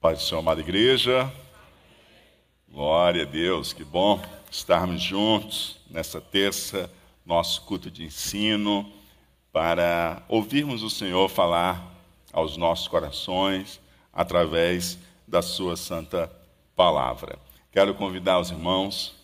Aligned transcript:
Pai 0.00 0.14
do 0.14 0.22
Senhor, 0.22 0.40
amada 0.40 0.62
igreja. 0.62 1.30
Glória 2.66 3.24
a 3.24 3.26
Deus, 3.26 3.74
que 3.74 3.84
bom 3.84 4.18
estarmos 4.50 5.02
juntos 5.02 5.76
nessa 5.90 6.22
terça, 6.22 6.90
nosso 7.22 7.60
culto 7.66 7.90
de 7.90 8.04
ensino, 8.04 8.90
para 9.52 10.22
ouvirmos 10.26 10.82
o 10.82 10.88
Senhor 10.88 11.28
falar 11.28 11.86
aos 12.32 12.56
nossos 12.56 12.88
corações 12.88 13.78
através 14.10 14.98
da 15.28 15.42
Sua 15.42 15.76
santa 15.76 16.32
palavra. 16.74 17.38
Quero 17.70 17.94
convidar 17.94 18.40
os 18.40 18.50
irmãos 18.50 19.14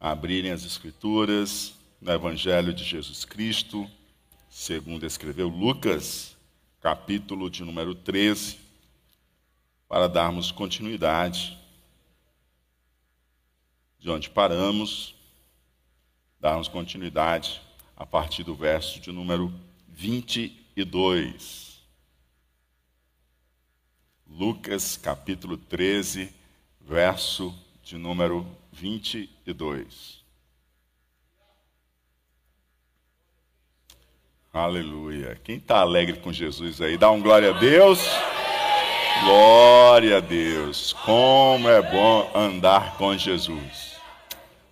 a 0.00 0.10
abrirem 0.10 0.50
as 0.50 0.64
Escrituras 0.64 1.72
no 2.00 2.12
Evangelho 2.12 2.74
de 2.74 2.82
Jesus 2.82 3.24
Cristo, 3.24 3.88
segundo 4.50 5.06
escreveu 5.06 5.46
Lucas, 5.46 6.36
capítulo 6.80 7.48
de 7.48 7.62
número 7.62 7.94
13, 7.94 8.65
para 9.88 10.08
darmos 10.08 10.50
continuidade 10.50 11.56
de 13.98 14.10
onde 14.10 14.30
paramos, 14.30 15.14
darmos 16.40 16.68
continuidade 16.68 17.60
a 17.96 18.04
partir 18.04 18.44
do 18.44 18.54
verso 18.54 19.00
de 19.00 19.10
número 19.10 19.52
22. 19.88 21.80
Lucas, 24.28 24.96
capítulo 24.96 25.56
13, 25.56 26.32
verso 26.80 27.54
de 27.82 27.96
número 27.96 28.46
22. 28.72 30.24
Aleluia. 34.52 35.40
Quem 35.42 35.56
está 35.56 35.78
alegre 35.78 36.18
com 36.20 36.32
Jesus 36.32 36.80
aí, 36.80 36.96
dá 36.96 37.10
um 37.10 37.20
glória 37.20 37.54
a 37.54 37.58
Deus. 37.58 37.98
Glória 39.22 40.18
a 40.18 40.20
Deus. 40.20 40.92
Como 40.92 41.68
é 41.68 41.80
bom 41.80 42.30
andar 42.34 42.96
com 42.96 43.16
Jesus. 43.16 43.96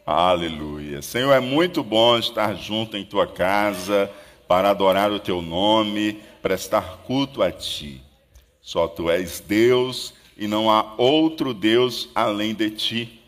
Aleluia. 0.07 1.01
Senhor, 1.01 1.33
é 1.33 1.41
muito 1.41 1.83
bom 1.83 2.19
estar 2.19 2.55
junto 2.55 2.97
em 2.97 3.05
tua 3.05 3.27
casa 3.27 4.11
para 4.47 4.71
adorar 4.71 5.11
o 5.11 5.19
teu 5.19 5.41
nome, 5.41 6.21
prestar 6.43 6.99
culto 7.07 7.43
a 7.43 7.51
ti. 7.51 8.03
Só 8.61 8.87
tu 8.87 9.11
és 9.11 9.41
Deus 9.41 10.13
e 10.37 10.47
não 10.47 10.71
há 10.71 10.95
outro 10.99 11.55
Deus 11.55 12.09
além 12.15 12.55
de 12.55 12.71
ti. 12.71 13.21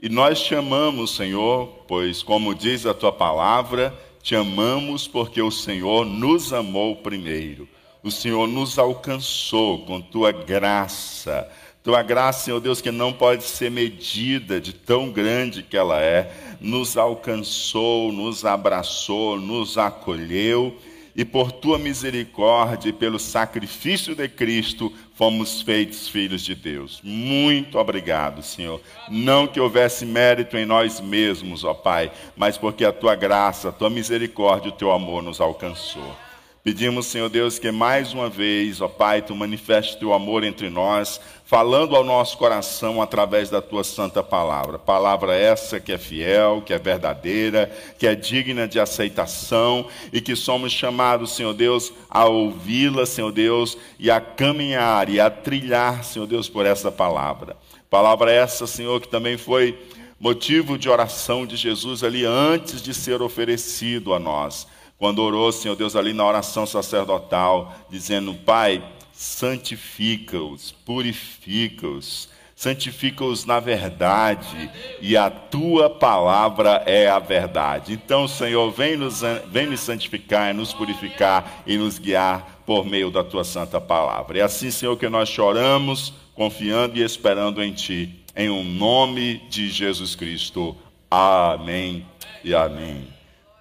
E 0.00 0.08
nós 0.08 0.40
te 0.42 0.54
amamos, 0.54 1.14
Senhor, 1.14 1.68
pois, 1.86 2.22
como 2.22 2.54
diz 2.54 2.86
a 2.86 2.92
tua 2.92 3.12
palavra, 3.12 3.94
te 4.22 4.34
amamos 4.34 5.06
porque 5.06 5.40
o 5.40 5.50
Senhor 5.50 6.04
nos 6.04 6.52
amou 6.52 6.96
primeiro. 6.96 7.68
O 8.06 8.10
Senhor 8.12 8.46
nos 8.46 8.78
alcançou 8.78 9.80
com 9.80 10.00
tua 10.00 10.30
graça. 10.30 11.50
Tua 11.82 12.04
graça, 12.04 12.44
Senhor 12.44 12.60
Deus, 12.60 12.80
que 12.80 12.92
não 12.92 13.12
pode 13.12 13.42
ser 13.42 13.68
medida 13.68 14.60
de 14.60 14.72
tão 14.72 15.10
grande 15.10 15.60
que 15.60 15.76
ela 15.76 16.00
é, 16.00 16.32
nos 16.60 16.96
alcançou, 16.96 18.12
nos 18.12 18.44
abraçou, 18.44 19.40
nos 19.40 19.76
acolheu 19.76 20.78
e 21.16 21.24
por 21.24 21.50
tua 21.50 21.80
misericórdia 21.80 22.90
e 22.90 22.92
pelo 22.92 23.18
sacrifício 23.18 24.14
de 24.14 24.28
Cristo 24.28 24.92
fomos 25.16 25.60
feitos 25.62 26.08
filhos 26.08 26.42
de 26.42 26.54
Deus. 26.54 27.00
Muito 27.02 27.76
obrigado, 27.76 28.40
Senhor. 28.40 28.80
Não 29.08 29.48
que 29.48 29.58
houvesse 29.58 30.06
mérito 30.06 30.56
em 30.56 30.64
nós 30.64 31.00
mesmos, 31.00 31.64
ó 31.64 31.74
Pai, 31.74 32.12
mas 32.36 32.56
porque 32.56 32.84
a 32.84 32.92
tua 32.92 33.16
graça, 33.16 33.70
a 33.70 33.72
tua 33.72 33.90
misericórdia 33.90 34.68
e 34.68 34.70
o 34.70 34.76
teu 34.76 34.92
amor 34.92 35.24
nos 35.24 35.40
alcançou. 35.40 36.24
Pedimos, 36.66 37.06
Senhor 37.06 37.28
Deus, 37.28 37.60
que 37.60 37.70
mais 37.70 38.12
uma 38.12 38.28
vez, 38.28 38.80
ó 38.80 38.88
Pai, 38.88 39.22
tu 39.22 39.36
manifeste 39.36 40.00
teu 40.00 40.12
amor 40.12 40.42
entre 40.42 40.68
nós, 40.68 41.20
falando 41.44 41.94
ao 41.94 42.02
nosso 42.02 42.36
coração 42.36 43.00
através 43.00 43.48
da 43.48 43.62
tua 43.62 43.84
santa 43.84 44.20
palavra. 44.20 44.76
Palavra 44.76 45.32
essa 45.36 45.78
que 45.78 45.92
é 45.92 45.96
fiel, 45.96 46.60
que 46.66 46.72
é 46.72 46.78
verdadeira, 46.80 47.70
que 47.96 48.04
é 48.04 48.16
digna 48.16 48.66
de 48.66 48.80
aceitação 48.80 49.86
e 50.12 50.20
que 50.20 50.34
somos 50.34 50.72
chamados, 50.72 51.36
Senhor 51.36 51.54
Deus, 51.54 51.92
a 52.10 52.26
ouvi-la, 52.26 53.06
Senhor 53.06 53.30
Deus, 53.30 53.78
e 53.96 54.10
a 54.10 54.20
caminhar 54.20 55.08
e 55.08 55.20
a 55.20 55.30
trilhar, 55.30 56.02
Senhor 56.02 56.26
Deus, 56.26 56.48
por 56.48 56.66
essa 56.66 56.90
palavra. 56.90 57.56
Palavra 57.88 58.32
essa, 58.32 58.66
Senhor, 58.66 59.00
que 59.00 59.06
também 59.06 59.38
foi 59.38 59.78
motivo 60.18 60.76
de 60.76 60.88
oração 60.88 61.46
de 61.46 61.54
Jesus 61.54 62.02
ali 62.02 62.24
antes 62.24 62.82
de 62.82 62.92
ser 62.92 63.22
oferecido 63.22 64.12
a 64.12 64.18
nós 64.18 64.66
quando 64.98 65.20
orou, 65.20 65.52
Senhor 65.52 65.76
Deus, 65.76 65.94
ali 65.94 66.12
na 66.12 66.24
oração 66.24 66.66
sacerdotal, 66.66 67.74
dizendo: 67.90 68.34
Pai, 68.34 68.82
santifica-os, 69.12 70.72
purifica-os, 70.72 72.30
santifica-os 72.54 73.44
na 73.44 73.60
verdade, 73.60 74.70
e 75.00 75.16
a 75.16 75.28
tua 75.28 75.90
palavra 75.90 76.82
é 76.86 77.08
a 77.08 77.18
verdade. 77.18 77.92
Então, 77.92 78.26
Senhor, 78.26 78.70
vem 78.70 78.96
nos, 78.96 79.20
vem 79.50 79.66
nos 79.66 79.80
santificar, 79.80 80.54
nos 80.54 80.72
purificar 80.72 81.62
e 81.66 81.76
nos 81.76 81.98
guiar 81.98 82.62
por 82.64 82.86
meio 82.86 83.10
da 83.10 83.22
tua 83.22 83.44
santa 83.44 83.80
palavra. 83.80 84.38
É 84.38 84.42
assim, 84.42 84.70
Senhor, 84.70 84.96
que 84.96 85.08
nós 85.08 85.28
choramos, 85.28 86.14
confiando 86.34 86.98
e 86.98 87.02
esperando 87.02 87.62
em 87.62 87.72
Ti, 87.72 88.24
em 88.34 88.48
o 88.48 88.56
um 88.56 88.64
nome 88.64 89.42
de 89.50 89.68
Jesus 89.68 90.14
Cristo. 90.14 90.74
Amém 91.10 92.06
e 92.42 92.54
amém. 92.54 93.06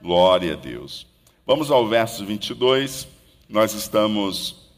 Glória 0.01 0.53
a 0.53 0.57
Deus. 0.57 1.14
Vamos 1.47 1.69
ao 1.69 1.87
verso 1.87 2.25
22. 2.25 3.07
Nós 3.47 3.71
estamos 3.75 4.71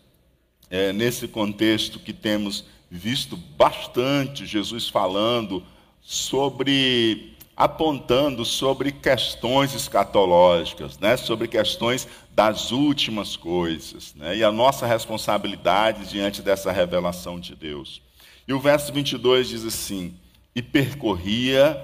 é, 0.69 0.91
nesse 0.91 1.25
contexto 1.25 1.97
que 1.97 2.11
temos 2.11 2.65
visto 2.91 3.37
bastante 3.37 4.45
Jesus 4.45 4.89
falando 4.89 5.63
sobre, 6.01 7.37
apontando 7.55 8.43
sobre 8.43 8.91
questões 8.91 9.73
escatológicas, 9.73 10.99
né? 10.99 11.15
sobre 11.15 11.47
questões 11.47 12.05
das 12.31 12.73
últimas 12.73 13.37
coisas, 13.37 14.13
né? 14.13 14.35
e 14.35 14.43
a 14.43 14.51
nossa 14.51 14.85
responsabilidade 14.85 16.09
diante 16.09 16.41
dessa 16.41 16.69
revelação 16.69 17.39
de 17.39 17.55
Deus. 17.55 18.01
E 18.45 18.51
o 18.51 18.59
verso 18.59 18.91
22 18.91 19.47
diz 19.47 19.63
assim: 19.63 20.13
E 20.53 20.61
percorria 20.61 21.81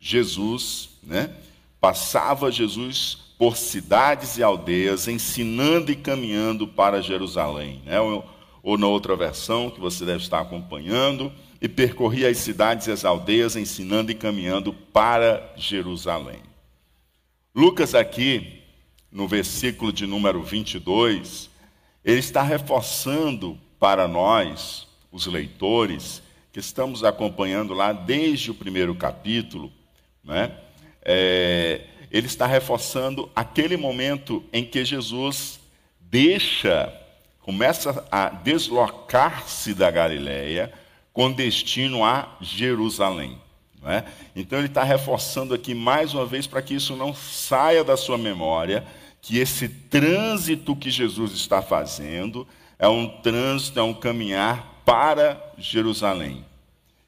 Jesus, 0.00 0.88
né? 1.02 1.30
passava 1.78 2.50
Jesus 2.50 3.27
por 3.38 3.56
cidades 3.56 4.36
e 4.36 4.42
aldeias, 4.42 5.06
ensinando 5.06 5.92
e 5.92 5.96
caminhando 5.96 6.66
para 6.66 7.00
Jerusalém. 7.00 7.80
Né? 7.86 8.00
Ou, 8.00 8.28
ou 8.62 8.76
na 8.76 8.88
outra 8.88 9.14
versão 9.14 9.70
que 9.70 9.80
você 9.80 10.04
deve 10.04 10.24
estar 10.24 10.40
acompanhando, 10.40 11.32
e 11.60 11.68
percorria 11.68 12.28
as 12.28 12.38
cidades 12.38 12.86
e 12.86 12.90
as 12.90 13.04
aldeias, 13.04 13.56
ensinando 13.56 14.10
e 14.10 14.14
caminhando 14.14 14.72
para 14.72 15.52
Jerusalém. 15.56 16.40
Lucas, 17.54 17.94
aqui, 17.94 18.62
no 19.10 19.26
versículo 19.26 19.92
de 19.92 20.06
número 20.06 20.42
22, 20.42 21.50
ele 22.04 22.20
está 22.20 22.42
reforçando 22.42 23.58
para 23.78 24.06
nós, 24.06 24.86
os 25.10 25.26
leitores, 25.26 26.22
que 26.52 26.60
estamos 26.60 27.02
acompanhando 27.04 27.74
lá 27.74 27.92
desde 27.92 28.50
o 28.50 28.54
primeiro 28.54 28.94
capítulo, 28.94 29.72
né? 30.22 30.52
É, 31.02 31.80
ele 32.10 32.26
está 32.26 32.46
reforçando 32.46 33.30
aquele 33.34 33.76
momento 33.76 34.44
em 34.52 34.64
que 34.64 34.84
Jesus 34.84 35.60
deixa, 36.00 36.92
começa 37.40 38.06
a 38.10 38.28
deslocar-se 38.30 39.74
da 39.74 39.90
Galiléia 39.90 40.72
com 41.12 41.30
destino 41.30 42.04
a 42.04 42.36
Jerusalém. 42.40 43.38
É? 43.84 44.04
Então 44.34 44.58
ele 44.58 44.66
está 44.66 44.82
reforçando 44.82 45.54
aqui 45.54 45.72
mais 45.72 46.12
uma 46.12 46.26
vez 46.26 46.46
para 46.46 46.60
que 46.60 46.74
isso 46.74 46.96
não 46.96 47.14
saia 47.14 47.84
da 47.84 47.96
sua 47.96 48.18
memória, 48.18 48.84
que 49.22 49.38
esse 49.38 49.68
trânsito 49.68 50.74
que 50.74 50.90
Jesus 50.90 51.32
está 51.32 51.62
fazendo 51.62 52.46
é 52.78 52.88
um 52.88 53.08
trânsito, 53.08 53.78
é 53.78 53.82
um 53.82 53.94
caminhar 53.94 54.82
para 54.84 55.52
Jerusalém, 55.56 56.44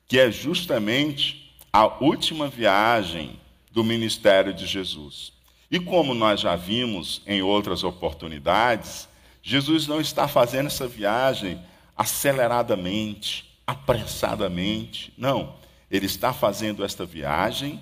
que 0.07 0.19
é 0.19 0.31
justamente 0.31 1.53
a 1.73 1.87
última 2.03 2.49
viagem 2.49 3.39
do 3.81 3.85
ministério 3.85 4.53
de 4.53 4.67
Jesus. 4.67 5.33
E 5.71 5.81
como 5.81 6.13
nós 6.13 6.41
já 6.41 6.55
vimos 6.55 7.23
em 7.27 7.41
outras 7.41 7.83
oportunidades, 7.83 9.09
Jesus 9.43 9.87
não 9.87 9.99
está 9.99 10.29
fazendo 10.29 10.67
essa 10.67 10.87
viagem 10.87 11.59
aceleradamente, 11.97 13.59
apressadamente. 13.67 15.15
Não. 15.17 15.57
Ele 15.91 16.05
está 16.05 16.31
fazendo 16.31 16.85
esta 16.85 17.07
viagem 17.07 17.81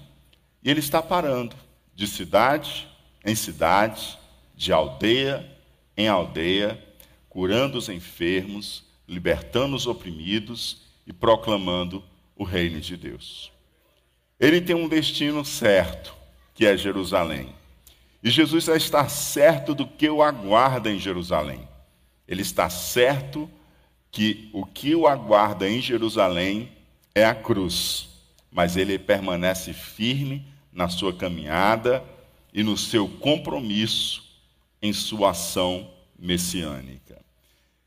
e 0.62 0.70
ele 0.70 0.78
está 0.78 1.02
parando 1.02 1.56
de 1.96 2.06
cidade 2.06 2.86
em 3.24 3.34
cidade, 3.34 4.16
de 4.54 4.72
aldeia 4.72 5.50
em 5.96 6.06
aldeia, 6.06 6.80
curando 7.28 7.76
os 7.76 7.88
enfermos, 7.88 8.84
libertando 9.08 9.74
os 9.74 9.88
oprimidos 9.88 10.82
e 11.04 11.12
proclamando 11.12 12.04
o 12.36 12.44
reino 12.44 12.80
de 12.80 12.96
Deus. 12.96 13.50
Ele 14.38 14.60
tem 14.60 14.76
um 14.76 14.88
destino 14.88 15.44
certo, 15.44 16.14
que 16.54 16.66
é 16.66 16.76
Jerusalém. 16.76 17.54
E 18.22 18.30
Jesus 18.30 18.64
já 18.64 18.76
está 18.76 19.08
certo 19.08 19.74
do 19.74 19.86
que 19.86 20.08
o 20.08 20.22
aguarda 20.22 20.90
em 20.90 20.98
Jerusalém. 20.98 21.68
Ele 22.26 22.42
está 22.42 22.68
certo 22.68 23.50
que 24.10 24.50
o 24.52 24.64
que 24.64 24.94
o 24.94 25.06
aguarda 25.06 25.68
em 25.68 25.80
Jerusalém 25.80 26.72
é 27.14 27.24
a 27.24 27.34
cruz, 27.34 28.08
mas 28.50 28.76
ele 28.76 28.98
permanece 28.98 29.72
firme 29.72 30.46
na 30.72 30.88
sua 30.88 31.12
caminhada 31.12 32.02
e 32.52 32.62
no 32.62 32.76
seu 32.76 33.08
compromisso 33.08 34.24
em 34.80 34.92
sua 34.92 35.30
ação 35.30 35.90
messiânica. 36.18 37.20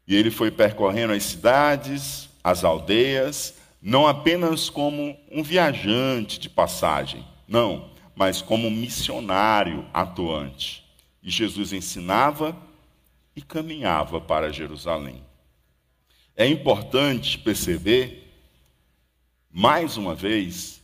E 0.07 0.15
ele 0.15 0.31
foi 0.31 0.51
percorrendo 0.51 1.13
as 1.13 1.23
cidades, 1.23 2.29
as 2.43 2.63
aldeias, 2.63 3.55
não 3.81 4.07
apenas 4.07 4.69
como 4.69 5.17
um 5.31 5.41
viajante 5.41 6.39
de 6.39 6.49
passagem, 6.49 7.25
não, 7.47 7.89
mas 8.15 8.41
como 8.41 8.67
um 8.67 8.71
missionário 8.71 9.85
atuante. 9.93 10.85
E 11.23 11.31
Jesus 11.31 11.73
ensinava 11.73 12.55
e 13.35 13.41
caminhava 13.41 14.21
para 14.21 14.51
Jerusalém. 14.51 15.23
É 16.35 16.47
importante 16.47 17.37
perceber, 17.39 18.31
mais 19.51 19.97
uma 19.97 20.13
vez, 20.13 20.81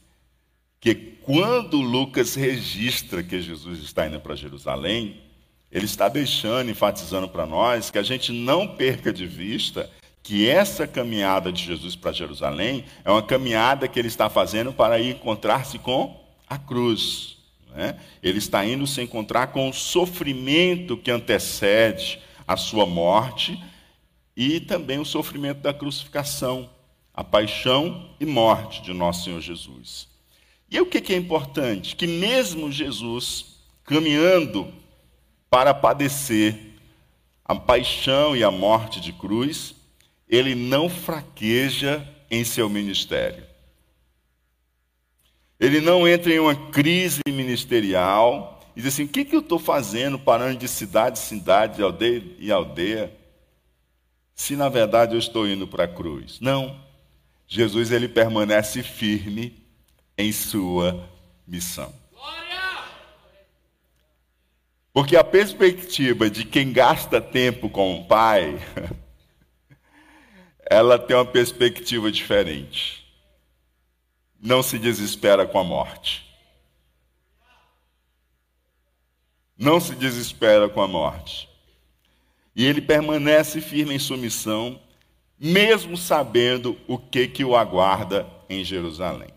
que 0.80 0.96
quando 0.96 1.78
Lucas 1.78 2.36
registra 2.36 3.24
que 3.24 3.42
Jesus 3.42 3.80
está 3.80 4.08
indo 4.08 4.20
para 4.20 4.36
Jerusalém, 4.36 5.22
ele 5.72 5.86
está 5.86 6.08
deixando, 6.08 6.72
enfatizando 6.72 7.28
para 7.28 7.46
nós, 7.46 7.92
que 7.92 7.98
a 7.98 8.04
gente 8.04 8.32
não 8.32 8.76
perca 8.76 9.12
de 9.12 9.28
vista 9.28 9.90
que 10.28 10.46
essa 10.46 10.86
caminhada 10.86 11.54
de 11.54 11.64
Jesus 11.64 11.96
para 11.96 12.12
Jerusalém 12.12 12.84
é 13.06 13.10
uma 13.10 13.24
caminhada 13.24 13.88
que 13.88 13.98
ele 13.98 14.10
está 14.10 14.30
fazendo 14.30 14.74
para 14.74 15.00
ir 15.00 15.16
encontrar-se 15.16 15.80
com 15.80 16.22
a 16.50 16.58
cruz. 16.58 17.38
Né? 17.74 17.98
Ele 18.22 18.38
está 18.38 18.66
indo 18.66 18.86
se 18.86 19.02
encontrar 19.02 19.48
com 19.48 19.70
o 19.70 19.74
sofrimento 19.74 20.98
que 20.98 21.10
antecede 21.10 22.20
a 22.46 22.58
sua 22.58 22.86
morte 22.86 23.58
e 24.36 24.60
também 24.60 25.00
o 25.00 25.06
sofrimento 25.06 25.62
da 25.62 25.74
crucificação, 25.74 26.70
a 27.14 27.24
paixão 27.24 28.10
e 28.20 28.26
morte 28.26 28.82
de 28.82 28.92
nosso 28.92 29.24
Senhor 29.24 29.40
Jesus. 29.40 30.10
E 30.70 30.78
o 30.82 30.86
que 30.86 31.14
é 31.14 31.16
importante? 31.16 31.96
Que 31.96 32.06
mesmo 32.06 32.70
Jesus 32.70 33.62
caminhando 33.86 34.74
para 35.50 35.74
padecer 35.74 36.76
a 37.46 37.56
paixão 37.56 38.36
e 38.36 38.44
a 38.44 38.52
morte 38.52 39.00
de 39.00 39.14
cruz, 39.14 39.77
ele 40.28 40.56
não 40.56 40.90
fraqueja 40.90 42.08
em 42.30 42.44
seu 42.44 42.70
ministério. 42.70 43.44
Ele 45.60 45.82
não 45.82 46.08
entra 46.08 46.34
em 46.34 46.40
uma 46.40 46.56
crise 46.70 47.22
ministerial 47.28 48.60
e 48.76 48.82
diz 48.82 48.94
assim: 48.94 49.04
o 49.04 49.08
que, 49.08 49.26
que 49.26 49.36
eu 49.36 49.40
estou 49.40 49.58
fazendo 49.58 50.20
parando 50.20 50.60
de 50.60 50.68
cidade 50.68 51.18
em 51.18 51.22
cidade, 51.22 51.78
de 51.78 51.82
aldeia 51.82 52.24
e 52.38 52.52
aldeia, 52.52 53.12
se 54.36 54.56
na 54.56 54.70
verdade 54.70 55.16
eu 55.16 55.20
estou 55.20 55.48
indo 55.48 55.68
para 55.68 55.86
a 55.86 55.88
cruz? 55.88 56.40
Não. 56.40 56.86
Jesus 57.48 57.92
ele 57.92 58.10
permanece 58.10 58.84
firme 58.84 59.64
em 60.18 60.32
sua 60.34 61.10
missão. 61.48 61.94
Porque 64.94 65.16
a 65.16 65.24
perspectiva 65.24 66.30
de 66.30 66.44
quem 66.44 66.74
gasta 66.74 67.22
tempo 67.22 67.70
com 67.70 68.02
o 68.02 68.06
pai, 68.06 68.60
ela 70.70 71.00
tem 71.00 71.16
uma 71.16 71.26
perspectiva 71.26 72.12
diferente. 72.12 73.06
Não 74.40 74.62
se 74.62 74.78
desespera 74.78 75.46
com 75.46 75.60
a 75.60 75.64
morte. 75.64 76.26
Não 79.58 79.80
se 79.80 79.96
desespera 79.96 80.70
com 80.70 80.82
a 80.82 80.88
morte. 80.88 81.50
E 82.56 82.66
ele 82.66 82.82
permanece 82.82 83.62
firme 83.62 83.96
em 83.96 84.00
sua 84.00 84.18
missão, 84.18 84.80
mesmo 85.40 85.96
sabendo 85.98 86.78
o 86.88 86.98
que, 86.98 87.28
que 87.28 87.44
o 87.44 87.56
aguarda 87.56 88.28
em 88.50 88.64
Jerusalém. 88.64 89.30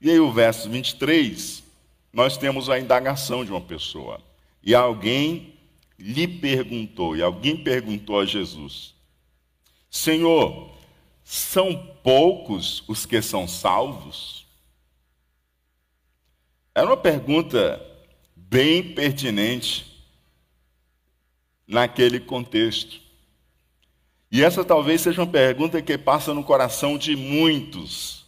E 0.00 0.10
aí, 0.10 0.20
o 0.20 0.32
verso 0.32 0.70
23, 0.70 1.62
nós 2.12 2.36
temos 2.36 2.70
a 2.70 2.78
indagação 2.78 3.44
de 3.44 3.50
uma 3.50 3.60
pessoa. 3.60 4.20
E 4.62 4.74
alguém 4.74 5.54
lhe 5.98 6.26
perguntou, 6.26 7.16
e 7.16 7.22
alguém 7.22 7.56
perguntou 7.56 8.18
a 8.18 8.24
Jesus: 8.24 8.94
Senhor, 9.90 10.70
são 11.24 11.76
poucos 12.02 12.84
os 12.86 13.04
que 13.04 13.20
são 13.20 13.48
salvos? 13.48 14.46
Era 16.72 16.86
uma 16.86 16.96
pergunta 16.96 17.84
bem 18.34 18.94
pertinente 18.94 20.04
naquele 21.66 22.20
contexto. 22.20 23.00
E 24.30 24.44
essa 24.44 24.64
talvez 24.64 25.00
seja 25.00 25.22
uma 25.22 25.30
pergunta 25.30 25.82
que 25.82 25.98
passa 25.98 26.32
no 26.32 26.44
coração 26.44 26.96
de 26.96 27.16
muitos, 27.16 28.24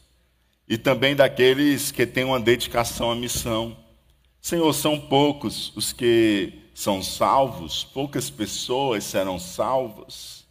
e 0.69 0.77
também 0.77 1.15
daqueles 1.15 1.93
que 1.93 2.07
têm 2.07 2.25
uma 2.25 2.41
dedicação 2.41 3.11
à 3.11 3.15
missão. 3.15 3.77
Senhor, 4.41 4.73
são 4.73 4.99
poucos 4.99 5.73
os 5.77 5.93
que 5.93 6.71
são 6.75 7.03
salvos, 7.03 7.85
poucas 7.85 8.31
pessoas 8.31 9.05
serão 9.05 9.39
salvas. 9.39 10.42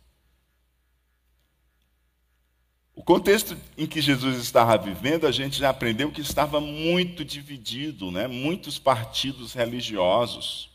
O 2.93 3.03
contexto 3.03 3.57
em 3.77 3.87
que 3.87 4.01
Jesus 4.01 4.37
estava 4.37 4.77
vivendo, 4.77 5.25
a 5.25 5.31
gente 5.31 5.57
já 5.57 5.69
aprendeu 5.69 6.11
que 6.11 6.21
estava 6.21 6.59
muito 6.59 7.23
dividido, 7.23 8.11
né? 8.11 8.27
muitos 8.27 8.77
partidos 8.77 9.53
religiosos. 9.53 10.69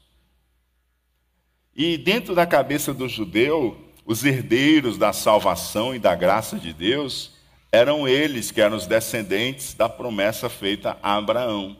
E 1.74 1.98
dentro 1.98 2.34
da 2.34 2.46
cabeça 2.46 2.94
do 2.94 3.06
judeu, 3.06 3.78
os 4.04 4.24
herdeiros 4.24 4.96
da 4.96 5.12
salvação 5.12 5.94
e 5.94 5.98
da 5.98 6.14
graça 6.14 6.58
de 6.58 6.72
Deus 6.72 7.32
eram 7.70 8.08
eles 8.08 8.50
que 8.50 8.60
eram 8.60 8.76
os 8.76 8.86
descendentes 8.86 9.74
da 9.74 9.88
promessa 9.88 10.48
feita 10.48 10.96
a 11.02 11.16
Abraão. 11.16 11.76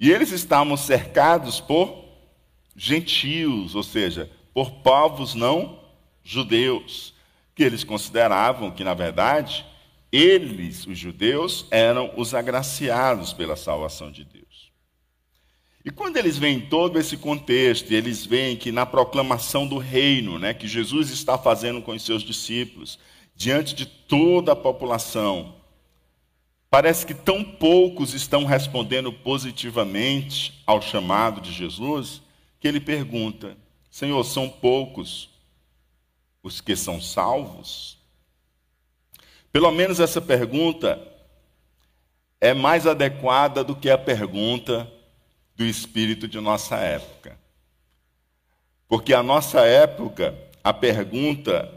E 0.00 0.10
eles 0.10 0.30
estavam 0.30 0.76
cercados 0.76 1.60
por 1.60 2.04
gentios, 2.74 3.74
ou 3.74 3.82
seja, 3.82 4.30
por 4.54 4.70
povos 4.82 5.34
não 5.34 5.80
judeus, 6.22 7.14
que 7.56 7.64
eles 7.64 7.82
consideravam 7.82 8.70
que, 8.70 8.84
na 8.84 8.94
verdade, 8.94 9.66
eles, 10.12 10.86
os 10.86 10.96
judeus, 10.96 11.66
eram 11.72 12.12
os 12.16 12.34
agraciados 12.34 13.32
pela 13.32 13.56
salvação 13.56 14.12
de 14.12 14.24
Deus. 14.24 14.70
E 15.84 15.90
quando 15.90 16.16
eles 16.16 16.38
veem 16.38 16.60
todo 16.60 17.00
esse 17.00 17.16
contexto, 17.16 17.90
eles 17.90 18.24
veem 18.24 18.56
que 18.56 18.70
na 18.70 18.86
proclamação 18.86 19.66
do 19.66 19.78
reino, 19.78 20.38
né, 20.38 20.54
que 20.54 20.68
Jesus 20.68 21.10
está 21.10 21.36
fazendo 21.36 21.82
com 21.82 21.90
os 21.90 22.04
seus 22.04 22.22
discípulos, 22.22 22.98
diante 23.34 23.74
de 23.74 23.86
toda 23.86 24.52
a 24.52 24.56
população, 24.56 25.56
Parece 26.68 27.06
que 27.06 27.14
tão 27.14 27.42
poucos 27.44 28.12
estão 28.12 28.44
respondendo 28.44 29.12
positivamente 29.12 30.62
ao 30.66 30.82
chamado 30.82 31.40
de 31.40 31.52
Jesus, 31.52 32.20
que 32.60 32.66
ele 32.66 32.80
pergunta: 32.80 33.56
Senhor, 33.90 34.22
são 34.24 34.48
poucos 34.48 35.30
os 36.46 36.60
que 36.60 36.76
são 36.76 37.00
salvos? 37.00 37.98
Pelo 39.50 39.72
menos 39.72 39.98
essa 39.98 40.20
pergunta 40.20 40.96
é 42.40 42.54
mais 42.54 42.86
adequada 42.86 43.64
do 43.64 43.74
que 43.74 43.90
a 43.90 43.98
pergunta 43.98 44.88
do 45.56 45.64
espírito 45.64 46.28
de 46.28 46.38
nossa 46.38 46.76
época. 46.76 47.36
Porque 48.86 49.12
a 49.12 49.24
nossa 49.24 49.62
época, 49.62 50.38
a 50.62 50.72
pergunta 50.72 51.72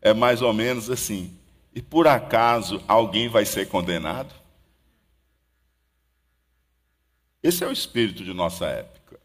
é 0.00 0.14
mais 0.14 0.40
ou 0.40 0.52
menos 0.52 0.88
assim: 0.88 1.36
e 1.74 1.82
por 1.82 2.06
acaso 2.06 2.80
alguém 2.86 3.28
vai 3.28 3.44
ser 3.44 3.68
condenado? 3.68 4.32
Esse 7.42 7.64
é 7.64 7.66
o 7.66 7.72
espírito 7.72 8.22
de 8.22 8.32
nossa 8.32 8.66
época. 8.66 9.18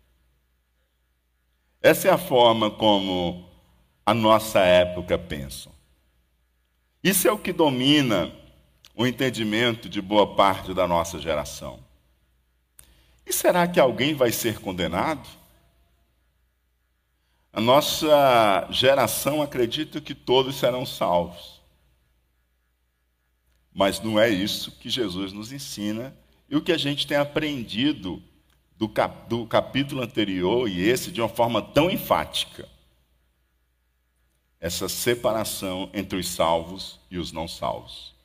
Essa 1.83 2.07
é 2.07 2.11
a 2.11 2.17
forma 2.17 2.71
como 2.71 3.44
a 4.05 4.13
nossa 4.13 4.59
época 4.59 5.17
pensa. 5.17 5.69
Isso 7.03 7.27
é 7.27 7.31
o 7.31 7.37
que 7.37 7.51
domina 7.51 8.31
o 8.95 9.05
entendimento 9.05 9.89
de 9.89 10.01
boa 10.01 10.35
parte 10.35 10.73
da 10.73 10.87
nossa 10.87 11.19
geração. 11.19 11.83
E 13.25 13.33
será 13.33 13.67
que 13.67 13.79
alguém 13.79 14.13
vai 14.13 14.31
ser 14.31 14.59
condenado? 14.59 15.27
A 17.51 17.59
nossa 17.59 18.67
geração 18.69 19.41
acredita 19.41 19.99
que 19.99 20.13
todos 20.13 20.57
serão 20.57 20.85
salvos. 20.85 21.61
Mas 23.73 23.99
não 23.99 24.19
é 24.19 24.29
isso 24.29 24.71
que 24.71 24.89
Jesus 24.89 25.33
nos 25.33 25.51
ensina 25.51 26.15
e 26.49 26.55
o 26.55 26.61
que 26.61 26.71
a 26.71 26.77
gente 26.77 27.07
tem 27.07 27.17
aprendido 27.17 28.21
do, 28.77 28.91
do 29.27 29.47
capítulo 29.47 30.01
anterior 30.01 30.69
e 30.69 30.81
esse 30.81 31.11
de 31.11 31.21
uma 31.21 31.29
forma 31.29 31.61
tão 31.61 31.89
enfática. 31.89 32.69
Essa 34.65 34.89
separação 34.89 35.91
entre 35.93 36.17
os 36.17 36.27
salvos 36.27 36.99
e 37.11 37.19
os 37.19 37.31
não 37.31 37.47
salvos. 37.47 38.15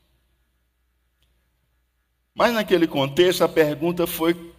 Mas 2.35 2.55
naquele 2.55 2.87
contexto 2.87 3.45
a 3.45 3.49
pergunta 3.49 4.07
foi: 4.07 4.55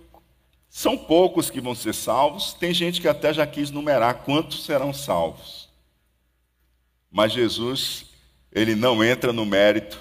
são 0.69 0.95
poucos 0.95 1.49
que 1.49 1.59
vão 1.59 1.73
ser 1.73 1.95
salvos? 1.95 2.53
Tem 2.53 2.71
gente 2.71 3.01
que 3.01 3.07
até 3.07 3.33
já 3.33 3.47
quis 3.47 3.71
numerar 3.71 4.19
quantos 4.23 4.63
serão 4.63 4.93
salvos. 4.93 5.69
Mas 7.09 7.31
Jesus, 7.31 8.05
ele 8.51 8.75
não 8.75 9.03
entra 9.03 9.33
no 9.33 9.43
mérito 9.43 9.99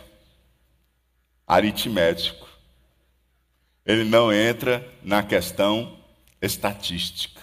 aritmético. 1.47 2.47
Ele 3.87 4.05
não 4.05 4.31
entra 4.31 4.87
na 5.03 5.23
questão 5.23 5.99
estatística. 6.43 7.41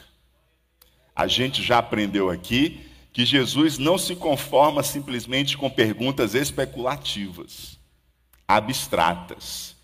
A 1.15 1.25
gente 1.25 1.63
já 1.63 1.79
aprendeu 1.79 2.29
aqui 2.29 2.86
que 3.17 3.25
Jesus 3.25 3.79
não 3.79 3.97
se 3.97 4.15
conforma 4.15 4.83
simplesmente 4.83 5.57
com 5.57 5.71
perguntas 5.71 6.35
especulativas, 6.35 7.79
abstratas. 8.47 9.75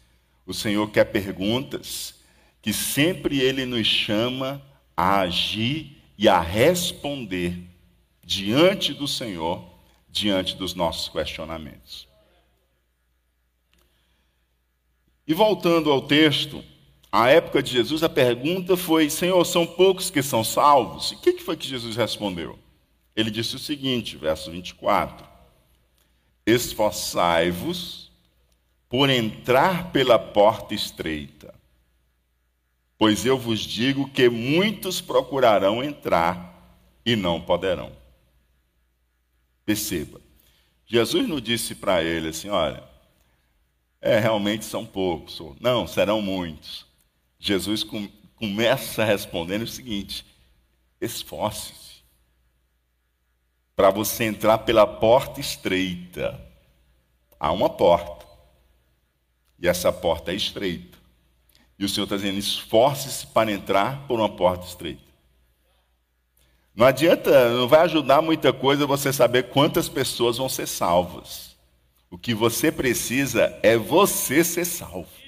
O 0.46 0.54
Senhor 0.54 0.88
quer 0.92 1.06
perguntas 1.06 2.14
que 2.62 2.72
sempre 2.72 3.40
Ele 3.40 3.66
nos 3.66 3.88
chama 3.88 4.62
a 4.96 5.22
agir 5.22 6.00
e 6.16 6.30
a 6.30 6.40
responder 6.40 7.58
diante 8.24 8.94
do 8.94 9.08
Senhor, 9.08 9.68
diante 10.08 10.56
dos 10.56 10.76
nossos 10.76 11.10
questionamentos. 11.10 12.08
E 15.28 15.34
voltando 15.34 15.92
ao 15.92 16.04
texto, 16.04 16.64
a 17.12 17.30
época 17.30 17.64
de 17.64 17.72
Jesus, 17.72 18.04
a 18.04 18.10
pergunta 18.10 18.78
foi: 18.78 19.10
Senhor, 19.10 19.44
são 19.44 19.66
poucos 19.66 20.12
que 20.12 20.22
são 20.22 20.44
salvos? 20.44 21.14
E 21.14 21.16
o 21.16 21.18
que 21.18 21.40
foi 21.40 21.58
que 21.58 21.68
Jesus 21.68 21.96
respondeu? 21.96 22.63
Ele 23.16 23.30
disse 23.30 23.56
o 23.56 23.60
seguinte, 23.60 24.18
verso 24.18 24.52
24: 24.52 25.28
Esforçai-vos 26.46 28.12
por 28.90 29.10
entrar 29.10 29.92
pela 29.92 30.20
porta 30.20 30.74
estreita, 30.74 31.54
pois 32.98 33.26
eu 33.26 33.38
vos 33.38 33.60
digo 33.60 34.10
que 34.10 34.30
muitos 34.30 35.02
procurarão 35.02 35.84
entrar 35.84 36.54
e 37.06 37.16
não 37.16 37.42
poderão. 37.42 37.92
Perceba, 39.66 40.20
Jesus 40.86 41.28
não 41.28 41.40
disse 41.40 41.76
para 41.76 42.04
ele 42.04 42.30
assim: 42.30 42.50
olha, 42.50 42.84
é, 44.02 44.20
realmente 44.20 44.66
são 44.66 44.86
poucos, 44.86 45.42
não, 45.60 45.88
serão 45.88 46.22
muitos. 46.22 46.86
Jesus 47.40 47.84
com, 47.84 48.08
começa 48.36 49.04
respondendo 49.04 49.64
o 49.64 49.68
seguinte: 49.68 50.26
esforce-se 51.00 51.83
para 53.76 53.90
você 53.90 54.24
entrar 54.26 54.60
pela 54.60 54.86
porta 54.86 55.40
estreita. 55.40 56.40
Há 57.40 57.52
uma 57.52 57.70
porta. 57.70 58.26
E 59.60 59.68
essa 59.68 59.92
porta 59.92 60.32
é 60.32 60.36
estreita. 60.36 60.98
E 61.78 61.86
o 61.86 61.90
Senhor 61.90 62.06
está 62.06 62.16
dizendo: 62.16 62.38
esforce-se 62.38 63.28
para 63.28 63.52
entrar 63.52 64.08
por 64.08 64.20
uma 64.20 64.30
porta 64.30 64.66
estreita. 64.66 65.02
Não 66.76 66.88
adianta, 66.88 67.50
não 67.50 67.68
vai 67.68 67.82
ajudar 67.82 68.22
muita 68.22 68.52
coisa 68.52 68.88
você 68.88 69.14
saber 69.14 69.50
quantas 69.50 69.88
pessoas 69.88 70.38
vão 70.38 70.50
ser 70.50 70.68
salvas. 70.68 71.56
O 72.10 72.18
que 72.18 72.34
você 72.34 72.72
precisa 72.72 73.58
é 73.62 73.78
você 73.78 74.44
ser 74.44 74.66
salvo. 74.66 75.23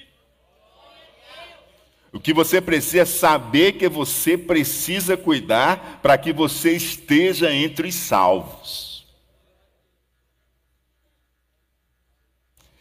O 2.12 2.20
que 2.20 2.32
você 2.32 2.60
precisa 2.60 3.02
é 3.02 3.04
saber 3.04 3.72
que 3.72 3.88
você 3.88 4.38
precisa 4.38 5.16
cuidar 5.16 6.00
para 6.02 6.16
que 6.16 6.32
você 6.32 6.72
esteja 6.72 7.52
entre 7.52 7.88
os 7.88 7.94
salvos. 7.94 9.06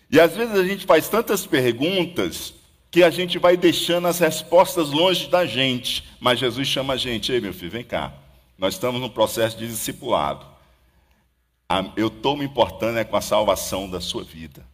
E 0.09 0.19
às 0.19 0.35
vezes 0.35 0.55
a 0.55 0.63
gente 0.63 0.85
faz 0.85 1.09
tantas 1.09 1.45
perguntas 1.45 2.53
que 2.89 3.03
a 3.03 3.09
gente 3.09 3.37
vai 3.37 3.57
deixando 3.57 4.07
as 4.07 4.19
respostas 4.19 4.91
longe 4.91 5.27
da 5.27 5.45
gente. 5.45 6.07
Mas 6.19 6.39
Jesus 6.39 6.67
chama 6.67 6.93
a 6.93 6.97
gente, 6.97 7.31
ei 7.31 7.41
meu 7.41 7.53
filho, 7.53 7.71
vem 7.71 7.83
cá. 7.83 8.13
Nós 8.57 8.75
estamos 8.75 9.01
no 9.01 9.09
processo 9.09 9.57
de 9.57 9.67
discipulado. 9.67 10.45
Eu 11.97 12.07
estou 12.07 12.37
me 12.37 12.45
importando 12.45 12.97
é 12.97 13.03
com 13.03 13.17
a 13.17 13.21
salvação 13.21 13.89
da 13.89 13.99
sua 13.99 14.23
vida, 14.23 14.65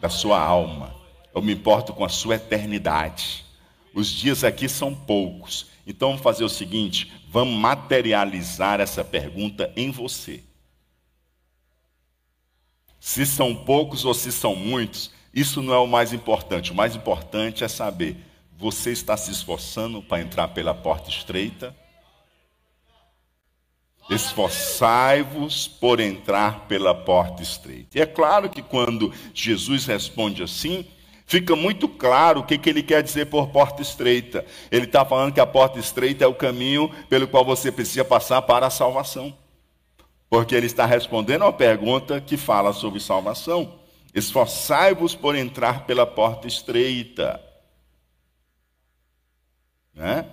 da 0.00 0.10
sua 0.10 0.38
alma. 0.38 0.94
Eu 1.34 1.40
me 1.40 1.52
importo 1.54 1.94
com 1.94 2.04
a 2.04 2.08
sua 2.08 2.34
eternidade. 2.34 3.46
Os 3.94 4.08
dias 4.08 4.44
aqui 4.44 4.68
são 4.68 4.94
poucos. 4.94 5.66
Então 5.86 6.08
vamos 6.08 6.22
fazer 6.22 6.44
o 6.44 6.48
seguinte: 6.48 7.12
vamos 7.28 7.54
materializar 7.54 8.80
essa 8.80 9.04
pergunta 9.04 9.72
em 9.76 9.90
você. 9.90 10.42
Se 13.00 13.24
são 13.24 13.54
poucos 13.54 14.04
ou 14.04 14.12
se 14.12 14.30
são 14.30 14.54
muitos, 14.54 15.10
isso 15.32 15.62
não 15.62 15.72
é 15.72 15.78
o 15.78 15.86
mais 15.86 16.12
importante. 16.12 16.70
O 16.70 16.74
mais 16.74 16.94
importante 16.94 17.64
é 17.64 17.68
saber: 17.68 18.16
você 18.56 18.92
está 18.92 19.16
se 19.16 19.30
esforçando 19.30 20.02
para 20.02 20.20
entrar 20.20 20.48
pela 20.48 20.74
porta 20.74 21.08
estreita? 21.08 21.74
Esforçai-vos 24.10 25.68
por 25.68 26.00
entrar 26.00 26.66
pela 26.66 26.94
porta 26.94 27.42
estreita. 27.42 27.96
E 27.96 28.00
é 28.00 28.06
claro 28.06 28.50
que 28.50 28.60
quando 28.60 29.14
Jesus 29.32 29.86
responde 29.86 30.42
assim, 30.42 30.84
Fica 31.30 31.54
muito 31.54 31.88
claro 31.88 32.40
o 32.40 32.42
que, 32.42 32.58
que 32.58 32.68
ele 32.68 32.82
quer 32.82 33.04
dizer 33.04 33.26
por 33.26 33.50
porta 33.50 33.80
estreita. 33.80 34.44
Ele 34.68 34.86
está 34.86 35.04
falando 35.04 35.32
que 35.32 35.38
a 35.38 35.46
porta 35.46 35.78
estreita 35.78 36.24
é 36.24 36.26
o 36.26 36.34
caminho 36.34 36.90
pelo 37.08 37.28
qual 37.28 37.44
você 37.44 37.70
precisa 37.70 38.04
passar 38.04 38.42
para 38.42 38.66
a 38.66 38.70
salvação. 38.70 39.32
Porque 40.28 40.56
ele 40.56 40.66
está 40.66 40.84
respondendo 40.84 41.42
a 41.42 41.44
uma 41.44 41.52
pergunta 41.52 42.20
que 42.20 42.36
fala 42.36 42.72
sobre 42.72 42.98
salvação. 42.98 43.78
Esforçai-vos 44.12 45.14
por 45.14 45.36
entrar 45.36 45.86
pela 45.86 46.04
porta 46.04 46.48
estreita. 46.48 47.40
Né? 49.94 50.26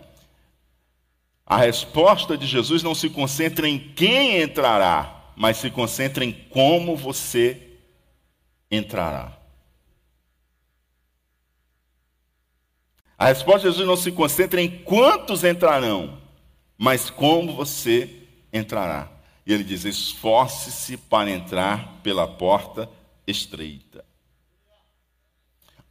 A 1.46 1.58
resposta 1.58 2.36
de 2.36 2.48
Jesus 2.48 2.82
não 2.82 2.96
se 2.96 3.08
concentra 3.08 3.70
em 3.70 3.78
quem 3.78 4.42
entrará, 4.42 5.32
mas 5.36 5.58
se 5.58 5.70
concentra 5.70 6.26
em 6.26 6.32
como 6.32 6.96
você 6.96 7.78
entrará. 8.72 9.37
A 13.18 13.26
resposta 13.26 13.62
de 13.62 13.74
Jesus 13.74 13.88
não 13.88 13.98
se 13.98 14.12
concentra 14.12 14.62
em 14.62 14.70
quantos 14.84 15.44
entrarão, 15.44 16.22
mas 16.78 17.10
como 17.10 17.56
você 17.56 18.28
entrará. 18.54 19.10
E 19.46 19.54
ele 19.54 19.64
diz: 19.64 19.86
esforce-se 19.86 20.98
para 20.98 21.32
entrar 21.32 22.00
pela 22.04 22.28
porta 22.28 22.90
estreita. 23.26 24.06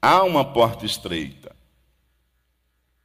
Há 0.00 0.22
uma 0.22 0.44
porta 0.44 0.86
estreita. 0.86 1.56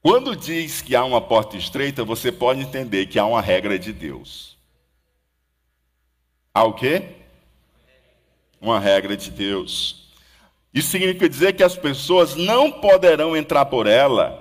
Quando 0.01 0.35
diz 0.35 0.81
que 0.81 0.95
há 0.95 1.03
uma 1.03 1.21
porta 1.21 1.57
estreita, 1.57 2.03
você 2.03 2.31
pode 2.31 2.59
entender 2.59 3.05
que 3.07 3.17
há 3.17 3.25
uma 3.25 3.41
regra 3.41 3.77
de 3.77 3.93
Deus. 3.93 4.57
Há 6.53 6.63
o 6.63 6.73
quê? 6.73 7.15
Uma 8.59 8.79
regra 8.79 9.15
de 9.15 9.31
Deus. 9.31 10.00
Isso 10.73 10.89
significa 10.89 11.27
dizer 11.27 11.53
que 11.53 11.63
as 11.63 11.75
pessoas 11.75 12.35
não 12.35 12.71
poderão 12.71 13.35
entrar 13.35 13.65
por 13.65 13.87
ela 13.87 14.39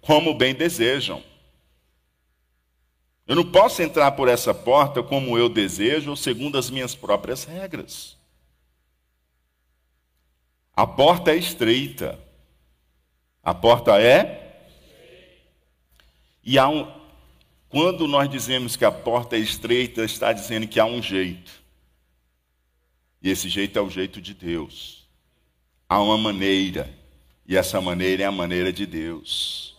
como 0.00 0.34
bem 0.34 0.54
desejam. 0.54 1.22
Eu 3.26 3.36
não 3.36 3.50
posso 3.50 3.80
entrar 3.80 4.12
por 4.12 4.28
essa 4.28 4.52
porta 4.52 5.02
como 5.02 5.38
eu 5.38 5.48
desejo 5.48 6.10
ou 6.10 6.16
segundo 6.16 6.58
as 6.58 6.68
minhas 6.68 6.94
próprias 6.94 7.44
regras. 7.44 8.16
A 10.74 10.86
porta 10.86 11.30
é 11.30 11.36
estreita. 11.36 12.18
A 13.42 13.54
porta 13.54 14.00
é. 14.00 14.66
E 16.42 16.58
há 16.58 16.68
um. 16.68 17.00
Quando 17.68 18.08
nós 18.08 18.28
dizemos 18.28 18.76
que 18.76 18.84
a 18.84 18.90
porta 18.90 19.36
é 19.36 19.38
estreita, 19.38 20.04
está 20.04 20.32
dizendo 20.32 20.66
que 20.66 20.80
há 20.80 20.84
um 20.84 21.00
jeito. 21.00 21.52
E 23.22 23.30
esse 23.30 23.48
jeito 23.48 23.78
é 23.78 23.82
o 23.82 23.88
jeito 23.88 24.20
de 24.20 24.34
Deus 24.34 24.99
há 25.90 26.00
uma 26.00 26.16
maneira, 26.16 26.88
e 27.44 27.56
essa 27.56 27.80
maneira 27.80 28.22
é 28.22 28.26
a 28.26 28.30
maneira 28.30 28.72
de 28.72 28.86
Deus. 28.86 29.76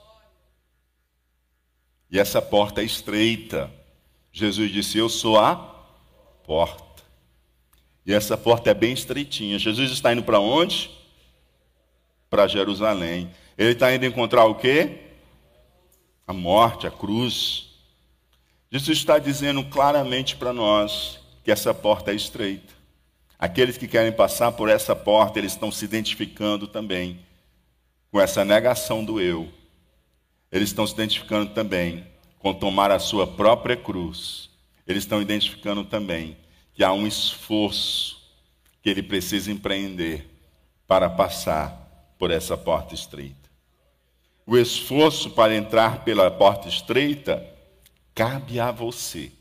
E 2.11 2.19
essa 2.19 2.41
porta 2.41 2.81
é 2.81 2.83
estreita. 2.83 3.71
Jesus 4.33 4.69
disse: 4.69 4.97
Eu 4.97 5.07
sou 5.07 5.39
a 5.39 5.55
porta. 6.45 7.01
E 8.05 8.13
essa 8.13 8.37
porta 8.37 8.69
é 8.69 8.73
bem 8.73 8.91
estreitinha. 8.91 9.57
Jesus 9.57 9.89
está 9.91 10.11
indo 10.11 10.23
para 10.23 10.41
onde? 10.41 10.91
Para 12.29 12.47
Jerusalém. 12.47 13.31
Ele 13.57 13.71
está 13.71 13.93
indo 13.95 14.05
encontrar 14.05 14.43
o 14.45 14.55
quê? 14.55 14.99
A 16.27 16.33
morte, 16.33 16.85
a 16.85 16.91
cruz. 16.91 17.69
Jesus 18.69 18.97
está 18.97 19.17
dizendo 19.17 19.63
claramente 19.63 20.35
para 20.35 20.51
nós 20.51 21.19
que 21.43 21.51
essa 21.51 21.73
porta 21.73 22.11
é 22.11 22.15
estreita. 22.15 22.80
Aqueles 23.41 23.75
que 23.75 23.87
querem 23.87 24.11
passar 24.11 24.51
por 24.51 24.69
essa 24.69 24.95
porta, 24.95 25.39
eles 25.39 25.53
estão 25.53 25.71
se 25.71 25.83
identificando 25.83 26.67
também 26.67 27.25
com 28.11 28.21
essa 28.21 28.45
negação 28.45 29.03
do 29.03 29.19
eu. 29.19 29.51
Eles 30.51 30.69
estão 30.69 30.85
se 30.85 30.93
identificando 30.93 31.51
também 31.51 32.05
com 32.37 32.53
tomar 32.53 32.91
a 32.91 32.99
sua 32.99 33.25
própria 33.25 33.75
cruz. 33.75 34.47
Eles 34.85 35.01
estão 35.01 35.19
identificando 35.19 35.83
também 35.83 36.37
que 36.71 36.83
há 36.83 36.93
um 36.93 37.07
esforço 37.07 38.21
que 38.79 38.91
ele 38.91 39.01
precisa 39.01 39.51
empreender 39.51 40.29
para 40.85 41.09
passar 41.09 42.13
por 42.19 42.29
essa 42.29 42.55
porta 42.55 42.93
estreita. 42.93 43.49
O 44.45 44.55
esforço 44.55 45.31
para 45.31 45.55
entrar 45.55 46.03
pela 46.03 46.29
porta 46.29 46.67
estreita 46.67 47.43
cabe 48.13 48.59
a 48.59 48.69
você. 48.69 49.31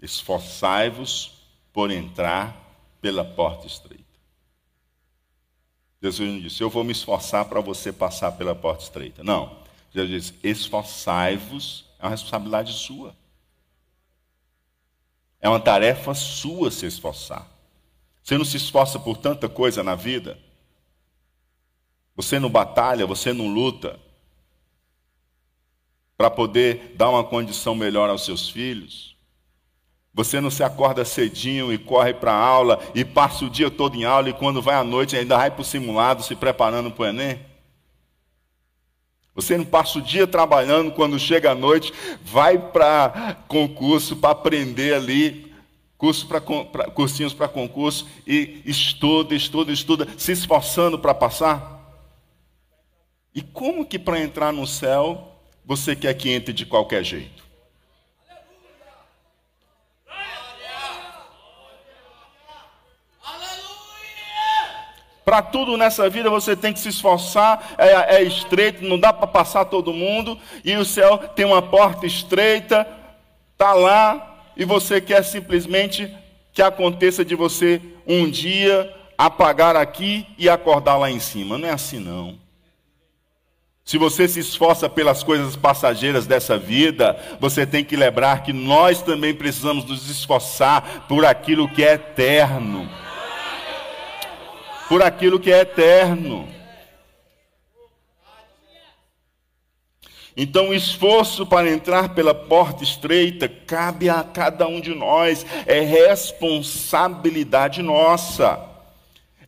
Esforçai-vos 0.00 1.41
por 1.72 1.90
entrar 1.90 2.56
pela 3.00 3.24
porta 3.24 3.66
estreita. 3.66 4.02
Jesus 6.02 6.28
não 6.28 6.40
disse, 6.40 6.60
eu 6.60 6.68
vou 6.68 6.82
me 6.82 6.92
esforçar 6.92 7.44
para 7.44 7.60
você 7.60 7.92
passar 7.92 8.32
pela 8.32 8.54
porta 8.54 8.82
estreita. 8.82 9.22
Não. 9.22 9.62
Jesus 9.94 10.10
disse, 10.10 10.34
esforçai-vos, 10.42 11.84
é 11.98 12.04
uma 12.04 12.10
responsabilidade 12.10 12.72
sua. 12.72 13.14
É 15.40 15.48
uma 15.48 15.60
tarefa 15.60 16.14
sua 16.14 16.70
se 16.70 16.86
esforçar. 16.86 17.48
Você 18.22 18.38
não 18.38 18.44
se 18.44 18.56
esforça 18.56 18.98
por 18.98 19.16
tanta 19.16 19.48
coisa 19.48 19.82
na 19.82 19.94
vida. 19.94 20.38
Você 22.14 22.38
não 22.38 22.50
batalha, 22.50 23.06
você 23.06 23.32
não 23.32 23.48
luta 23.48 23.98
para 26.16 26.30
poder 26.30 26.94
dar 26.96 27.10
uma 27.10 27.24
condição 27.24 27.74
melhor 27.74 28.08
aos 28.08 28.24
seus 28.24 28.48
filhos. 28.48 29.16
Você 30.14 30.40
não 30.40 30.50
se 30.50 30.62
acorda 30.62 31.04
cedinho 31.04 31.72
e 31.72 31.78
corre 31.78 32.12
para 32.12 32.32
a 32.32 32.38
aula 32.38 32.78
e 32.94 33.04
passa 33.04 33.46
o 33.46 33.50
dia 33.50 33.70
todo 33.70 33.96
em 33.96 34.04
aula 34.04 34.28
e 34.28 34.34
quando 34.34 34.60
vai 34.60 34.74
à 34.74 34.84
noite 34.84 35.16
ainda 35.16 35.38
vai 35.38 35.50
para 35.50 35.62
o 35.62 35.64
simulado 35.64 36.22
se 36.22 36.36
preparando 36.36 36.90
para 36.90 37.02
o 37.02 37.06
Enem? 37.06 37.40
Você 39.34 39.56
não 39.56 39.64
passa 39.64 39.98
o 39.98 40.02
dia 40.02 40.26
trabalhando, 40.26 40.92
quando 40.92 41.18
chega 41.18 41.52
à 41.52 41.54
noite, 41.54 41.90
vai 42.22 42.58
para 42.58 43.38
concurso 43.48 44.14
para 44.14 44.30
aprender 44.30 44.92
ali, 44.94 45.50
curso 45.96 46.28
pra, 46.28 46.38
pra, 46.38 46.90
cursinhos 46.90 47.32
para 47.32 47.48
concurso, 47.48 48.06
e 48.26 48.60
estuda, 48.66 49.34
estuda, 49.34 49.72
estuda, 49.72 50.06
se 50.18 50.32
esforçando 50.32 50.98
para 50.98 51.14
passar? 51.14 51.80
E 53.34 53.40
como 53.40 53.86
que 53.86 53.98
para 53.98 54.20
entrar 54.20 54.52
no 54.52 54.66
céu 54.66 55.40
você 55.64 55.96
quer 55.96 56.12
que 56.12 56.28
entre 56.28 56.52
de 56.52 56.66
qualquer 56.66 57.02
jeito? 57.02 57.41
Para 65.24 65.40
tudo 65.40 65.76
nessa 65.76 66.08
vida 66.10 66.28
você 66.28 66.56
tem 66.56 66.72
que 66.72 66.80
se 66.80 66.88
esforçar, 66.88 67.74
é, 67.78 68.16
é 68.16 68.22
estreito, 68.22 68.84
não 68.84 68.98
dá 68.98 69.12
para 69.12 69.26
passar 69.26 69.64
todo 69.66 69.92
mundo, 69.92 70.36
e 70.64 70.76
o 70.76 70.84
céu 70.84 71.16
tem 71.18 71.44
uma 71.44 71.62
porta 71.62 72.06
estreita, 72.06 72.86
está 73.52 73.72
lá, 73.72 74.50
e 74.56 74.64
você 74.64 75.00
quer 75.00 75.22
simplesmente 75.22 76.12
que 76.52 76.60
aconteça 76.60 77.24
de 77.24 77.36
você 77.36 77.80
um 78.06 78.28
dia 78.28 78.92
apagar 79.16 79.76
aqui 79.76 80.26
e 80.36 80.48
acordar 80.48 80.96
lá 80.96 81.10
em 81.10 81.20
cima. 81.20 81.56
Não 81.56 81.68
é 81.68 81.72
assim 81.72 82.00
não. 82.00 82.36
Se 83.84 83.98
você 83.98 84.28
se 84.28 84.40
esforça 84.40 84.88
pelas 84.88 85.22
coisas 85.22 85.56
passageiras 85.56 86.26
dessa 86.26 86.58
vida, 86.58 87.16
você 87.40 87.66
tem 87.66 87.84
que 87.84 87.96
lembrar 87.96 88.42
que 88.42 88.52
nós 88.52 89.02
também 89.02 89.34
precisamos 89.34 89.84
nos 89.84 90.08
esforçar 90.08 91.06
por 91.08 91.24
aquilo 91.24 91.68
que 91.68 91.84
é 91.84 91.94
eterno 91.94 92.88
por 94.92 95.02
aquilo 95.02 95.40
que 95.40 95.50
é 95.50 95.60
eterno. 95.60 96.46
Então, 100.36 100.68
o 100.68 100.74
esforço 100.74 101.46
para 101.46 101.70
entrar 101.70 102.14
pela 102.14 102.34
porta 102.34 102.84
estreita 102.84 103.48
cabe 103.48 104.10
a 104.10 104.22
cada 104.22 104.68
um 104.68 104.82
de 104.82 104.94
nós, 104.94 105.46
é 105.64 105.80
responsabilidade 105.80 107.80
nossa. 107.80 108.62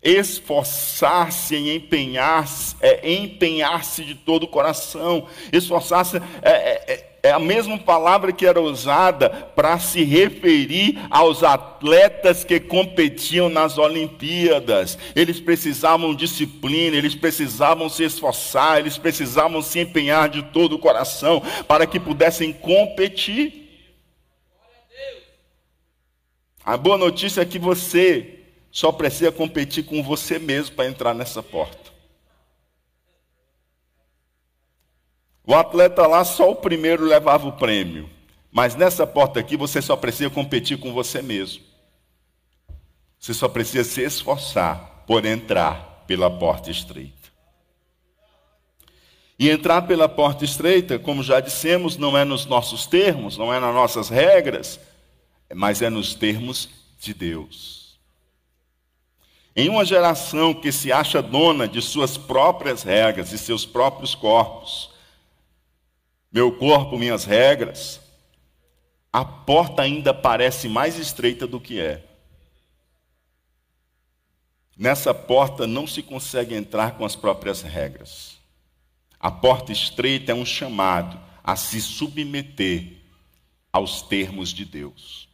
Esforçar-se 0.03 1.55
em 1.55 1.77
empenhar-se, 1.77 2.75
é 2.81 3.13
empenhar-se 3.13 4.03
de 4.03 4.15
todo 4.15 4.45
o 4.45 4.49
coração. 4.49 5.29
Esforçar-se 5.53 6.23
é, 6.41 6.43
é, 6.43 6.91
é 6.91 7.14
é 7.25 7.31
a 7.31 7.39
mesma 7.39 7.79
palavra 7.79 8.35
que 8.35 8.45
era 8.45 8.61
usada 8.61 9.31
para 9.31 9.79
se 9.79 10.05
referir 10.05 11.01
aos 11.09 11.43
atletas 11.43 12.45
que 12.45 12.61
competiam 12.61 13.49
nas 13.49 13.79
Olimpíadas. 13.79 14.99
Eles 15.17 15.41
precisavam 15.41 16.15
disciplina, 16.15 16.95
eles 16.95 17.15
precisavam 17.15 17.89
se 17.89 18.05
esforçar, 18.05 18.79
eles 18.79 18.99
precisavam 18.99 19.63
se 19.63 19.81
empenhar 19.81 20.29
de 20.29 20.43
todo 20.43 20.75
o 20.75 20.79
coração 20.79 21.43
para 21.67 21.87
que 21.87 21.99
pudessem 21.99 22.53
competir. 22.53 23.71
A 26.63 26.77
boa 26.77 26.99
notícia 26.99 27.41
é 27.41 27.47
que 27.47 27.59
você 27.59 28.39
só 28.71 28.93
precisa 28.93 29.33
competir 29.33 29.87
com 29.87 30.03
você 30.03 30.39
mesmo 30.39 30.77
para 30.77 30.91
entrar 30.91 31.15
nessa 31.15 31.43
porta. 31.43 31.84
O 35.47 35.55
atleta 35.55 36.07
lá, 36.07 36.25
só 36.25 36.51
o 36.51 36.57
primeiro 36.57 37.05
levava 37.05 37.47
o 37.47 37.53
prêmio. 37.53 38.09
Mas 38.51 38.75
nessa 38.75 39.07
porta 39.07 39.41
aqui, 39.41 39.57
você 39.57 39.83
só 39.83 39.97
precisa 39.97 40.31
competir 40.31 40.79
com 40.79 40.93
você 40.93 41.21
mesmo. 41.21 41.63
Você 43.19 43.35
só 43.35 43.49
precisa 43.49 43.85
se 43.85 44.03
esforçar 44.03 45.05
por 45.07 45.25
entrar 45.25 46.05
pela 46.07 46.31
porta 46.31 46.71
estreita. 46.71 47.25
E 49.39 49.51
entrar 49.51 49.83
pela 49.83 50.09
porta 50.09 50.45
estreita, 50.45 50.99
como 50.99 51.23
já 51.23 51.41
dissemos, 51.41 51.97
não 51.97 52.17
é 52.17 52.25
nos 52.25 52.47
nossos 52.47 52.87
termos, 52.87 53.37
não 53.37 53.53
é 53.53 53.59
nas 53.59 53.75
nossas 53.75 54.09
regras, 54.09 54.79
mas 55.53 55.83
é 55.83 55.91
nos 55.91 56.15
termos 56.15 56.69
de 57.01 57.13
Deus. 57.13 57.99
Em 59.57 59.69
uma 59.69 59.85
geração 59.85 60.55
que 60.55 60.71
se 60.71 60.93
acha 60.93 61.21
dona 61.21 61.67
de 61.67 61.83
suas 61.83 62.17
próprias 62.17 62.83
regras 62.83 63.33
e 63.33 63.39
seus 63.39 63.67
próprios 63.67 64.15
corpos, 64.15 64.94
meu 66.35 66.51
corpo, 66.51 66.99
minhas 66.99 67.25
regras, 67.25 68.01
a 69.13 69.25
porta 69.25 69.83
ainda 69.83 70.13
parece 70.13 70.69
mais 70.69 70.99
estreita 70.99 71.47
do 71.47 71.61
que 71.61 71.81
é. 71.81 72.05
Nessa 74.77 75.15
porta 75.15 75.65
não 75.65 75.87
se 75.87 76.03
consegue 76.03 76.53
entrar 76.53 76.99
com 76.99 77.05
as 77.05 77.15
próprias 77.15 77.63
regras. 77.63 78.37
A 79.21 79.31
porta 79.31 79.71
estreita 79.71 80.33
é 80.33 80.35
um 80.35 80.45
chamado 80.45 81.21
a 81.45 81.55
se 81.55 81.81
submeter 81.81 82.97
aos 83.73 84.03
termos 84.03 84.49
de 84.49 84.65
Deus. 84.65 85.29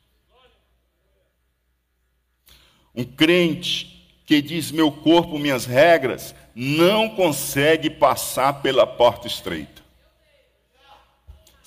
Um 2.95 3.05
crente 3.07 4.21
que 4.27 4.43
diz 4.43 4.71
meu 4.71 4.93
corpo, 4.93 5.39
minhas 5.39 5.65
regras, 5.65 6.35
não 6.55 7.09
consegue 7.09 7.89
passar 7.89 8.61
pela 8.61 8.87
porta 8.87 9.27
estreita. 9.27 9.80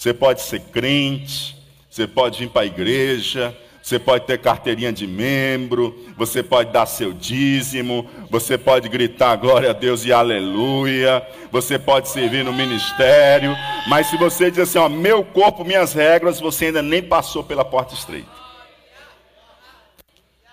Você 0.03 0.13
pode 0.13 0.41
ser 0.41 0.59
crente, 0.59 1.55
você 1.89 2.05
pode 2.05 2.37
vir 2.37 2.49
para 2.49 2.63
a 2.63 2.65
igreja, 2.65 3.57
você 3.81 3.97
pode 3.97 4.25
ter 4.25 4.37
carteirinha 4.37 4.91
de 4.91 5.07
membro, 5.07 5.97
você 6.17 6.43
pode 6.43 6.73
dar 6.73 6.85
seu 6.85 7.13
dízimo, 7.13 8.05
você 8.29 8.57
pode 8.57 8.89
gritar 8.89 9.37
glória 9.37 9.69
a 9.69 9.73
Deus 9.73 10.03
e 10.03 10.11
aleluia, 10.11 11.25
você 11.49 11.79
pode 11.79 12.09
servir 12.09 12.43
no 12.43 12.51
ministério, 12.51 13.55
mas 13.87 14.07
se 14.07 14.17
você 14.17 14.51
diz 14.51 14.59
assim, 14.59 14.77
ó, 14.77 14.89
meu 14.89 15.23
corpo, 15.23 15.63
minhas 15.63 15.93
regras, 15.93 16.37
você 16.37 16.65
ainda 16.65 16.81
nem 16.81 17.01
passou 17.01 17.41
pela 17.41 17.63
porta 17.63 17.93
estreita. 17.93 18.27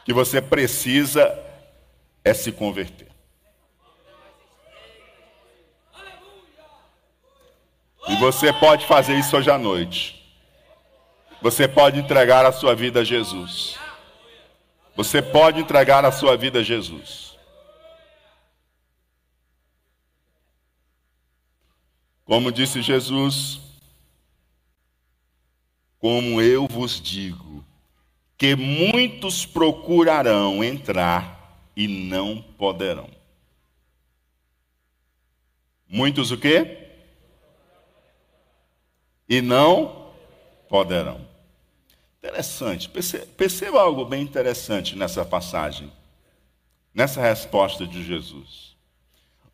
Que 0.05 0.13
você 0.13 0.41
precisa 0.41 1.29
é 2.25 2.33
se 2.33 2.53
converter. 2.53 3.10
E 8.09 8.17
você 8.17 8.53
pode 8.53 8.87
fazer 8.87 9.19
isso 9.19 9.37
hoje 9.37 9.51
à 9.51 9.59
noite. 9.59 10.21
Você 11.43 11.67
pode 11.67 11.99
entregar 11.99 12.45
a 12.45 12.53
sua 12.53 12.75
vida 12.75 13.01
a 13.01 13.05
Jesus. 13.05 13.79
Você 14.97 15.23
pode 15.23 15.61
entregar 15.61 16.05
a 16.05 16.13
sua 16.13 16.37
vida 16.37 16.61
a 16.61 16.63
Jesus. 16.63 17.39
Como 22.25 22.53
disse 22.53 22.81
Jesus, 22.81 23.61
como 25.99 26.41
eu 26.41 26.67
vos 26.67 27.01
digo, 27.01 27.65
que 28.39 28.55
muitos 28.55 29.45
procurarão 29.45 30.63
entrar 30.63 31.69
e 31.77 31.89
não 31.89 32.41
poderão. 32.41 33.09
Muitos 35.89 36.31
o 36.31 36.39
quê? 36.39 36.80
E 39.31 39.41
não 39.41 40.11
poderão. 40.69 41.25
Interessante, 42.19 42.91
perceba 43.37 43.81
algo 43.81 44.05
bem 44.05 44.23
interessante 44.23 44.97
nessa 44.97 45.25
passagem, 45.25 45.91
nessa 46.93 47.21
resposta 47.23 47.87
de 47.87 48.05
Jesus. 48.05 48.75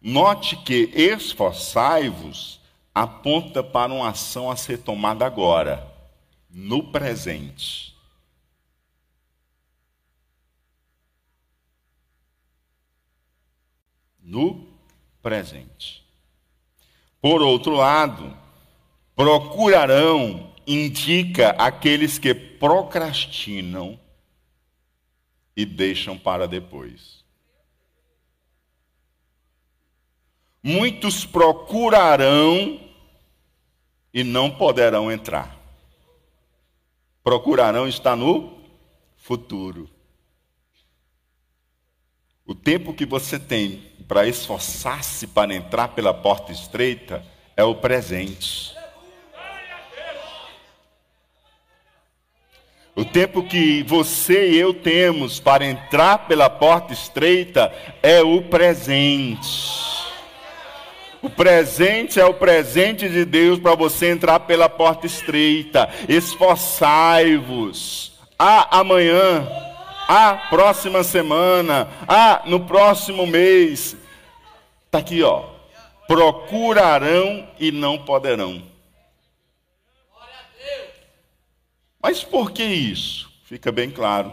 Note 0.01 0.57
que 0.57 0.91
esforçai-vos 0.95 2.59
aponta 2.95 3.63
para 3.63 3.93
uma 3.93 4.09
ação 4.09 4.51
a 4.51 4.57
ser 4.57 4.79
tomada 4.79 5.27
agora, 5.27 5.87
no 6.49 6.91
presente. 6.91 7.95
No 14.23 14.67
presente. 15.23 16.03
Por 17.21 17.43
outro 17.43 17.73
lado, 17.73 18.46
procurarão 19.17 20.53
indica 20.67 21.51
aqueles 21.53 22.19
que 22.19 22.35
procrastinam 22.35 23.99
e 25.57 25.65
deixam 25.65 26.19
para 26.19 26.47
depois. 26.47 27.25
Muitos 30.63 31.25
procurarão 31.25 32.81
e 34.13 34.23
não 34.23 34.51
poderão 34.51 35.11
entrar. 35.11 35.57
Procurarão 37.25 37.89
está 37.89 38.15
no 38.15 38.59
futuro. 39.17 39.89
O 42.45 42.55
tempo 42.55 42.93
que 42.93 43.07
você 43.07 43.39
tem 43.39 43.79
para 44.07 44.29
esforçar-se 44.29 45.27
para 45.27 45.55
entrar 45.55 45.89
pela 45.89 46.13
porta 46.13 46.53
estreita 46.53 47.25
é 47.57 47.65
o 47.65 47.75
presente. 47.75 48.76
O 52.99 53.05
tempo 53.05 53.43
que 53.43 53.83
você 53.83 54.53
e 54.53 54.57
eu 54.57 54.73
temos 54.73 55.39
para 55.39 55.67
entrar 55.67 56.27
pela 56.27 56.49
porta 56.49 56.95
estreita 56.95 57.71
é 58.03 58.23
o 58.23 58.41
presente. 58.41 59.77
O 61.21 61.29
presente 61.29 62.19
é 62.19 62.25
o 62.25 62.33
presente 62.33 63.07
de 63.07 63.27
Deus 63.27 63.59
para 63.59 63.75
você 63.75 64.09
entrar 64.09 64.41
pela 64.41 64.67
porta 64.67 65.05
estreita. 65.05 65.91
Esforçai-vos. 66.09 68.13
Ah, 68.39 68.79
amanhã. 68.79 69.47
Ah, 70.09 70.47
próxima 70.49 71.05
semana. 71.05 71.89
Ah, 72.09 72.45
no 72.47 72.61
próximo 72.61 73.27
mês. 73.27 73.95
Está 74.87 75.01
aqui, 75.01 75.23
ó. 75.23 75.43
Procurarão 76.09 77.47
e 77.61 77.71
não 77.71 77.99
poderão. 77.99 78.63
Mas 82.07 82.23
por 82.23 82.53
que 82.53 82.63
isso? 82.63 83.29
Fica 83.43 83.73
bem 83.73 83.91
claro. 83.91 84.33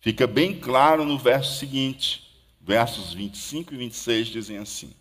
Fica 0.00 0.26
bem 0.26 0.52
claro 0.52 1.04
no 1.04 1.16
verso 1.16 1.56
seguinte. 1.60 2.42
Versos 2.60 3.14
25 3.14 3.72
e 3.72 3.76
26 3.76 4.26
dizem 4.26 4.58
assim: 4.58 4.92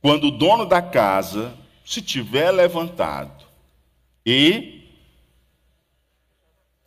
Quando 0.00 0.28
o 0.28 0.30
dono 0.30 0.64
da 0.64 0.80
casa 0.80 1.54
se 1.84 2.00
tiver 2.00 2.50
levantado 2.52 3.44
e 4.24 4.88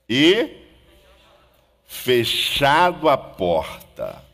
e 0.09 0.57
fechado 1.85 3.07
a 3.07 3.15
porta, 3.15 4.25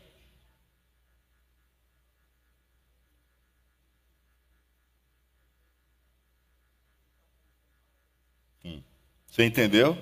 Você 9.36 9.44
entendeu? 9.44 9.98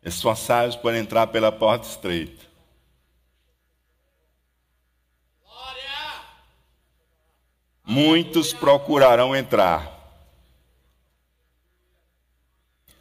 Esforçai-vos 0.00 0.76
por 0.76 0.94
entrar 0.94 1.26
pela 1.26 1.50
porta 1.50 1.88
estreita. 1.88 2.46
Muitos 7.84 8.52
procurarão 8.52 9.34
entrar. 9.34 9.92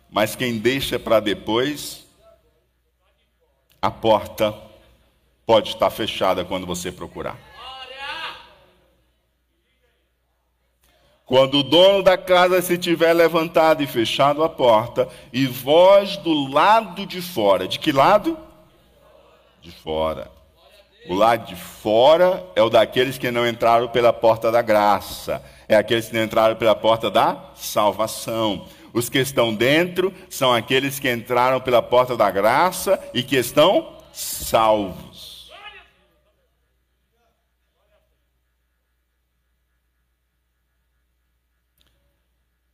Mas 0.09 0.35
quem 0.35 0.57
deixa 0.57 0.97
para 0.97 1.19
depois, 1.19 2.03
a 3.79 3.91
porta 3.91 4.59
pode 5.45 5.69
estar 5.69 5.91
fechada 5.91 6.43
quando 6.43 6.65
você 6.65 6.91
procurar. 6.91 7.46
Quando 11.27 11.59
o 11.59 11.63
dono 11.63 12.01
da 12.01 12.17
casa 12.17 12.61
se 12.61 12.77
tiver 12.77 13.11
levantado 13.11 13.83
e 13.83 13.85
fechado 13.85 14.41
a 14.45 14.47
porta, 14.47 15.09
e 15.33 15.45
vós 15.45 16.15
do 16.15 16.49
lado 16.49 17.05
de 17.05 17.21
fora, 17.21 17.67
de 17.67 17.77
que 17.77 17.91
lado? 17.91 18.37
De 19.61 19.69
fora. 19.69 20.31
O 21.09 21.13
lado 21.13 21.45
de 21.45 21.55
fora 21.57 22.45
é 22.55 22.63
o 22.63 22.69
daqueles 22.69 23.17
que 23.17 23.29
não 23.29 23.45
entraram 23.45 23.89
pela 23.89 24.13
porta 24.13 24.49
da 24.49 24.61
graça, 24.61 25.43
é 25.67 25.75
aqueles 25.75 26.07
que 26.07 26.15
não 26.15 26.23
entraram 26.23 26.55
pela 26.55 26.73
porta 26.73 27.11
da 27.11 27.37
salvação. 27.55 28.65
Os 28.93 29.09
que 29.09 29.19
estão 29.19 29.53
dentro 29.53 30.13
são 30.29 30.53
aqueles 30.53 30.97
que 30.97 31.11
entraram 31.11 31.59
pela 31.59 31.81
porta 31.81 32.15
da 32.15 32.31
graça 32.31 32.97
e 33.13 33.21
que 33.21 33.35
estão 33.35 33.97
salvos. 34.13 35.06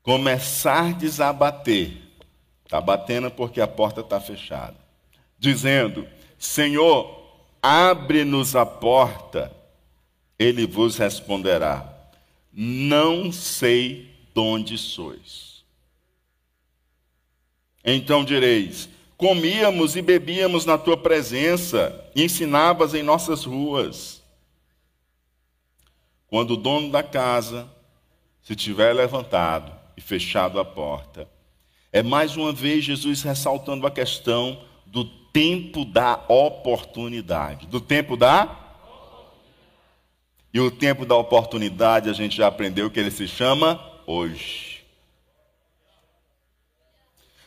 Começardes 0.04 1.22
a 1.22 1.32
bater, 1.32 1.98
está 2.66 2.82
batendo 2.82 3.32
porque 3.32 3.62
a 3.62 3.68
porta 3.68 4.02
está 4.02 4.20
fechada, 4.20 4.76
dizendo: 5.40 6.06
Senhor, 6.38 7.24
abre-nos 7.62 8.56
a 8.56 8.66
porta, 8.66 9.52
ele 10.38 10.68
vos 10.68 10.98
responderá: 10.98 12.12
Não 12.52 13.32
sei 13.32 14.14
de 14.36 14.40
onde 14.40 14.78
sois. 14.78 15.64
Então 17.84 18.26
direis: 18.26 18.90
Comíamos 19.16 19.96
e 19.96 20.02
bebíamos 20.02 20.66
na 20.66 20.78
tua 20.78 20.98
presença, 20.98 22.12
e 22.14 22.24
ensinavas 22.24 22.94
em 22.94 23.02
nossas 23.02 23.46
ruas. 23.46 24.22
Quando 26.28 26.52
o 26.52 26.58
dono 26.58 26.92
da 26.92 27.04
casa 27.04 27.70
se 28.42 28.56
tiver 28.56 28.92
levantado 28.92 29.83
e 29.96 30.02
fechado 30.02 30.60
a 30.60 30.66
porta. 30.66 31.28
É 31.92 32.02
mais 32.02 32.36
uma 32.36 32.52
vez 32.52 32.84
Jesus 32.84 33.22
ressaltando 33.22 33.86
a 33.86 33.92
questão 33.92 34.60
do 34.86 35.06
tempo 35.06 35.86
da 35.86 36.24
oportunidade. 36.28 37.68
Do 37.68 37.80
tempo 37.80 38.18
da. 38.18 38.60
E 40.54 40.60
o 40.60 40.70
tempo 40.72 41.06
da 41.06 41.16
oportunidade 41.16 42.10
a 42.10 42.14
gente 42.14 42.38
já 42.38 42.48
aprendeu 42.48 42.90
que 42.90 43.00
ele 43.00 43.12
se 43.12 43.28
chama 43.28 43.84
hoje. 44.06 44.84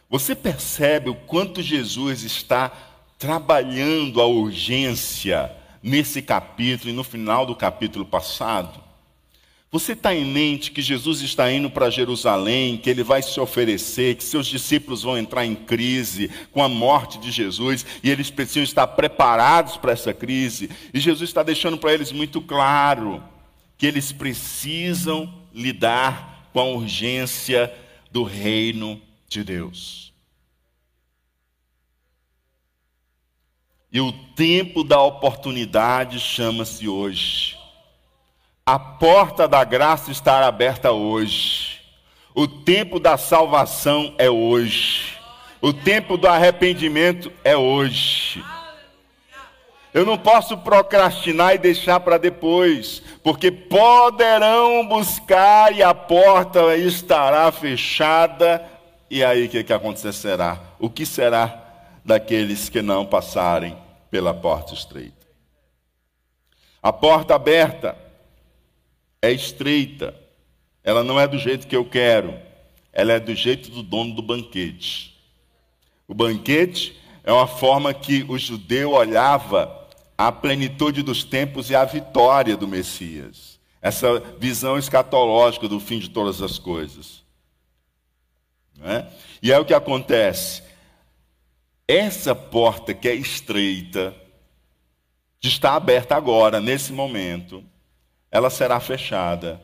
Você 0.08 0.34
percebe 0.34 1.10
o 1.10 1.14
quanto 1.14 1.62
Jesus 1.62 2.22
está 2.22 2.70
trabalhando 3.18 4.20
a 4.20 4.26
urgência 4.26 5.50
nesse 5.82 6.22
capítulo 6.22 6.90
e 6.90 6.92
no 6.92 7.02
final 7.02 7.44
do 7.44 7.56
capítulo 7.56 8.04
passado? 8.04 8.85
Você 9.70 9.92
está 9.92 10.14
em 10.14 10.24
mente 10.24 10.70
que 10.70 10.80
Jesus 10.80 11.20
está 11.22 11.50
indo 11.50 11.68
para 11.68 11.90
Jerusalém, 11.90 12.76
que 12.76 12.88
ele 12.88 13.02
vai 13.02 13.20
se 13.20 13.38
oferecer, 13.40 14.14
que 14.14 14.22
seus 14.22 14.46
discípulos 14.46 15.02
vão 15.02 15.18
entrar 15.18 15.44
em 15.44 15.56
crise 15.56 16.30
com 16.52 16.62
a 16.62 16.68
morte 16.68 17.18
de 17.18 17.30
Jesus 17.30 17.84
e 18.02 18.08
eles 18.08 18.30
precisam 18.30 18.62
estar 18.62 18.86
preparados 18.86 19.76
para 19.76 19.92
essa 19.92 20.14
crise. 20.14 20.70
E 20.94 21.00
Jesus 21.00 21.28
está 21.28 21.42
deixando 21.42 21.76
para 21.76 21.92
eles 21.92 22.12
muito 22.12 22.40
claro 22.40 23.22
que 23.76 23.86
eles 23.86 24.12
precisam 24.12 25.32
lidar 25.52 26.48
com 26.52 26.60
a 26.60 26.64
urgência 26.64 27.72
do 28.10 28.22
reino 28.22 29.00
de 29.28 29.42
Deus. 29.42 30.12
E 33.92 34.00
o 34.00 34.12
tempo 34.34 34.84
da 34.84 35.00
oportunidade 35.00 36.20
chama-se 36.20 36.88
hoje. 36.88 37.55
A 38.68 38.80
porta 38.80 39.46
da 39.46 39.62
graça 39.62 40.10
está 40.10 40.44
aberta 40.44 40.90
hoje. 40.90 41.80
O 42.34 42.48
tempo 42.48 42.98
da 42.98 43.16
salvação 43.16 44.12
é 44.18 44.28
hoje. 44.28 45.16
O 45.62 45.72
tempo 45.72 46.16
do 46.16 46.26
arrependimento 46.26 47.30
é 47.44 47.56
hoje. 47.56 48.44
Eu 49.94 50.04
não 50.04 50.18
posso 50.18 50.58
procrastinar 50.58 51.54
e 51.54 51.58
deixar 51.58 52.00
para 52.00 52.18
depois, 52.18 53.00
porque 53.22 53.52
poderão 53.52 54.84
buscar 54.88 55.72
e 55.72 55.80
a 55.80 55.94
porta 55.94 56.76
estará 56.76 57.52
fechada. 57.52 58.68
E 59.08 59.22
aí 59.22 59.46
o 59.46 59.48
que, 59.48 59.62
que 59.62 59.72
acontecerá? 59.72 60.58
O 60.80 60.90
que 60.90 61.06
será 61.06 61.56
daqueles 62.04 62.68
que 62.68 62.82
não 62.82 63.06
passarem 63.06 63.78
pela 64.10 64.34
porta 64.34 64.74
estreita? 64.74 65.24
A 66.82 66.92
porta 66.92 67.36
aberta 67.36 68.05
é 69.26 69.32
estreita, 69.32 70.14
ela 70.82 71.02
não 71.02 71.18
é 71.18 71.26
do 71.26 71.38
jeito 71.38 71.66
que 71.66 71.76
eu 71.76 71.84
quero, 71.84 72.38
ela 72.92 73.12
é 73.12 73.20
do 73.20 73.34
jeito 73.34 73.70
do 73.70 73.82
dono 73.82 74.14
do 74.14 74.22
banquete. 74.22 75.16
O 76.08 76.14
banquete 76.14 76.98
é 77.24 77.32
uma 77.32 77.46
forma 77.46 77.92
que 77.92 78.24
o 78.28 78.38
judeu 78.38 78.92
olhava 78.92 79.88
a 80.16 80.30
plenitude 80.32 81.02
dos 81.02 81.24
tempos 81.24 81.68
e 81.70 81.74
a 81.74 81.84
vitória 81.84 82.56
do 82.56 82.68
Messias. 82.68 83.58
Essa 83.82 84.18
visão 84.38 84.78
escatológica 84.78 85.68
do 85.68 85.78
fim 85.78 85.98
de 85.98 86.08
todas 86.08 86.40
as 86.40 86.58
coisas. 86.58 87.24
É? 88.82 89.06
E 89.42 89.52
é 89.52 89.58
o 89.58 89.64
que 89.64 89.74
acontece. 89.74 90.62
Essa 91.86 92.34
porta 92.34 92.94
que 92.94 93.08
é 93.08 93.14
estreita, 93.14 94.14
está 95.42 95.74
aberta 95.74 96.16
agora, 96.16 96.60
nesse 96.60 96.92
momento, 96.92 97.62
ela 98.36 98.50
será 98.50 98.78
fechada. 98.78 99.58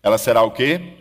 Ela 0.00 0.16
será 0.16 0.44
o 0.44 0.52
quê? 0.52 0.96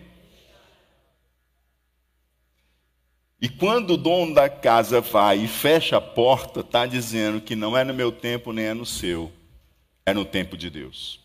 E 3.40 3.48
quando 3.48 3.92
o 3.92 3.98
dono 3.98 4.34
da 4.34 4.50
casa 4.50 5.00
vai 5.00 5.38
e 5.38 5.48
fecha 5.48 5.98
a 5.98 6.02
porta, 6.02 6.62
está 6.62 6.88
dizendo 6.88 7.40
que 7.40 7.56
não 7.56 7.78
é 7.78 7.84
no 7.84 7.94
meu 7.94 8.12
tempo 8.12 8.52
nem 8.52 8.66
é 8.66 8.74
no 8.74 8.88
seu, 8.88 9.32
é 10.04 10.16
no 10.16 10.26
tempo 10.26 10.58
de 10.58 10.68
Deus. 10.68 11.20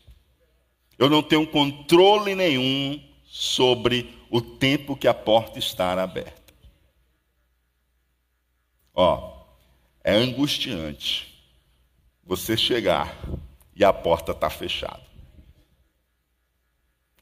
Eu 0.98 1.08
não 1.08 1.22
tenho 1.22 1.46
controle 1.46 2.34
nenhum 2.34 3.02
sobre 3.24 4.14
o 4.30 4.42
tempo 4.42 4.94
que 4.94 5.08
a 5.08 5.14
porta 5.14 5.58
está 5.58 5.94
aberta. 5.94 6.52
Ó, 8.94 9.46
é 10.04 10.12
angustiante 10.12 11.42
você 12.22 12.54
chegar 12.54 13.16
e 13.74 13.82
a 13.82 13.94
porta 13.94 14.32
está 14.32 14.50
fechada. 14.50 15.13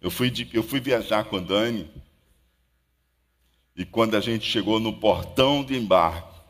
Eu 0.02 0.10
fui, 0.10 0.30
de, 0.30 0.50
eu 0.52 0.64
fui 0.64 0.80
viajar 0.80 1.24
com 1.24 1.36
a 1.36 1.40
Dani 1.40 1.88
e 3.76 3.86
quando 3.86 4.16
a 4.16 4.20
gente 4.20 4.44
chegou 4.44 4.80
no 4.80 4.98
portão 4.98 5.64
de 5.64 5.76
embarque, 5.76 6.40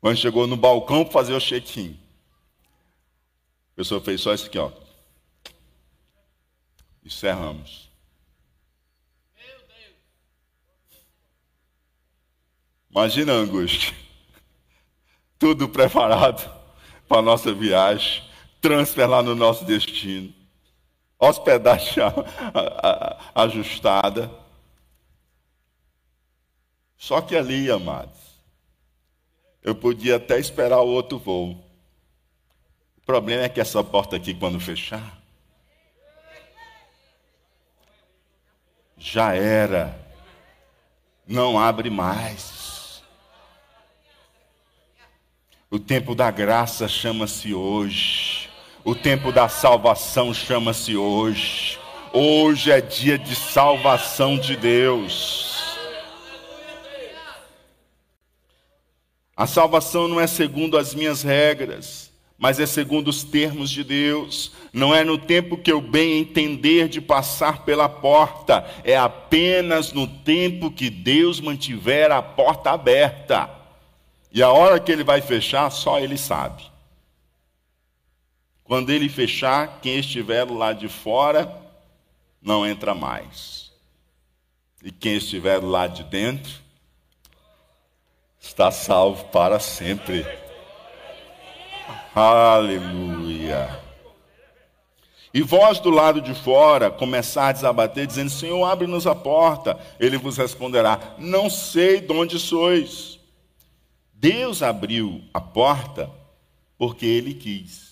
quando 0.00 0.16
chegou 0.16 0.46
no 0.46 0.56
balcão 0.56 1.02
para 1.02 1.12
fazer 1.12 1.34
o 1.34 1.40
check-in, 1.40 1.98
a 3.72 3.74
pessoa 3.74 4.00
fez 4.00 4.20
só 4.20 4.32
isso 4.32 4.46
aqui, 4.46 4.58
ó. 4.58 4.70
Encerramos. 7.04 7.90
Imagina 12.90 13.32
a 13.32 13.36
angústia. 13.36 13.92
Tudo 15.36 15.68
preparado 15.68 16.48
para 17.08 17.18
a 17.18 17.22
nossa 17.22 17.52
viagem, 17.52 18.22
transfer 18.60 19.06
lá 19.06 19.20
no 19.20 19.34
nosso 19.34 19.64
destino, 19.64 20.32
hospedagem 21.22 22.02
ajustada. 23.34 24.30
Só 26.98 27.20
que 27.20 27.36
ali, 27.36 27.70
amados, 27.70 28.40
eu 29.62 29.74
podia 29.74 30.16
até 30.16 30.38
esperar 30.38 30.80
o 30.80 30.88
outro 30.88 31.18
voo. 31.18 31.52
O 32.96 33.00
problema 33.06 33.44
é 33.44 33.48
que 33.48 33.60
essa 33.60 33.82
porta 33.82 34.16
aqui, 34.16 34.34
quando 34.34 34.58
fechar, 34.60 35.20
já 38.96 39.34
era, 39.34 39.98
não 41.26 41.58
abre 41.58 41.90
mais. 41.90 43.02
O 45.70 45.78
tempo 45.78 46.14
da 46.14 46.30
graça 46.30 46.86
chama-se 46.86 47.54
hoje, 47.54 48.41
o 48.84 48.94
tempo 48.94 49.30
da 49.30 49.48
salvação 49.48 50.34
chama-se 50.34 50.96
hoje. 50.96 51.78
Hoje 52.12 52.70
é 52.70 52.80
dia 52.80 53.16
de 53.16 53.34
salvação 53.34 54.36
de 54.36 54.56
Deus. 54.56 55.78
A 59.36 59.46
salvação 59.46 60.08
não 60.08 60.20
é 60.20 60.26
segundo 60.26 60.76
as 60.76 60.94
minhas 60.94 61.22
regras, 61.22 62.10
mas 62.36 62.60
é 62.60 62.66
segundo 62.66 63.08
os 63.08 63.24
termos 63.24 63.70
de 63.70 63.82
Deus. 63.82 64.52
Não 64.72 64.94
é 64.94 65.04
no 65.04 65.16
tempo 65.16 65.56
que 65.56 65.72
eu 65.72 65.80
bem 65.80 66.18
entender 66.18 66.88
de 66.88 67.00
passar 67.00 67.64
pela 67.64 67.88
porta, 67.88 68.66
é 68.84 68.96
apenas 68.96 69.92
no 69.92 70.06
tempo 70.06 70.70
que 70.70 70.90
Deus 70.90 71.40
mantiver 71.40 72.10
a 72.10 72.20
porta 72.20 72.70
aberta. 72.70 73.48
E 74.30 74.42
a 74.42 74.50
hora 74.50 74.80
que 74.80 74.90
ele 74.90 75.04
vai 75.04 75.20
fechar, 75.20 75.70
só 75.70 75.98
ele 75.98 76.18
sabe. 76.18 76.71
Quando 78.64 78.90
ele 78.90 79.08
fechar, 79.08 79.80
quem 79.80 79.98
estiver 79.98 80.44
lá 80.44 80.72
de 80.72 80.88
fora 80.88 81.52
não 82.40 82.66
entra 82.66 82.94
mais. 82.94 83.72
E 84.82 84.90
quem 84.90 85.16
estiver 85.16 85.58
lá 85.62 85.86
de 85.86 86.02
dentro 86.04 86.52
está 88.40 88.70
salvo 88.70 89.24
para 89.26 89.60
sempre. 89.60 90.26
Aleluia. 92.14 93.80
E 95.34 95.40
vós 95.40 95.78
do 95.78 95.88
lado 95.88 96.20
de 96.20 96.34
fora 96.34 96.90
começardes 96.90 97.64
a 97.64 97.72
bater, 97.72 98.06
dizendo: 98.06 98.28
Senhor, 98.28 98.64
abre-nos 98.64 99.06
a 99.06 99.14
porta. 99.14 99.78
Ele 99.98 100.18
vos 100.18 100.36
responderá: 100.36 101.14
Não 101.18 101.48
sei 101.48 102.00
de 102.00 102.12
onde 102.12 102.38
sois. 102.38 103.18
Deus 104.12 104.62
abriu 104.62 105.22
a 105.32 105.40
porta 105.40 106.10
porque 106.76 107.06
ele 107.06 107.34
quis. 107.34 107.91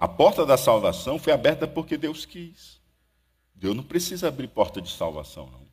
A 0.00 0.08
porta 0.08 0.46
da 0.46 0.56
salvação 0.56 1.18
foi 1.18 1.30
aberta 1.30 1.68
porque 1.68 1.98
Deus 1.98 2.24
quis. 2.24 2.80
Deus 3.54 3.76
não 3.76 3.84
precisa 3.84 4.28
abrir 4.28 4.48
porta 4.48 4.80
de 4.80 4.90
salvação, 4.90 5.46
não. 5.52 5.68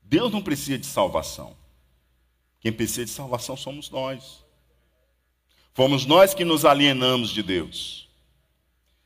Deus 0.00 0.32
não 0.32 0.40
precisa 0.40 0.78
de 0.78 0.86
salvação. 0.86 1.54
Quem 2.58 2.72
precisa 2.72 3.04
de 3.04 3.10
salvação 3.10 3.54
somos 3.54 3.90
nós. 3.90 4.42
Fomos 5.74 6.06
nós 6.06 6.32
que 6.32 6.42
nos 6.42 6.64
alienamos 6.64 7.28
de 7.28 7.42
Deus. 7.42 8.08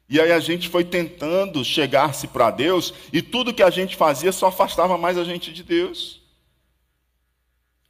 E 0.08 0.20
aí 0.20 0.30
a 0.30 0.38
gente 0.38 0.68
foi 0.68 0.84
tentando 0.84 1.64
chegar-se 1.64 2.28
para 2.28 2.52
Deus 2.52 2.94
e 3.12 3.20
tudo 3.20 3.52
que 3.52 3.62
a 3.62 3.70
gente 3.70 3.96
fazia 3.96 4.30
só 4.30 4.46
afastava 4.46 4.96
mais 4.96 5.18
a 5.18 5.24
gente 5.24 5.52
de 5.52 5.64
Deus. 5.64 6.22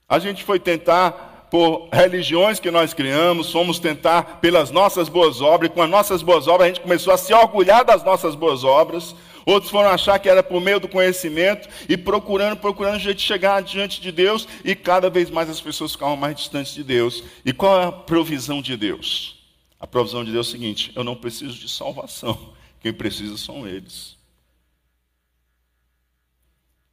A 0.09 0.19
gente 0.19 0.43
foi 0.43 0.59
tentar 0.59 1.34
por 1.55 1.89
religiões 1.93 2.59
que 2.59 2.69
nós 2.69 2.93
criamos, 2.93 3.53
fomos 3.53 3.79
tentar 3.79 4.41
pelas 4.41 4.73
nossas 4.73 5.09
boas 5.09 5.41
obras, 5.41 5.71
e 5.71 5.73
com 5.73 5.83
as 5.83 5.89
nossas 5.89 6.21
boas 6.21 6.49
obras 6.49 6.65
a 6.65 6.67
gente 6.67 6.81
começou 6.81 7.13
a 7.13 7.17
se 7.17 7.33
orgulhar 7.33 7.85
das 7.85 8.03
nossas 8.03 8.35
boas 8.35 8.65
obras, 8.65 9.15
Outros 9.47 9.71
foram 9.71 9.91
achar 9.91 10.19
que 10.19 10.29
era 10.29 10.43
por 10.43 10.61
meio 10.61 10.81
do 10.81 10.89
conhecimento 10.89 11.69
e 11.89 11.97
procurando, 11.97 12.57
procurando 12.57 12.99
de 12.99 13.21
chegar 13.21 13.63
diante 13.63 14.01
de 14.01 14.11
Deus 14.11 14.49
e 14.65 14.75
cada 14.75 15.09
vez 15.09 15.31
mais 15.31 15.49
as 15.49 15.61
pessoas 15.61 15.93
ficavam 15.93 16.17
mais 16.17 16.35
distantes 16.35 16.75
de 16.75 16.83
Deus. 16.83 17.23
E 17.45 17.53
qual 17.53 17.81
é 17.81 17.85
a 17.85 17.93
provisão 17.93 18.63
de 18.63 18.75
Deus? 18.75 19.45
A 19.79 19.87
provisão 19.87 20.25
de 20.25 20.33
Deus 20.33 20.47
é 20.47 20.49
o 20.49 20.53
seguinte: 20.53 20.93
eu 20.97 21.05
não 21.05 21.15
preciso 21.15 21.57
de 21.57 21.69
salvação, 21.69 22.55
quem 22.81 22.93
precisa 22.93 23.37
são 23.37 23.69
eles. 23.69 24.17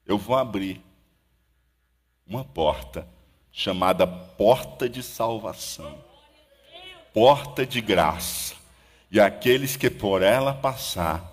Eu 0.05 0.17
vou 0.17 0.35
abrir 0.35 0.81
uma 2.27 2.43
porta 2.43 3.07
chamada 3.51 4.07
porta 4.07 4.87
de 4.87 5.03
salvação, 5.03 5.97
porta 7.13 7.65
de 7.65 7.81
graça, 7.81 8.55
e 9.11 9.19
aqueles 9.19 9.75
que 9.75 9.89
por 9.89 10.21
ela 10.21 10.53
passar 10.53 11.31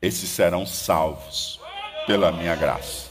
esses 0.00 0.28
serão 0.28 0.66
salvos 0.66 1.58
pela 2.06 2.30
minha 2.30 2.54
graça. 2.54 3.10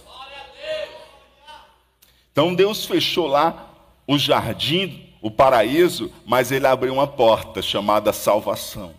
Então 2.32 2.54
Deus 2.54 2.86
fechou 2.86 3.28
lá 3.28 3.70
o 4.08 4.18
jardim, 4.18 5.14
o 5.22 5.32
paraíso, 5.32 6.12
mas 6.26 6.52
ele 6.52 6.68
abriu 6.68 6.94
uma 6.94 7.08
porta 7.08 7.62
chamada 7.62 8.14
salvação 8.14 8.94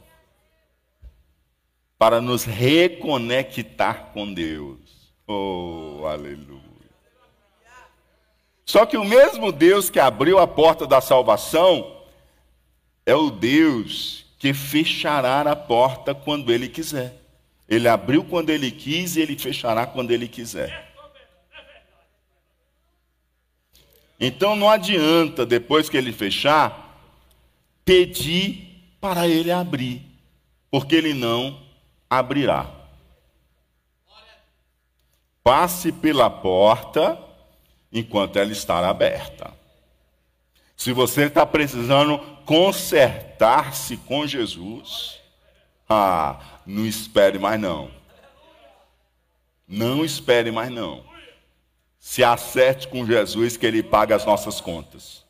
para 1.99 2.21
nos 2.21 2.45
reconectar 2.45 4.11
com 4.13 4.33
Deus. 4.33 4.79
Oh, 5.27 6.03
aleluia. 6.07 6.54
Só 8.67 8.87
que 8.87 8.97
o 8.97 9.05
mesmo 9.05 9.53
Deus 9.53 9.91
que 9.91 10.01
abriu 10.01 10.39
a 10.39 10.47
porta 10.47 10.87
da 10.87 11.01
salvação 11.01 12.03
é 13.05 13.15
o 13.15 13.31
Deus 13.31 14.25
que 14.39 14.55
fechará 14.55 15.41
a 15.43 15.57
porta 15.57 16.15
quando 16.15 16.53
ele 16.53 16.69
quiser. 16.69 17.21
Ele 17.69 17.89
abriu 17.89 18.25
quando 18.25 18.51
ele 18.51 18.71
quis 18.71 19.17
e 19.17 19.21
ele 19.21 19.39
fechará 19.39 19.87
quando 19.87 20.11
ele 20.11 20.29
quiser. 20.29 20.93
Então 24.19 24.55
não 24.55 24.71
adianta, 24.71 25.45
depois 25.45 25.89
que 25.89 25.97
ele 25.97 26.13
fechar, 26.13 26.99
pedir 27.85 28.97
para 29.01 29.27
ele 29.29 29.51
abrir, 29.51 30.03
porque 30.71 30.95
ele 30.95 31.13
não 31.13 31.61
abrirá. 32.09 32.71
Passe 35.43 35.93
pela 35.93 36.31
porta 36.31 37.24
enquanto 37.95 38.37
ela 38.37 38.51
está 38.51 38.87
aberta. 38.89 39.53
Se 40.77 40.93
você 40.93 41.27
está 41.27 41.47
precisando 41.47 42.19
consertar-se 42.45 43.97
com 43.99 44.27
Jesus, 44.27 45.21
ah, 45.89 46.41
não 46.67 46.85
espere 46.85 47.39
mais 47.39 47.61
não. 47.61 47.89
Não 49.67 50.05
espere 50.05 50.51
mais 50.51 50.71
não. 50.71 51.05
Se 52.01 52.25
acerte 52.25 52.89
com 52.89 53.07
Jesus 53.07 53.57
que 53.57 53.65
ele 53.65 53.83
paga 53.83 54.17
as 54.17 54.27
nossas 54.27 54.61
contas. 54.61 55.25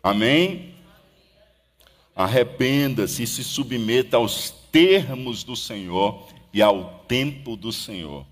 Amém? 0.00 0.74
Arrependa-se 2.14 3.24
e 3.24 3.26
se 3.26 3.42
submeta 3.42 4.16
aos 4.16 4.50
termos 4.70 5.42
do 5.42 5.56
Senhor 5.56 6.28
e 6.52 6.62
ao 6.62 7.00
tempo 7.08 7.56
do 7.56 7.72
Senhor. 7.72 8.24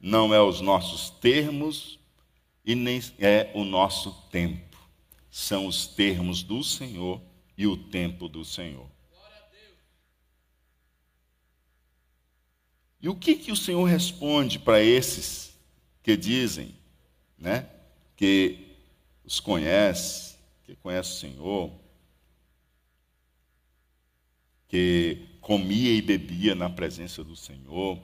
Não 0.00 0.34
é 0.34 0.42
os 0.42 0.60
nossos 0.60 1.08
termos 1.08 1.98
e 2.64 2.74
nem 2.74 3.00
é 3.18 3.50
o 3.54 3.64
nosso 3.64 4.12
tempo. 4.30 4.78
São 5.30 5.66
os 5.66 5.86
termos 5.86 6.42
do 6.42 6.62
Senhor 6.64 7.20
e 7.56 7.66
o 7.66 7.76
tempo 7.76 8.28
do 8.28 8.44
Senhor. 8.44 8.88
E 13.00 13.08
o 13.08 13.14
que, 13.14 13.36
que 13.36 13.52
o 13.52 13.56
Senhor 13.56 13.84
responde 13.84 14.58
para 14.58 14.82
esses 14.82 15.54
que 16.02 16.16
dizem, 16.16 16.74
né, 17.36 17.68
que 18.16 18.76
os 19.24 19.40
conhece, 19.40 20.36
que 20.64 20.74
conhece 20.76 21.10
o 21.10 21.20
Senhor, 21.20 21.72
que 24.68 25.28
comia 25.40 25.92
e 25.92 26.00
bebia 26.00 26.54
na 26.54 26.70
presença 26.70 27.22
do 27.22 27.36
Senhor, 27.36 27.98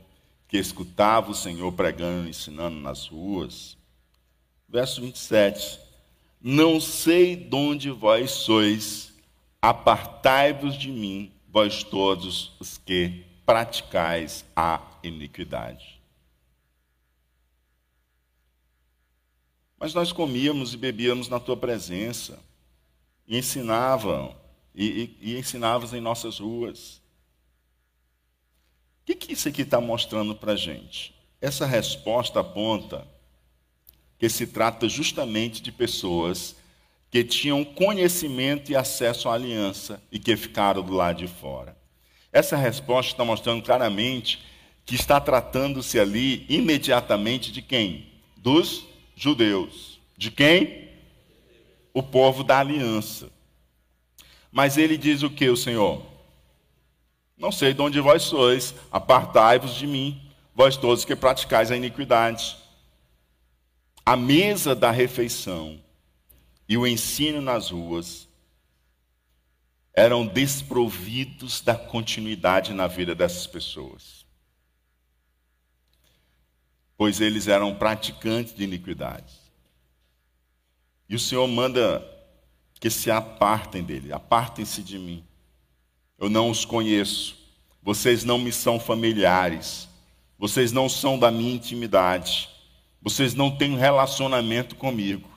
que 0.47 0.59
escutava 0.59 1.31
o 1.31 1.35
Senhor 1.35 1.73
pregando 1.73 2.27
e 2.27 2.31
ensinando 2.31 2.79
nas 2.79 3.07
ruas. 3.07 3.80
Verso 4.71 5.01
27. 5.01 5.81
Não 6.41 6.81
sei 6.81 7.35
de 7.35 7.55
onde 7.55 7.91
vós 7.91 8.31
sois, 8.31 9.13
apartai-vos 9.61 10.75
de 10.79 10.89
mim, 10.91 11.33
vós 11.49 11.83
todos 11.83 12.53
os 12.61 12.79
que 12.79 13.25
praticais 13.45 14.45
a 14.55 14.81
iniquidade. 15.03 16.01
Mas 19.77 19.93
nós 19.93 20.13
comíamos 20.13 20.73
e 20.73 20.77
bebíamos 20.77 21.29
na 21.29 21.41
tua 21.41 21.57
presença, 21.57 22.39
e 23.27 23.37
ensinavam, 23.37 24.37
e, 24.75 25.17
e, 25.21 25.33
e 25.33 25.39
ensinavas 25.39 25.93
em 25.93 26.01
nossas 26.01 26.39
ruas. 26.39 27.03
O 29.03 29.07
que, 29.07 29.17
que 29.17 29.33
isso 29.33 29.49
aqui 29.49 29.63
está 29.63 29.81
mostrando 29.81 30.37
para 30.37 30.53
a 30.53 30.57
gente? 30.57 31.13
Essa 31.41 31.67
resposta 31.67 32.39
aponta 32.39 33.07
que 34.21 34.29
se 34.29 34.47
trata 34.47 34.87
justamente 34.87 35.63
de 35.63 35.73
pessoas 35.73 36.55
que 37.11 37.25
tinham 37.25 37.65
conhecimento 37.65 38.71
e 38.71 38.77
acesso 38.77 39.31
à 39.31 39.35
aliança 39.35 40.01
e 40.13 40.19
que 40.19 40.37
ficaram 40.37 40.83
do 40.83 40.93
lado 40.93 41.17
de 41.17 41.27
fora. 41.27 41.75
Essa 42.31 42.55
resposta 42.55 43.13
está 43.13 43.25
mostrando 43.25 43.65
claramente 43.65 44.43
que 44.85 44.95
está 44.95 45.19
tratando-se 45.19 45.99
ali 45.99 46.45
imediatamente 46.51 47.51
de 47.51 47.63
quem? 47.63 48.09
Dos 48.37 48.85
judeus. 49.17 49.99
De 50.19 50.31
quem? 50.31 50.91
O 51.95 52.03
povo 52.03 52.45
da 52.45 52.59
aliança. 52.59 53.31
Mas 54.53 54.77
ele 54.77 54.99
diz 54.99 55.23
o 55.23 55.31
que, 55.31 55.49
o 55.49 55.57
Senhor? 55.57 56.03
Não 57.39 57.51
sei 57.51 57.73
de 57.73 57.81
onde 57.81 57.99
vós 58.01 58.25
sois, 58.25 58.75
apartai-vos 58.93 59.75
de 59.75 59.87
mim, 59.87 60.21
vós 60.55 60.77
todos 60.77 61.07
que 61.07 61.17
praticais 61.17 61.71
a 61.71 61.77
iniquidade. 61.77 62.60
A 64.11 64.17
mesa 64.17 64.75
da 64.75 64.91
refeição 64.91 65.81
e 66.69 66.77
o 66.77 66.85
ensino 66.85 67.41
nas 67.41 67.71
ruas 67.71 68.29
eram 69.95 70.27
desprovidos 70.27 71.61
da 71.61 71.77
continuidade 71.77 72.75
na 72.75 72.89
vida 72.89 73.15
dessas 73.15 73.47
pessoas. 73.47 74.27
Pois 76.97 77.21
eles 77.21 77.47
eram 77.47 77.73
praticantes 77.77 78.53
de 78.53 78.65
iniquidade. 78.65 79.33
E 81.09 81.15
o 81.15 81.19
Senhor 81.21 81.47
manda 81.47 82.05
que 82.81 82.91
se 82.91 83.13
apartem 83.13 83.85
dele, 83.85 84.13
apartem-se 84.13 84.83
de 84.83 84.99
mim. 84.99 85.25
Eu 86.19 86.29
não 86.29 86.51
os 86.51 86.65
conheço. 86.65 87.37
Vocês 87.81 88.25
não 88.25 88.39
me 88.41 88.51
são 88.51 88.81
familiares. 88.81 89.89
Vocês 90.37 90.73
não 90.73 90.89
são 90.89 91.17
da 91.17 91.31
minha 91.31 91.55
intimidade. 91.55 92.60
Vocês 93.03 93.35
não 93.35 93.57
têm 93.57 93.73
um 93.73 93.79
relacionamento 93.79 94.77
comigo. 94.77 95.29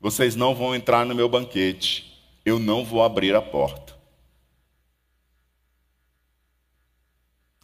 Vocês 0.00 0.36
não 0.36 0.54
vão 0.54 0.74
entrar 0.74 1.04
no 1.04 1.14
meu 1.14 1.28
banquete. 1.28 2.22
Eu 2.44 2.58
não 2.58 2.84
vou 2.84 3.02
abrir 3.02 3.34
a 3.34 3.42
porta. 3.42 3.94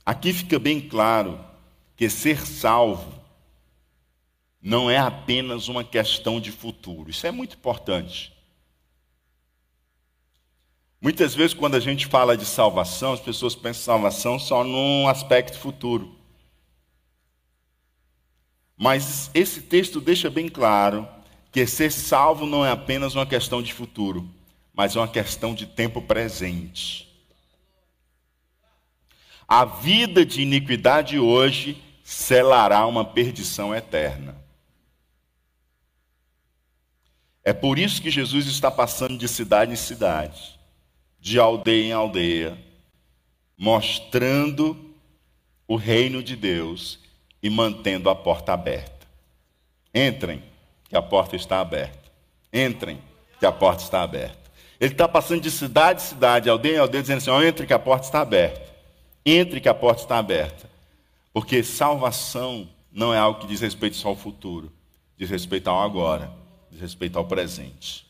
Aqui 0.05 0.33
fica 0.33 0.59
bem 0.59 0.81
claro 0.81 1.38
que 1.97 2.09
ser 2.11 2.47
salvo 2.47 3.21
não 4.61 4.90
é 4.90 4.99
apenas 4.99 5.69
uma 5.69 5.85
questão 5.85 6.40
de 6.40 6.51
futuro. 6.51 7.11
Isso 7.11 7.27
é 7.27 7.31
muito 7.31 7.57
importante. 7.57 8.33
Muitas 11.01 11.35
vezes, 11.35 11.55
quando 11.55 11.77
a 11.77 11.81
gente 11.81 12.07
fala 12.07 12.37
de 12.37 12.45
salvação, 12.45 13.14
as 13.14 13.21
pessoas 13.21 13.55
pensam 13.55 13.85
salvação 13.85 14.38
só 14.38 14.62
num 14.62 15.09
aspecto 15.09 15.59
futuro. 15.59 16.19
Mas 18.83 19.31
esse 19.35 19.61
texto 19.61 20.01
deixa 20.01 20.31
bem 20.31 20.49
claro 20.49 21.07
que 21.53 21.66
ser 21.66 21.93
salvo 21.93 22.47
não 22.47 22.64
é 22.64 22.71
apenas 22.71 23.14
uma 23.14 23.27
questão 23.27 23.61
de 23.61 23.75
futuro, 23.75 24.27
mas 24.73 24.97
uma 24.97 25.07
questão 25.07 25.55
de 25.55 25.66
tempo 25.66 26.01
presente. 26.01 27.07
A 29.47 29.66
vida 29.66 30.25
de 30.25 30.40
iniquidade 30.40 31.19
hoje 31.19 31.77
selará 32.03 32.87
uma 32.87 33.05
perdição 33.05 33.75
eterna. 33.75 34.35
É 37.45 37.53
por 37.53 37.79
isso 37.79 38.01
que 38.01 38.11
Jesus 38.11 38.47
está 38.47 38.71
passando 38.71 39.19
de 39.19 39.29
cidade 39.29 39.75
em 39.75 39.77
cidade 39.77 40.59
de 41.21 41.38
aldeia 41.38 41.85
em 41.85 41.93
aldeia, 41.93 42.59
mostrando 43.59 44.95
o 45.69 45.77
reino 45.77 46.23
de 46.23 46.35
Deus 46.35 46.99
e 47.42 47.48
mantendo 47.48 48.11
a 48.11 48.14
porta 48.14 48.53
aberta. 48.53 49.07
Entrem, 49.94 50.42
que 50.88 50.96
a 50.96 51.03
porta 51.03 51.37
está 51.37 51.61
aberta. 51.61 52.11
Entrem, 52.53 53.00
que 53.38 53.46
a 53.46 53.53
porta 53.53 53.83
está 53.83 54.03
aberta. 54.03 54.50
Ele 54.79 54.92
está 54.92 55.07
passando 55.07 55.42
de 55.42 55.50
cidade 55.50 56.03
em 56.03 56.07
cidade, 56.07 56.48
aldeia 56.48 56.76
em 56.76 56.79
aldeia, 56.79 57.03
dizendo 57.03 57.18
assim: 57.18 57.31
oh, 57.31 57.42
entre, 57.42 57.66
que 57.66 57.72
a 57.72 57.79
porta 57.79 58.07
está 58.07 58.20
aberta. 58.20 58.70
Entre, 59.24 59.61
que 59.61 59.68
a 59.68 59.74
porta 59.74 60.03
está 60.03 60.18
aberta. 60.18 60.70
Porque 61.33 61.62
salvação 61.62 62.68
não 62.90 63.14
é 63.14 63.18
algo 63.18 63.40
que 63.40 63.46
diz 63.46 63.61
respeito 63.61 63.96
só 63.96 64.09
ao 64.09 64.16
futuro, 64.16 64.72
diz 65.16 65.31
respeito 65.31 65.68
ao 65.68 65.83
agora, 65.83 66.33
diz 66.70 66.81
respeito 66.81 67.18
ao 67.18 67.24
presente. 67.24 68.07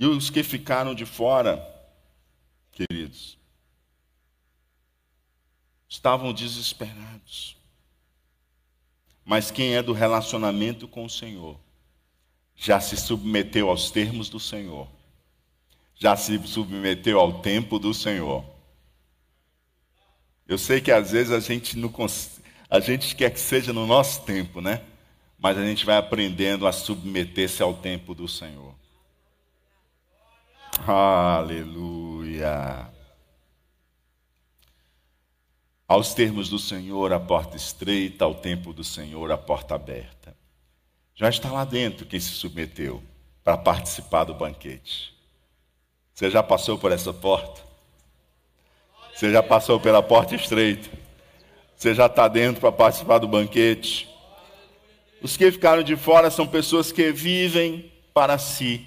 E 0.00 0.06
os 0.06 0.30
que 0.30 0.44
ficaram 0.44 0.94
de 0.94 1.04
fora, 1.04 1.56
queridos, 2.78 3.36
estavam 5.88 6.32
desesperados. 6.32 7.56
Mas 9.24 9.50
quem 9.50 9.74
é 9.74 9.82
do 9.82 9.92
relacionamento 9.92 10.86
com 10.86 11.04
o 11.04 11.10
Senhor, 11.10 11.58
já 12.54 12.80
se 12.80 12.96
submeteu 12.96 13.68
aos 13.68 13.90
termos 13.90 14.28
do 14.28 14.38
Senhor, 14.38 14.88
já 15.96 16.16
se 16.16 16.38
submeteu 16.46 17.18
ao 17.18 17.40
tempo 17.40 17.78
do 17.78 17.92
Senhor. 17.92 18.44
Eu 20.46 20.56
sei 20.56 20.80
que 20.80 20.92
às 20.92 21.10
vezes 21.10 21.32
a 21.32 21.40
gente 21.40 21.76
não 21.76 21.92
a 22.70 22.80
gente 22.80 23.14
quer 23.16 23.30
que 23.30 23.40
seja 23.40 23.72
no 23.72 23.86
nosso 23.86 24.22
tempo, 24.22 24.60
né? 24.60 24.82
Mas 25.38 25.58
a 25.58 25.64
gente 25.64 25.84
vai 25.84 25.96
aprendendo 25.96 26.66
a 26.66 26.72
submeter-se 26.72 27.62
ao 27.62 27.74
tempo 27.74 28.14
do 28.14 28.26
Senhor. 28.26 28.74
Aleluia. 30.86 32.17
Aos 35.86 36.12
termos 36.12 36.48
do 36.48 36.58
Senhor, 36.58 37.12
a 37.12 37.20
porta 37.20 37.56
estreita, 37.56 38.24
ao 38.24 38.34
tempo 38.34 38.72
do 38.72 38.84
Senhor, 38.84 39.32
a 39.32 39.38
porta 39.38 39.74
aberta. 39.74 40.36
Já 41.14 41.28
está 41.28 41.50
lá 41.50 41.64
dentro 41.64 42.06
quem 42.06 42.20
se 42.20 42.30
submeteu 42.30 43.02
para 43.42 43.56
participar 43.56 44.24
do 44.24 44.34
banquete. 44.34 45.14
Você 46.14 46.30
já 46.30 46.42
passou 46.42 46.76
por 46.76 46.92
essa 46.92 47.12
porta? 47.12 47.62
Você 49.14 49.32
já 49.32 49.42
passou 49.42 49.80
pela 49.80 50.02
porta 50.02 50.34
estreita? 50.34 50.88
Você 51.74 51.94
já 51.94 52.06
está 52.06 52.28
dentro 52.28 52.60
para 52.60 52.70
participar 52.70 53.18
do 53.18 53.26
banquete? 53.26 54.08
Os 55.22 55.36
que 55.36 55.50
ficaram 55.50 55.82
de 55.82 55.96
fora 55.96 56.30
são 56.30 56.46
pessoas 56.46 56.92
que 56.92 57.10
vivem 57.10 57.92
para 58.12 58.36
si 58.36 58.86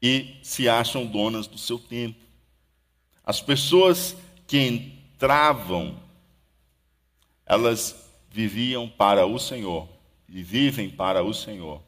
e 0.00 0.38
se 0.42 0.68
acham 0.68 1.04
donas 1.04 1.46
do 1.46 1.58
seu 1.58 1.78
tempo. 1.78 2.27
As 3.28 3.42
pessoas 3.42 4.16
que 4.46 4.58
entravam, 4.58 6.02
elas 7.44 8.10
viviam 8.30 8.88
para 8.88 9.26
o 9.26 9.38
Senhor 9.38 9.86
e 10.26 10.42
vivem 10.42 10.88
para 10.88 11.22
o 11.22 11.34
Senhor 11.34 11.82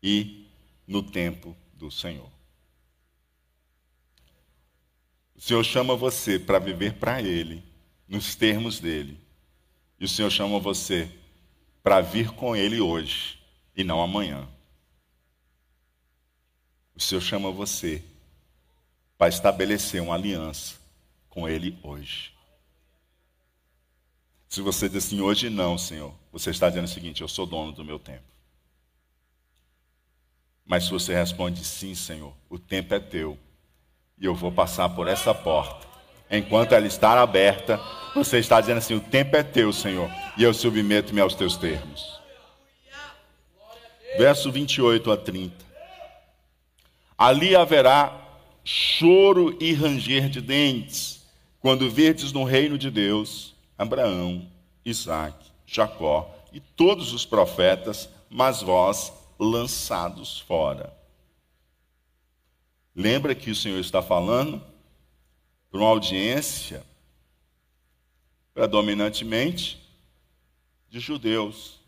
e 0.00 0.46
no 0.86 1.02
tempo 1.02 1.56
do 1.74 1.90
Senhor. 1.90 2.30
O 5.34 5.40
Senhor 5.40 5.64
chama 5.64 5.96
você 5.96 6.38
para 6.38 6.60
viver 6.60 6.92
para 7.00 7.20
Ele, 7.20 7.60
nos 8.06 8.36
termos 8.36 8.78
dele. 8.78 9.18
E 9.98 10.04
o 10.04 10.08
Senhor 10.08 10.30
chama 10.30 10.60
você 10.60 11.10
para 11.82 12.00
vir 12.00 12.30
com 12.30 12.54
Ele 12.54 12.80
hoje 12.80 13.42
e 13.74 13.82
não 13.82 14.00
amanhã. 14.00 14.48
O 16.94 17.00
Senhor 17.00 17.20
chama 17.20 17.50
você 17.50 18.04
para 19.22 19.28
estabelecer 19.28 20.02
uma 20.02 20.16
aliança 20.16 20.74
com 21.30 21.48
Ele 21.48 21.78
hoje. 21.80 22.32
Se 24.48 24.60
você 24.60 24.88
diz 24.88 25.06
assim, 25.06 25.20
hoje 25.20 25.48
não, 25.48 25.78
Senhor, 25.78 26.12
você 26.32 26.50
está 26.50 26.68
dizendo 26.68 26.86
o 26.86 26.88
seguinte: 26.88 27.22
eu 27.22 27.28
sou 27.28 27.46
dono 27.46 27.70
do 27.70 27.84
meu 27.84 28.00
tempo. 28.00 28.24
Mas 30.66 30.86
se 30.86 30.90
você 30.90 31.14
responde 31.14 31.64
sim, 31.64 31.94
Senhor, 31.94 32.34
o 32.50 32.58
tempo 32.58 32.94
é 32.94 32.98
teu, 32.98 33.38
e 34.18 34.24
eu 34.24 34.34
vou 34.34 34.50
passar 34.50 34.88
por 34.88 35.06
essa 35.06 35.32
porta. 35.32 35.86
Enquanto 36.28 36.72
ela 36.72 36.88
estar 36.88 37.16
aberta, 37.16 37.78
você 38.16 38.38
está 38.38 38.60
dizendo 38.60 38.78
assim: 38.78 38.96
o 38.96 39.00
tempo 39.00 39.36
é 39.36 39.44
teu, 39.44 39.72
Senhor, 39.72 40.10
e 40.36 40.42
eu 40.42 40.52
submeto-me 40.52 41.20
aos 41.20 41.36
teus 41.36 41.56
termos. 41.56 42.20
Verso 44.18 44.50
28 44.50 45.12
a 45.12 45.16
30. 45.16 45.64
Ali 47.16 47.54
haverá 47.54 48.21
choro 48.64 49.56
e 49.60 49.72
ranger 49.72 50.28
de 50.28 50.40
dentes, 50.40 51.24
quando 51.60 51.90
verdes 51.90 52.32
no 52.32 52.44
reino 52.44 52.76
de 52.76 52.90
Deus 52.90 53.52
Abraão, 53.76 54.48
Isaac, 54.84 55.50
Jacó 55.66 56.34
e 56.52 56.60
todos 56.60 57.12
os 57.12 57.24
profetas, 57.24 58.08
mas 58.28 58.62
vós 58.62 59.12
lançados 59.38 60.40
fora. 60.40 60.96
Lembra 62.94 63.34
que 63.34 63.50
o 63.50 63.56
Senhor 63.56 63.80
está 63.80 64.02
falando 64.02 64.62
para 65.70 65.80
uma 65.80 65.88
audiência 65.88 66.84
predominantemente 68.52 69.80
de 70.90 71.00
judeus. 71.00 71.80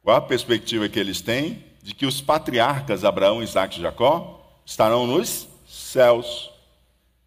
Qual 0.00 0.16
a 0.16 0.20
perspectiva 0.20 0.88
que 0.88 0.98
eles 0.98 1.20
têm? 1.20 1.71
De 1.82 1.94
que 1.94 2.06
os 2.06 2.20
patriarcas 2.20 3.04
Abraão, 3.04 3.42
Isaac 3.42 3.78
e 3.78 3.82
Jacó 3.82 4.60
estarão 4.64 5.06
nos 5.06 5.48
céus. 5.66 6.50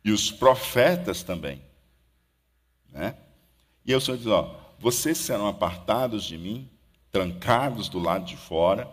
E 0.03 0.11
os 0.11 0.31
profetas 0.31 1.23
também. 1.23 1.61
Né? 2.91 3.15
E 3.85 3.93
o 3.93 3.99
Senhor 3.99 4.17
diz: 4.17 4.27
ó, 4.27 4.55
vocês 4.79 5.17
serão 5.17 5.47
apartados 5.47 6.23
de 6.23 6.37
mim, 6.37 6.69
trancados 7.11 7.89
do 7.89 7.99
lado 7.99 8.25
de 8.25 8.37
fora. 8.37 8.89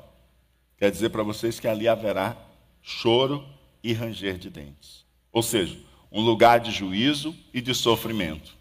Quer 0.77 0.91
dizer 0.91 1.11
para 1.11 1.23
vocês 1.23 1.61
que 1.61 1.69
ali 1.69 1.87
haverá 1.87 2.37
choro 2.83 3.47
e 3.83 3.93
ranger 3.93 4.37
de 4.37 4.51
dentes. 4.51 5.05
Ou 5.33 5.43
seja, 5.43 5.79
um 6.11 6.21
lugar 6.21 6.61
de 6.61 6.71
juízo 6.71 7.35
e 7.55 7.61
de 7.61 7.75
sofrimento. 7.75 8.57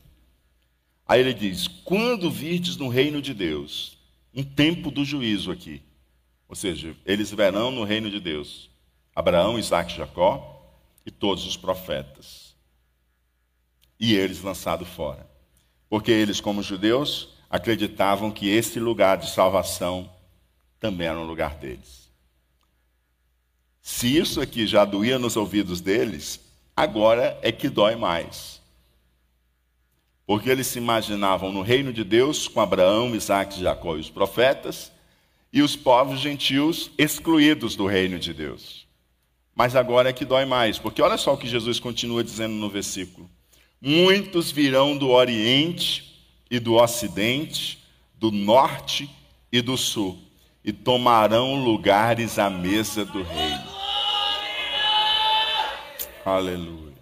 Aí 1.06 1.20
ele 1.20 1.34
diz: 1.34 1.68
quando 1.68 2.32
virdes 2.32 2.78
no 2.78 2.88
reino 2.88 3.22
de 3.22 3.34
Deus, 3.34 3.98
um 4.34 4.44
tempo 4.44 4.90
do 4.90 5.04
juízo 5.04 5.52
aqui. 5.52 5.82
Ou 6.52 6.56
seja, 6.56 6.94
eles 7.06 7.32
verão 7.32 7.72
no 7.72 7.86
reino 7.86 8.10
de 8.12 8.20
Deus 8.20 8.70
Abraão, 9.16 9.58
Isaac 9.58 9.96
Jacó 9.96 10.70
e 11.06 11.10
todos 11.10 11.46
os 11.46 11.56
profetas. 11.56 12.54
E 13.98 14.14
eles 14.16 14.42
lançados 14.42 14.90
fora. 14.90 15.26
Porque 15.90 16.12
eles, 16.12 16.42
como 16.42 16.62
judeus, 16.62 17.30
acreditavam 17.50 18.30
que 18.32 18.50
esse 18.50 18.82
lugar 18.82 19.18
de 19.18 19.30
salvação 19.30 20.12
também 20.78 21.08
era 21.08 21.18
um 21.18 21.26
lugar 21.26 21.56
deles. 21.56 22.12
Se 23.82 24.18
isso 24.18 24.42
aqui 24.42 24.68
já 24.68 24.84
doía 24.84 25.18
nos 25.18 25.38
ouvidos 25.38 25.80
deles, 25.80 26.38
agora 26.76 27.40
é 27.42 27.54
que 27.54 27.70
dói 27.70 27.96
mais. 27.96 28.62
Porque 30.26 30.50
eles 30.50 30.68
se 30.68 30.80
imaginavam 30.80 31.50
no 31.50 31.62
reino 31.62 31.94
de 31.94 32.04
Deus 32.04 32.50
com 32.50 32.60
Abraão, 32.60 33.16
Isaac, 33.16 33.58
Jacó 33.58 33.96
e 33.96 34.02
os 34.02 34.10
profetas, 34.10 34.92
e 35.52 35.62
os 35.62 35.76
povos 35.76 36.20
gentios 36.20 36.92
excluídos 36.98 37.76
do 37.76 37.86
reino 37.86 38.18
de 38.18 38.34
Deus. 38.34 38.88
Mas 39.56 39.76
agora 39.76 40.10
é 40.10 40.14
que 40.14 40.26
dói 40.26 40.46
mais, 40.46 40.80
porque 40.80 41.02
olha 41.02 41.18
só 41.18 41.34
o 41.34 41.38
que 41.38 41.48
Jesus 41.48 41.80
continua 41.80 42.24
dizendo 42.24 42.56
no 42.56 42.70
versículo: 42.70 43.30
Muitos 43.82 44.52
virão 44.52 44.98
do 44.98 45.10
Oriente 45.10 46.24
e 46.50 46.60
do 46.60 46.76
Ocidente, 46.76 47.80
do 48.16 48.32
Norte 48.32 49.10
e 49.52 49.62
do 49.62 49.78
Sul, 49.78 50.18
e 50.64 50.72
tomarão 50.72 51.64
lugares 51.64 52.40
à 52.40 52.50
mesa 52.50 53.04
do 53.04 53.24
reino. 53.24 53.72
Aleluia. 56.24 56.94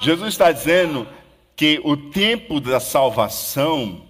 Jesus 0.00 0.34
está 0.34 0.52
dizendo 0.52 1.08
que 1.56 1.80
o 1.84 1.96
tempo 1.96 2.60
da 2.60 2.80
salvação 2.80 4.02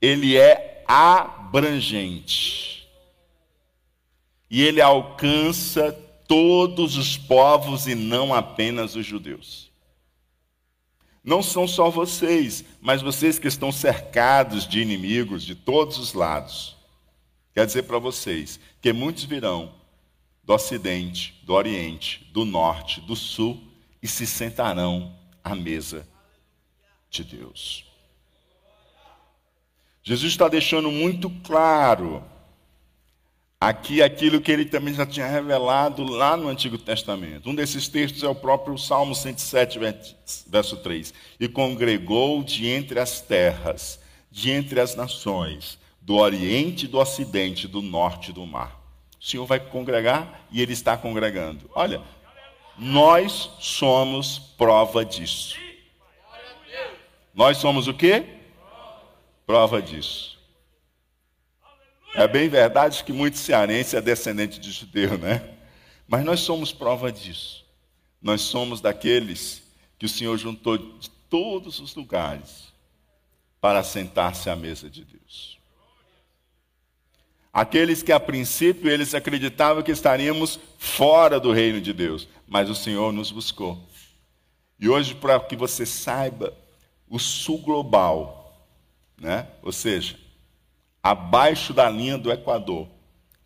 ele 0.00 0.36
é 0.36 0.82
abrangente. 0.88 2.79
E 4.50 4.62
ele 4.62 4.80
alcança 4.80 5.92
todos 6.26 6.96
os 6.96 7.16
povos 7.16 7.86
e 7.86 7.94
não 7.94 8.34
apenas 8.34 8.96
os 8.96 9.06
judeus. 9.06 9.70
Não 11.22 11.42
são 11.42 11.68
só 11.68 11.90
vocês, 11.90 12.64
mas 12.80 13.02
vocês 13.02 13.38
que 13.38 13.46
estão 13.46 13.70
cercados 13.70 14.66
de 14.66 14.80
inimigos 14.80 15.44
de 15.44 15.54
todos 15.54 15.98
os 15.98 16.14
lados. 16.14 16.76
Quer 17.54 17.66
dizer 17.66 17.82
para 17.82 17.98
vocês 17.98 18.58
que 18.80 18.92
muitos 18.92 19.24
virão 19.24 19.74
do 20.42 20.54
Ocidente, 20.54 21.38
do 21.44 21.52
Oriente, 21.52 22.28
do 22.32 22.44
Norte, 22.44 23.00
do 23.02 23.14
Sul 23.14 23.62
e 24.02 24.08
se 24.08 24.26
sentarão 24.26 25.14
à 25.44 25.54
mesa 25.54 26.08
de 27.10 27.22
Deus. 27.22 27.84
Jesus 30.02 30.32
está 30.32 30.48
deixando 30.48 30.90
muito 30.90 31.28
claro 31.44 32.24
aqui 33.60 34.02
aquilo 34.02 34.40
que 34.40 34.50
ele 34.50 34.64
também 34.64 34.94
já 34.94 35.04
tinha 35.04 35.26
revelado 35.26 36.02
lá 36.02 36.34
no 36.34 36.48
Antigo 36.48 36.78
Testamento. 36.78 37.50
Um 37.50 37.54
desses 37.54 37.88
textos 37.88 38.22
é 38.22 38.28
o 38.28 38.34
próprio 38.34 38.78
Salmo 38.78 39.14
107, 39.14 39.78
verso 40.46 40.78
3. 40.78 41.12
E 41.38 41.46
congregou 41.46 42.42
de 42.42 42.66
entre 42.66 42.98
as 42.98 43.20
terras, 43.20 44.00
de 44.30 44.50
entre 44.50 44.80
as 44.80 44.94
nações, 44.94 45.78
do 46.00 46.16
Oriente, 46.16 46.88
do 46.88 46.98
Ocidente, 46.98 47.68
do 47.68 47.82
Norte 47.82 48.32
do 48.32 48.46
mar. 48.46 48.80
O 49.20 49.24
Senhor 49.24 49.44
vai 49.44 49.60
congregar 49.60 50.46
e 50.50 50.62
Ele 50.62 50.72
está 50.72 50.96
congregando. 50.96 51.70
Olha, 51.74 52.00
nós 52.78 53.50
somos 53.60 54.38
prova 54.38 55.04
disso. 55.04 55.58
Nós 57.34 57.58
somos 57.58 57.86
o 57.86 57.92
quê? 57.92 58.24
Prova 59.46 59.82
disso. 59.82 60.39
É 62.20 62.28
bem 62.28 62.50
verdade 62.50 63.02
que 63.02 63.14
muito 63.14 63.38
cearense 63.38 63.96
é 63.96 64.00
descendente 64.02 64.60
de 64.60 64.70
judeu, 64.70 65.16
né? 65.16 65.42
Mas 66.06 66.22
nós 66.22 66.40
somos 66.40 66.70
prova 66.70 67.10
disso. 67.10 67.64
Nós 68.20 68.42
somos 68.42 68.82
daqueles 68.82 69.62
que 69.98 70.04
o 70.04 70.08
Senhor 70.08 70.36
juntou 70.36 70.76
de 70.76 71.08
todos 71.30 71.80
os 71.80 71.94
lugares 71.94 72.74
para 73.58 73.82
sentar-se 73.82 74.50
à 74.50 74.54
mesa 74.54 74.90
de 74.90 75.02
Deus. 75.02 75.58
Aqueles 77.50 78.02
que 78.02 78.12
a 78.12 78.20
princípio 78.20 78.90
eles 78.90 79.14
acreditavam 79.14 79.82
que 79.82 79.90
estaríamos 79.90 80.60
fora 80.78 81.40
do 81.40 81.52
reino 81.52 81.80
de 81.80 81.94
Deus, 81.94 82.28
mas 82.46 82.68
o 82.68 82.74
Senhor 82.74 83.14
nos 83.14 83.32
buscou. 83.32 83.82
E 84.78 84.90
hoje, 84.90 85.14
para 85.14 85.40
que 85.40 85.56
você 85.56 85.86
saiba, 85.86 86.52
o 87.08 87.18
sul 87.18 87.62
global, 87.62 88.68
né? 89.18 89.48
ou 89.62 89.72
seja, 89.72 90.19
abaixo 91.02 91.72
da 91.72 91.88
linha 91.88 92.18
do 92.18 92.30
Equador, 92.30 92.88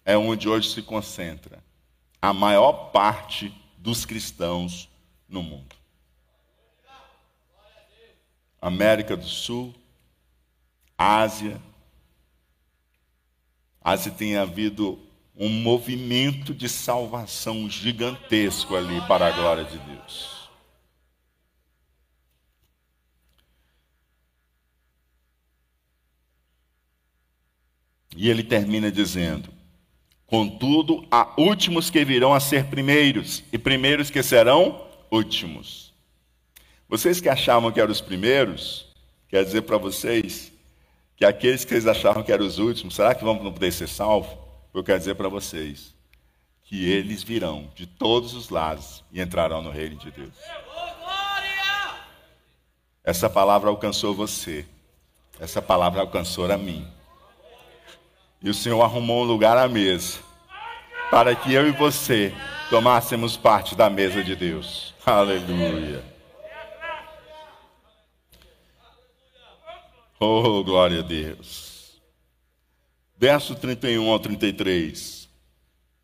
é 0.05 0.17
onde 0.17 0.49
hoje 0.49 0.71
se 0.71 0.83
concentra 0.83 1.63
a 2.21 2.33
maior 2.33 2.91
parte 2.91 3.53
dos 3.79 4.05
cristãos 4.05 4.89
no 5.29 5.43
mundo. 5.43 5.77
América 8.61 9.15
do 9.15 9.27
Sul, 9.27 9.75
Ásia. 10.97 11.61
Ásia 13.83 14.11
tem 14.11 14.37
havido 14.37 14.99
um 15.37 15.51
movimento 15.51 16.55
de 16.55 16.69
salvação 16.69 17.69
gigantesco 17.69 18.75
ali 18.75 19.01
para 19.07 19.27
a 19.27 19.31
glória 19.31 19.65
de 19.65 19.79
Deus. 19.79 20.34
E 28.17 28.31
ele 28.31 28.43
termina 28.43 28.91
dizendo: 28.91 29.49
Contudo, 30.27 31.07
há 31.11 31.33
últimos 31.39 31.91
que 31.91 32.05
virão 32.05 32.33
a 32.35 32.41
ser 32.41 32.65
primeiros, 32.67 33.43
e 33.53 33.59
primeiros 33.59 34.11
que 34.11 34.23
serão 34.23 34.87
últimos. 35.11 35.93
Vocês 36.89 37.21
que 37.21 37.29
achavam 37.29 37.71
que 37.73 37.81
eram 37.81 37.93
os 37.93 38.01
primeiros, 38.01 38.87
quer 39.29 39.45
dizer 39.45 39.63
para 39.63 39.79
vocês 39.79 40.53
que 41.17 41.25
aqueles 41.25 41.65
que 41.65 41.75
eles 41.75 41.87
achavam 41.87 42.23
que 42.23 42.33
eram 42.33 42.47
os 42.47 42.59
últimos, 42.59 42.95
será 42.95 43.15
que 43.15 43.25
vão 43.25 43.43
não 43.43 43.53
poder 43.53 43.73
ser 43.73 43.89
salvos? 43.89 44.37
Eu 44.73 44.83
quero 44.83 44.99
dizer 44.99 45.15
para 45.15 45.29
vocês 45.29 45.95
que 46.65 46.89
eles 46.91 47.23
virão 47.23 47.71
de 47.75 47.87
todos 47.87 48.35
os 48.35 48.49
lados 48.49 49.05
e 49.13 49.21
entrarão 49.21 49.63
no 49.63 49.71
reino 49.71 49.97
de 49.97 50.11
Deus. 50.11 50.35
Essa 53.05 53.29
palavra 53.29 53.69
alcançou 53.69 54.15
você. 54.15 54.67
Essa 55.39 55.61
palavra 55.61 56.01
alcançou 56.01 56.51
a 56.51 56.57
mim. 56.57 56.89
E 58.45 58.51
o 58.51 58.55
Senhor 58.55 58.83
arrumou 58.83 59.23
um 59.23 59.27
lugar 59.27 59.57
à 59.57 59.67
mesa 59.67 60.19
para 61.11 61.35
que 61.35 61.55
eu 61.55 61.67
e 61.67 61.71
você 61.71 62.31
tomássemos 62.69 63.39
parte 63.39 63.75
da 63.75 63.89
mesa 63.89 64.23
de 64.23 64.37
Deus. 64.37 64.93
Aleluia. 65.07 66.05
Oh, 70.21 70.63
glória 70.63 70.99
a 70.99 71.03
Deus. 71.03 71.99
Verso 73.17 73.55
31 73.55 74.11
ao 74.11 74.19
33. 74.19 75.27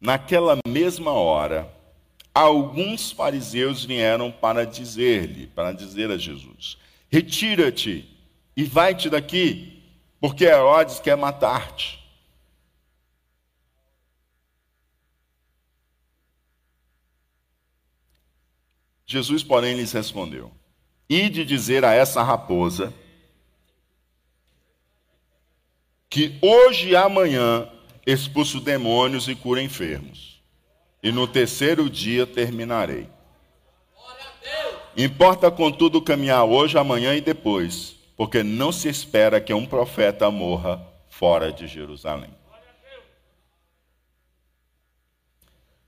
Naquela 0.01 0.57
mesma 0.67 1.13
hora, 1.13 1.71
alguns 2.33 3.13
fariseus 3.13 3.85
vieram 3.85 4.33
para 4.33 4.65
dizer-lhe, 4.65 5.47
para 5.49 5.73
dizer 5.73 6.11
a 6.11 6.17
Jesus: 6.17 6.79
Retira-te 7.11 8.09
e 8.57 8.65
vai-te 8.65 9.11
daqui, 9.11 9.83
porque 10.19 10.47
Herodes 10.47 11.01
quer 11.01 11.19
matar-te. 11.19 12.00
Jesus, 19.11 19.43
porém, 19.43 19.75
lhes 19.75 19.91
respondeu: 19.91 20.53
Ide 21.09 21.45
dizer 21.45 21.85
a 21.85 21.93
essa 21.93 22.23
raposa 22.23 22.95
que 26.09 26.39
hoje 26.41 26.91
e 26.91 26.97
amanhã 26.97 27.69
expulso 28.07 28.61
demônios 28.61 29.27
e 29.27 29.35
cura 29.35 29.61
enfermos, 29.61 30.41
e 31.03 31.11
no 31.11 31.27
terceiro 31.27 31.91
dia 31.91 32.25
terminarei. 32.25 33.09
Importa, 34.97 35.51
contudo, 35.51 36.01
caminhar 36.01 36.45
hoje, 36.45 36.79
amanhã 36.79 37.13
e 37.17 37.21
depois, 37.21 37.97
porque 38.17 38.45
não 38.45 38.71
se 38.71 38.89
espera 38.89 39.41
que 39.41 39.53
um 39.53 39.67
profeta 39.67 40.31
morra 40.31 40.87
fora 41.09 41.51
de 41.51 41.67
Jerusalém. 41.67 42.31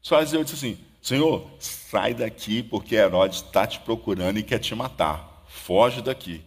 Só 0.00 0.20
eu 0.20 0.42
disse 0.42 0.56
assim: 0.56 0.91
Senhor, 1.02 1.50
sai 1.58 2.14
daqui 2.14 2.62
porque 2.62 2.94
Herodes 2.94 3.38
está 3.38 3.66
te 3.66 3.80
procurando 3.80 4.38
e 4.38 4.42
quer 4.44 4.60
te 4.60 4.72
matar. 4.72 5.44
Foge 5.48 6.00
daqui. 6.00 6.44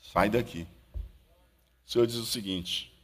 Sai 0.00 0.30
daqui. 0.30 0.68
O 1.84 1.90
Senhor 1.90 2.06
diz 2.06 2.16
o 2.16 2.24
seguinte: 2.24 2.96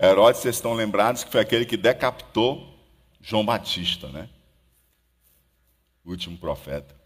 Herodes, 0.00 0.40
vocês 0.40 0.56
estão 0.56 0.72
lembrados 0.72 1.22
que 1.22 1.30
foi 1.30 1.42
aquele 1.42 1.66
que 1.66 1.76
decapitou 1.76 2.74
João 3.20 3.44
Batista, 3.44 4.08
né? 4.08 4.30
O 6.02 6.10
último 6.10 6.38
profeta. 6.38 6.96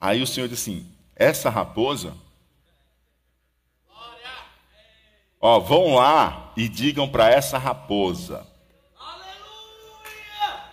Aí 0.00 0.22
o 0.22 0.26
Senhor 0.26 0.48
disse 0.48 0.70
assim: 0.70 0.92
essa 1.14 1.50
raposa 1.50 2.16
Ó, 5.40 5.60
vão 5.60 5.94
lá 5.94 6.52
e 6.56 6.68
digam 6.68 7.08
para 7.08 7.30
essa 7.30 7.58
raposa. 7.58 8.46
Aleluia! 8.98 10.64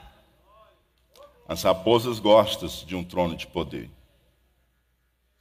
As 1.47 1.61
raposas 1.61 2.19
gostam 2.19 2.67
de 2.67 2.95
um 2.95 3.03
trono 3.03 3.35
de 3.35 3.45
poder. 3.45 3.91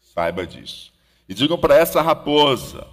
Saiba 0.01 0.47
disso. 0.47 0.93
E 1.27 1.33
digam 1.33 1.59
para 1.59 1.77
essa 1.77 2.03
raposa, 2.03 2.87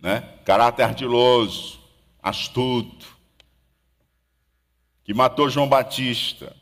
né? 0.00 0.20
Caráter 0.44 0.82
ardiloso, 0.82 1.80
astuto, 2.20 3.16
que 5.04 5.14
matou 5.14 5.48
João 5.48 5.68
Batista. 5.68 6.54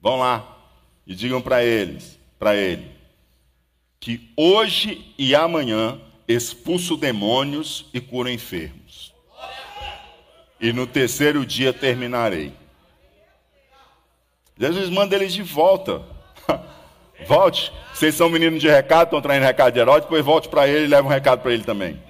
Vão 0.00 0.20
lá 0.20 0.58
e 1.04 1.14
digam 1.14 1.42
para 1.42 1.64
eles, 1.64 2.18
para 2.38 2.54
ele, 2.54 2.90
que 3.98 4.32
hoje 4.36 5.12
e 5.18 5.34
amanhã 5.34 6.00
expulso 6.26 6.96
demônios 6.96 7.86
e 7.92 8.00
curo 8.00 8.28
enfermos. 8.28 9.12
E 10.60 10.72
no 10.72 10.86
terceiro 10.86 11.44
dia 11.44 11.72
terminarei. 11.72 12.52
Jesus 14.58 14.90
manda 14.90 15.16
eles 15.16 15.32
de 15.32 15.42
volta. 15.42 16.02
Volte. 17.26 17.72
Vocês 17.92 18.14
são 18.14 18.28
meninos 18.28 18.60
de 18.60 18.68
recado, 18.68 19.08
estão 19.08 19.20
traindo 19.20 19.44
recado 19.44 19.72
de 19.74 19.80
Herodes, 19.80 20.04
depois 20.04 20.24
volte 20.24 20.48
para 20.48 20.66
ele 20.66 20.86
e 20.86 20.88
leve 20.88 21.06
um 21.06 21.10
recado 21.10 21.40
para 21.40 21.52
ele 21.52 21.62
também. 21.62 22.02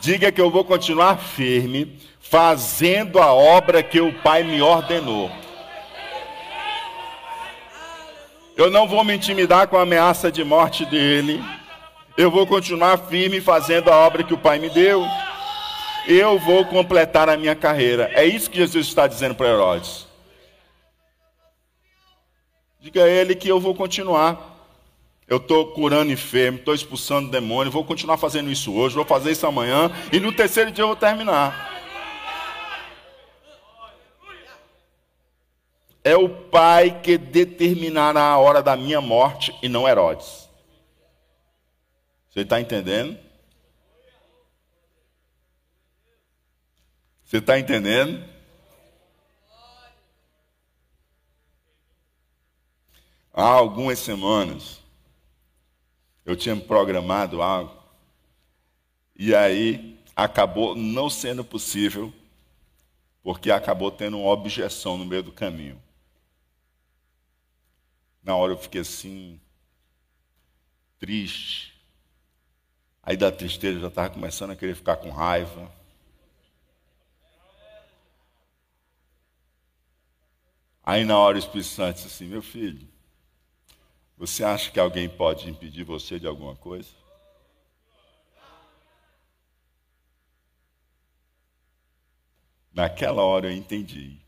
Diga 0.00 0.30
que 0.30 0.40
eu 0.40 0.50
vou 0.50 0.64
continuar 0.64 1.16
firme, 1.16 1.98
fazendo 2.20 3.18
a 3.18 3.32
obra 3.32 3.82
que 3.82 4.00
o 4.00 4.12
Pai 4.20 4.44
me 4.44 4.60
ordenou. 4.60 5.30
Eu 8.56 8.70
não 8.70 8.86
vou 8.86 9.04
me 9.04 9.14
intimidar 9.14 9.68
com 9.68 9.76
a 9.76 9.82
ameaça 9.82 10.30
de 10.30 10.44
morte 10.44 10.84
dele. 10.84 11.42
Eu 12.18 12.32
vou 12.32 12.44
continuar 12.48 12.98
firme 12.98 13.40
fazendo 13.40 13.92
a 13.92 13.96
obra 13.96 14.24
que 14.24 14.34
o 14.34 14.38
Pai 14.38 14.58
me 14.58 14.68
deu. 14.68 15.04
Eu 16.04 16.36
vou 16.36 16.64
completar 16.64 17.28
a 17.28 17.36
minha 17.36 17.54
carreira. 17.54 18.10
É 18.12 18.24
isso 18.24 18.50
que 18.50 18.56
Jesus 18.56 18.88
está 18.88 19.06
dizendo 19.06 19.36
para 19.36 19.46
Herodes. 19.46 20.04
Diga 22.80 23.04
a 23.04 23.08
ele 23.08 23.36
que 23.36 23.46
eu 23.46 23.60
vou 23.60 23.72
continuar. 23.72 24.66
Eu 25.28 25.36
estou 25.36 25.68
curando 25.68 26.10
enfermo, 26.10 26.58
estou 26.58 26.74
expulsando 26.74 27.30
demônio, 27.30 27.70
vou 27.70 27.84
continuar 27.84 28.16
fazendo 28.16 28.50
isso 28.50 28.74
hoje, 28.74 28.96
vou 28.96 29.04
fazer 29.04 29.30
isso 29.30 29.46
amanhã, 29.46 29.88
e 30.10 30.18
no 30.18 30.32
terceiro 30.32 30.72
dia 30.72 30.82
eu 30.82 30.88
vou 30.88 30.96
terminar. 30.96 31.70
É 36.02 36.16
o 36.16 36.28
Pai 36.28 36.98
que 37.00 37.16
determinará 37.16 38.22
a 38.22 38.38
hora 38.38 38.60
da 38.60 38.74
minha 38.74 39.00
morte 39.00 39.54
e 39.62 39.68
não 39.68 39.86
Herodes. 39.86 40.37
Você 42.38 42.42
está 42.42 42.60
entendendo? 42.60 43.18
Você 47.24 47.38
está 47.38 47.58
entendendo? 47.58 48.24
Há 53.32 53.42
algumas 53.42 53.98
semanas 53.98 54.80
eu 56.24 56.36
tinha 56.36 56.54
programado 56.54 57.42
algo 57.42 57.76
e 59.16 59.34
aí 59.34 60.00
acabou 60.14 60.76
não 60.76 61.10
sendo 61.10 61.44
possível 61.44 62.14
porque 63.20 63.50
acabou 63.50 63.90
tendo 63.90 64.16
uma 64.16 64.30
objeção 64.30 64.96
no 64.96 65.04
meio 65.04 65.24
do 65.24 65.32
caminho. 65.32 65.82
Na 68.22 68.36
hora 68.36 68.52
eu 68.52 68.58
fiquei 68.58 68.82
assim 68.82 69.40
triste. 71.00 71.77
Aí 73.08 73.16
da 73.16 73.32
tristeza 73.32 73.80
já 73.80 73.88
estava 73.88 74.10
começando 74.10 74.50
a 74.50 74.54
querer 74.54 74.74
ficar 74.74 74.98
com 74.98 75.08
raiva. 75.08 75.72
Aí 80.84 81.06
na 81.06 81.16
hora 81.16 81.36
o 81.36 81.38
Espírito 81.38 81.68
Santo 81.68 81.94
disse 81.94 82.08
assim: 82.08 82.26
Meu 82.26 82.42
filho, 82.42 82.86
você 84.18 84.44
acha 84.44 84.70
que 84.70 84.78
alguém 84.78 85.08
pode 85.08 85.48
impedir 85.48 85.84
você 85.84 86.20
de 86.20 86.26
alguma 86.26 86.54
coisa? 86.54 86.90
Naquela 92.74 93.22
hora 93.22 93.46
eu 93.46 93.56
entendi 93.56 94.18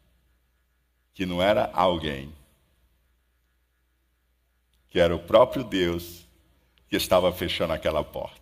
que 1.13 1.27
não 1.27 1.43
era 1.43 1.71
alguém, 1.75 2.35
que 4.89 4.99
era 4.99 5.15
o 5.15 5.23
próprio 5.23 5.65
Deus 5.65 6.25
que 6.89 6.97
estava 6.97 7.31
fechando 7.31 7.75
aquela 7.75 8.03
porta. 8.03 8.40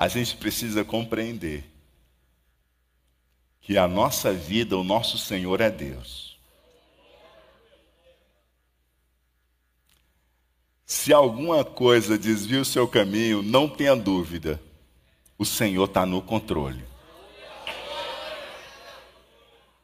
A 0.00 0.08
gente 0.08 0.34
precisa 0.34 0.82
compreender 0.82 1.62
que 3.60 3.76
a 3.76 3.86
nossa 3.86 4.32
vida, 4.32 4.74
o 4.74 4.82
nosso 4.82 5.18
Senhor 5.18 5.60
é 5.60 5.68
Deus. 5.68 6.38
Se 10.86 11.12
alguma 11.12 11.62
coisa 11.62 12.16
desvia 12.16 12.62
o 12.62 12.64
seu 12.64 12.88
caminho, 12.88 13.42
não 13.42 13.68
tenha 13.68 13.94
dúvida, 13.94 14.58
o 15.36 15.44
Senhor 15.44 15.84
está 15.84 16.06
no 16.06 16.22
controle. 16.22 16.82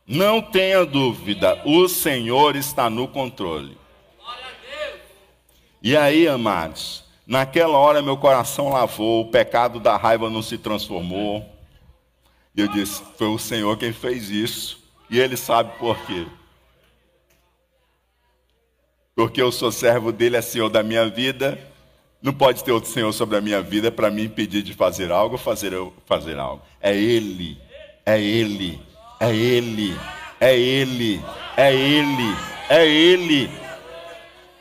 Não 0.06 0.40
tenha 0.40 0.86
dúvida, 0.86 1.60
o 1.66 1.86
Senhor 1.88 2.56
está 2.56 2.88
no 2.88 3.06
controle. 3.06 3.76
E 5.82 5.94
aí, 5.94 6.26
amados, 6.26 7.05
Naquela 7.26 7.76
hora 7.76 8.00
meu 8.00 8.16
coração 8.16 8.68
lavou, 8.68 9.22
o 9.22 9.30
pecado 9.30 9.80
da 9.80 9.96
raiva 9.96 10.30
não 10.30 10.42
se 10.42 10.56
transformou. 10.56 11.44
E 12.54 12.60
eu 12.60 12.68
disse: 12.68 13.02
Foi 13.18 13.26
o 13.26 13.38
Senhor 13.38 13.76
quem 13.76 13.92
fez 13.92 14.30
isso. 14.30 14.78
E 15.10 15.18
Ele 15.18 15.36
sabe 15.36 15.76
por 15.78 15.98
quê. 16.06 16.26
Porque 19.14 19.42
eu 19.42 19.50
sou 19.50 19.72
servo 19.72 20.12
dele, 20.12 20.36
é 20.36 20.42
Senhor 20.42 20.68
da 20.68 20.82
minha 20.82 21.08
vida. 21.08 21.58
Não 22.22 22.32
pode 22.32 22.62
ter 22.62 22.70
outro 22.70 22.90
Senhor 22.90 23.12
sobre 23.12 23.36
a 23.36 23.40
minha 23.40 23.60
vida 23.60 23.90
para 23.90 24.10
me 24.10 24.24
impedir 24.24 24.62
de 24.62 24.72
fazer 24.72 25.10
algo, 25.10 25.36
fazer 25.36 25.72
fazer 26.04 26.38
algo. 26.38 26.62
É 26.80 26.94
Ele, 26.94 27.58
é 28.04 28.20
Ele, 28.20 28.80
é 29.18 29.34
Ele, 29.34 29.96
é 30.40 30.56
Ele, 30.56 31.20
é 31.56 31.74
Ele, 31.74 32.36
é 32.68 32.86
Ele. 32.86 33.65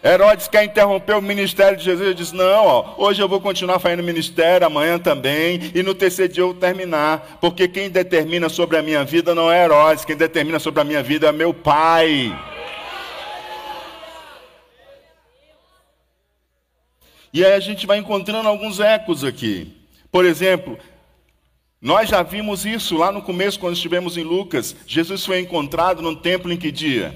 Herodes 0.05 0.47
quer 0.47 0.63
interromper 0.63 1.15
o 1.17 1.21
ministério 1.21 1.75
de 1.75 1.83
Jesus. 1.83 2.05
Ele 2.05 2.13
diz: 2.13 2.31
Não, 2.31 2.65
ó, 2.67 2.93
hoje 2.95 3.23
eu 3.23 3.27
vou 3.27 3.41
continuar 3.41 3.79
fazendo 3.79 4.03
ministério, 4.03 4.67
amanhã 4.67 4.99
também, 4.99 5.71
e 5.73 5.81
no 5.81 5.95
terceiro 5.95 6.31
dia 6.31 6.43
eu 6.43 6.49
vou 6.49 6.55
terminar. 6.55 7.39
Porque 7.41 7.67
quem 7.67 7.89
determina 7.89 8.47
sobre 8.47 8.77
a 8.77 8.83
minha 8.83 9.03
vida 9.03 9.33
não 9.33 9.51
é 9.51 9.63
Herodes, 9.63 10.05
quem 10.05 10.15
determina 10.15 10.59
sobre 10.59 10.79
a 10.79 10.83
minha 10.83 11.01
vida 11.01 11.27
é 11.27 11.31
meu 11.31 11.55
pai. 11.55 12.39
E 17.33 17.43
aí 17.43 17.53
a 17.53 17.59
gente 17.59 17.87
vai 17.87 17.97
encontrando 17.97 18.47
alguns 18.47 18.79
ecos 18.79 19.23
aqui. 19.23 19.75
Por 20.11 20.23
exemplo, 20.23 20.77
Nós 21.81 22.09
já 22.09 22.23
vimos 22.23 22.65
isso 22.65 22.97
lá 22.97 23.11
no 23.11 23.21
começo, 23.21 23.59
quando 23.59 23.75
estivemos 23.75 24.17
em 24.17 24.23
Lucas. 24.23 24.75
Jesus 24.87 25.25
foi 25.25 25.39
encontrado 25.39 26.01
no 26.01 26.15
templo 26.15 26.51
em 26.51 26.57
que 26.57 26.71
dia? 26.71 27.13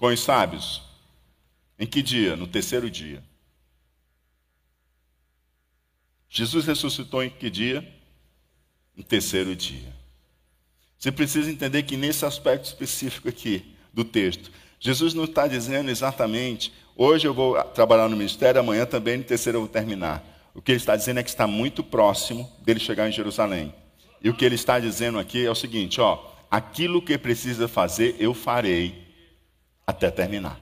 Com 0.00 0.06
os 0.06 0.20
sábios. 0.20 0.80
Em 1.78 1.86
que 1.86 2.00
dia? 2.00 2.34
No 2.34 2.46
terceiro 2.46 2.90
dia. 2.90 3.22
Jesus 6.26 6.64
ressuscitou 6.64 7.22
em 7.22 7.28
que 7.28 7.50
dia? 7.50 7.86
No 8.96 9.04
terceiro 9.04 9.54
dia. 9.54 9.94
Você 10.98 11.12
precisa 11.12 11.50
entender 11.50 11.82
que 11.82 11.98
nesse 11.98 12.24
aspecto 12.24 12.64
específico 12.64 13.28
aqui 13.28 13.76
do 13.92 14.02
texto, 14.02 14.50
Jesus 14.78 15.12
não 15.12 15.24
está 15.24 15.46
dizendo 15.46 15.90
exatamente, 15.90 16.72
hoje 16.96 17.28
eu 17.28 17.34
vou 17.34 17.62
trabalhar 17.62 18.08
no 18.08 18.16
ministério, 18.16 18.58
amanhã 18.58 18.86
também, 18.86 19.18
no 19.18 19.24
terceiro 19.24 19.58
eu 19.58 19.62
vou 19.62 19.68
terminar. 19.68 20.24
O 20.54 20.62
que 20.62 20.72
ele 20.72 20.78
está 20.78 20.96
dizendo 20.96 21.20
é 21.20 21.22
que 21.22 21.28
está 21.28 21.46
muito 21.46 21.84
próximo 21.84 22.50
dele 22.62 22.80
chegar 22.80 23.06
em 23.06 23.12
Jerusalém. 23.12 23.74
E 24.22 24.30
o 24.30 24.34
que 24.34 24.46
ele 24.46 24.54
está 24.54 24.80
dizendo 24.80 25.18
aqui 25.18 25.44
é 25.44 25.50
o 25.50 25.54
seguinte: 25.54 26.00
ó, 26.00 26.24
aquilo 26.50 27.02
que 27.02 27.18
precisa 27.18 27.68
fazer, 27.68 28.16
eu 28.18 28.32
farei 28.32 29.09
até 29.90 30.10
terminar. 30.10 30.60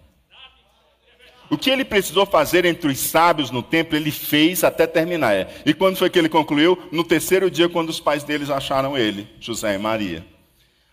O 1.51 1.57
que 1.57 1.71
ele 1.71 1.85
precisou 1.85 2.27
fazer 2.27 2.65
entre 2.65 2.91
os 2.91 2.99
sábios 2.99 3.51
no 3.51 3.63
templo, 3.63 3.97
ele 3.97 4.11
fez 4.11 4.63
até 4.63 4.87
terminar. 4.87 5.35
É. 5.35 5.49
E 5.65 5.73
quando 5.73 5.97
foi 5.97 6.11
que 6.11 6.19
ele 6.19 6.29
concluiu? 6.29 6.79
No 6.93 7.03
terceiro 7.05 7.51
dia, 7.51 7.69
quando 7.69 7.89
os 7.89 8.01
pais 8.01 8.23
deles 8.23 8.51
acharam 8.51 8.99
ele, 8.99 9.27
José 9.41 9.75
e 9.75 9.79
Maria. 9.79 10.27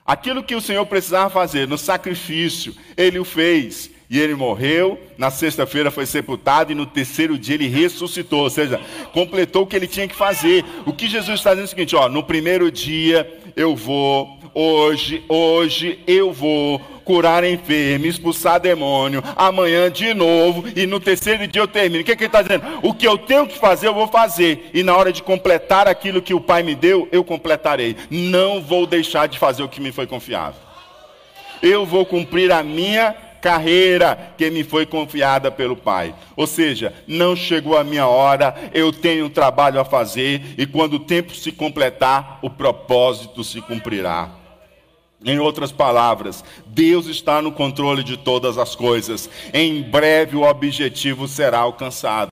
Aquilo 0.05 0.43
que 0.43 0.55
o 0.55 0.61
Senhor 0.61 0.85
precisava 0.85 1.29
fazer 1.29 1.67
no 1.67 1.77
sacrifício, 1.77 2.75
ele 2.95 3.19
o 3.19 3.25
fez. 3.25 3.89
E 4.07 4.19
ele 4.19 4.35
morreu, 4.35 5.01
na 5.17 5.31
sexta-feira 5.31 5.89
foi 5.89 6.05
sepultado 6.05 6.71
e 6.71 6.75
no 6.75 6.85
terceiro 6.85 7.39
dia 7.39 7.55
ele 7.55 7.67
ressuscitou, 7.67 8.41
ou 8.41 8.49
seja, 8.51 8.79
completou 9.11 9.63
o 9.63 9.67
que 9.67 9.75
ele 9.75 9.87
tinha 9.87 10.07
que 10.07 10.15
fazer. 10.15 10.63
O 10.85 10.93
que 10.93 11.07
Jesus 11.07 11.39
está 11.39 11.49
dizendo 11.49 11.63
é 11.63 11.65
o 11.65 11.69
seguinte: 11.69 11.95
ó, 11.95 12.07
no 12.07 12.23
primeiro 12.23 12.71
dia 12.71 13.27
eu 13.55 13.75
vou, 13.75 14.34
hoje, 14.55 15.23
hoje 15.27 15.99
eu 16.07 16.31
vou 16.31 16.79
curar 17.03 17.43
enfermo, 17.43 18.07
expulsar 18.07 18.59
demônio, 18.59 19.23
amanhã 19.35 19.91
de 19.91 20.13
novo, 20.13 20.63
e 20.75 20.87
no 20.87 20.99
terceiro 20.99 21.45
dia 21.45 21.61
eu 21.61 21.67
termino. 21.67 22.01
O 22.01 22.03
que, 22.03 22.11
é 22.11 22.15
que 22.15 22.23
ele 22.23 22.27
está 22.29 22.41
dizendo? 22.41 22.79
O 22.81 22.93
que 22.93 23.07
eu 23.07 23.17
tenho 23.17 23.45
que 23.45 23.59
fazer, 23.59 23.87
eu 23.87 23.93
vou 23.93 24.07
fazer. 24.07 24.71
E 24.73 24.81
na 24.81 24.97
hora 24.97 25.13
de 25.13 25.21
completar 25.21 25.87
aquilo 25.87 26.21
que 26.21 26.33
o 26.33 26.41
Pai 26.41 26.63
me 26.63 26.73
deu, 26.73 27.07
eu 27.11 27.23
completarei. 27.23 27.95
Não 28.09 28.59
vou 28.61 28.87
deixar 28.87 29.27
de 29.27 29.37
fazer 29.37 29.61
o 29.61 29.69
que 29.69 29.79
me 29.79 29.91
foi 29.91 30.07
confiado. 30.07 30.55
Eu 31.61 31.85
vou 31.85 32.05
cumprir 32.05 32.51
a 32.51 32.63
minha 32.63 33.15
carreira 33.39 34.33
que 34.35 34.49
me 34.49 34.63
foi 34.63 34.87
confiada 34.87 35.51
pelo 35.51 35.75
Pai. 35.75 36.15
Ou 36.35 36.47
seja, 36.47 36.91
não 37.05 37.35
chegou 37.35 37.77
a 37.77 37.83
minha 37.83 38.07
hora, 38.07 38.55
eu 38.73 38.91
tenho 38.91 39.27
um 39.27 39.29
trabalho 39.29 39.79
a 39.79 39.85
fazer, 39.85 40.41
e 40.57 40.65
quando 40.65 40.93
o 40.93 40.99
tempo 40.99 41.35
se 41.35 41.51
completar, 41.51 42.39
o 42.41 42.49
propósito 42.49 43.43
se 43.43 43.61
cumprirá. 43.61 44.44
Em 45.25 45.39
outras 45.39 45.71
palavras, 45.71 46.43
Deus 46.67 47.07
está 47.07 47.41
no 47.41 47.51
controle 47.51 48.03
de 48.03 48.15
todas 48.15 48.59
as 48.59 48.75
coisas. 48.75 49.27
Em 49.51 49.81
breve 49.81 50.37
o 50.37 50.43
objetivo 50.43 51.27
será 51.27 51.59
alcançado 51.59 52.29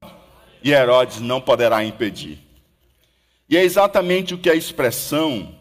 e 0.63 0.71
Herodes 0.71 1.19
não 1.19 1.41
poderá 1.41 1.83
impedir. 1.83 2.37
E 3.49 3.57
é 3.57 3.63
exatamente 3.63 4.35
o 4.35 4.37
que 4.37 4.49
a 4.49 4.55
expressão 4.55 5.55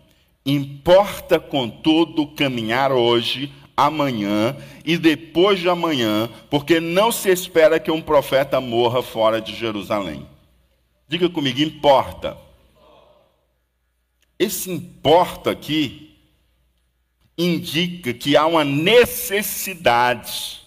importa 0.45 1.41
contudo 1.41 2.27
caminhar 2.27 2.93
hoje, 2.93 3.51
amanhã 3.75 4.55
e 4.85 4.99
depois 4.99 5.59
de 5.59 5.71
amanhã, 5.71 6.29
porque 6.51 6.81
não 6.81 7.11
se 7.11 7.31
espera 7.31 7.81
que 7.81 7.91
um 7.91 8.03
profeta 8.03 8.61
morra 8.61 9.03
fora 9.03 9.41
de 9.41 9.55
Jerusalém. 9.55 10.27
Diga 11.09 11.31
comigo, 11.31 11.61
importa. 11.61 12.37
Esse 14.39 14.71
importa 14.71 15.51
aqui 15.51 16.12
indica 17.37 18.13
que 18.13 18.37
há 18.37 18.47
uma 18.47 18.65
necessidade, 18.65 20.61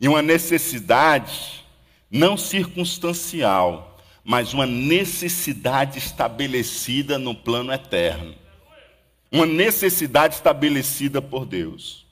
e 0.00 0.08
uma 0.08 0.22
necessidade 0.22 1.64
não 2.10 2.36
circunstancial, 2.36 3.98
mas 4.24 4.52
uma 4.52 4.66
necessidade 4.66 5.98
estabelecida 5.98 7.18
no 7.18 7.34
plano 7.34 7.72
eterno. 7.72 8.34
Uma 9.30 9.46
necessidade 9.46 10.34
estabelecida 10.34 11.22
por 11.22 11.46
Deus. 11.46 12.06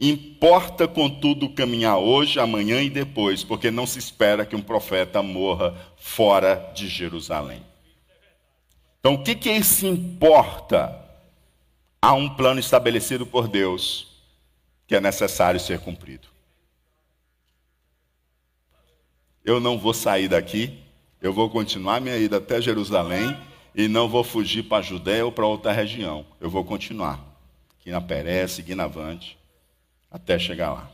Importa, 0.00 0.88
contudo, 0.88 1.50
caminhar 1.50 1.98
hoje, 1.98 2.40
amanhã 2.40 2.80
e 2.80 2.88
depois, 2.88 3.44
porque 3.44 3.70
não 3.70 3.86
se 3.86 3.98
espera 3.98 4.46
que 4.46 4.56
um 4.56 4.62
profeta 4.62 5.22
morra 5.22 5.74
fora 5.96 6.72
de 6.74 6.88
Jerusalém. 6.88 7.62
Então, 8.98 9.14
o 9.14 9.22
que, 9.22 9.48
é 9.48 9.56
esse 9.58 9.86
importa? 9.86 10.99
Há 12.00 12.14
um 12.14 12.28
plano 12.34 12.60
estabelecido 12.60 13.26
por 13.26 13.48
Deus 13.48 14.08
que 14.86 14.94
é 14.94 15.00
necessário 15.00 15.60
ser 15.60 15.78
cumprido. 15.80 16.28
Eu 19.44 19.60
não 19.60 19.78
vou 19.78 19.94
sair 19.94 20.28
daqui, 20.28 20.82
eu 21.20 21.32
vou 21.32 21.48
continuar 21.48 22.00
minha 22.00 22.16
ida 22.16 22.38
até 22.38 22.60
Jerusalém 22.60 23.36
e 23.74 23.86
não 23.88 24.08
vou 24.08 24.24
fugir 24.24 24.64
para 24.64 24.78
a 24.78 24.82
Judéia 24.82 25.24
ou 25.24 25.32
para 25.32 25.46
outra 25.46 25.72
região. 25.72 26.26
Eu 26.40 26.50
vou 26.50 26.64
continuar 26.64 27.20
aqui 27.78 27.90
na 27.90 28.00
Pérez, 28.00 28.52
seguindo 28.52 28.80
avante, 28.80 29.38
até 30.10 30.38
chegar 30.38 30.72
lá. 30.72 30.90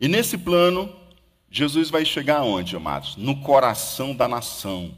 E 0.00 0.06
nesse 0.06 0.38
plano, 0.38 0.94
Jesus 1.50 1.90
vai 1.90 2.04
chegar 2.04 2.42
onde, 2.42 2.76
amados? 2.76 3.16
No 3.16 3.40
coração 3.40 4.14
da 4.14 4.28
nação, 4.28 4.96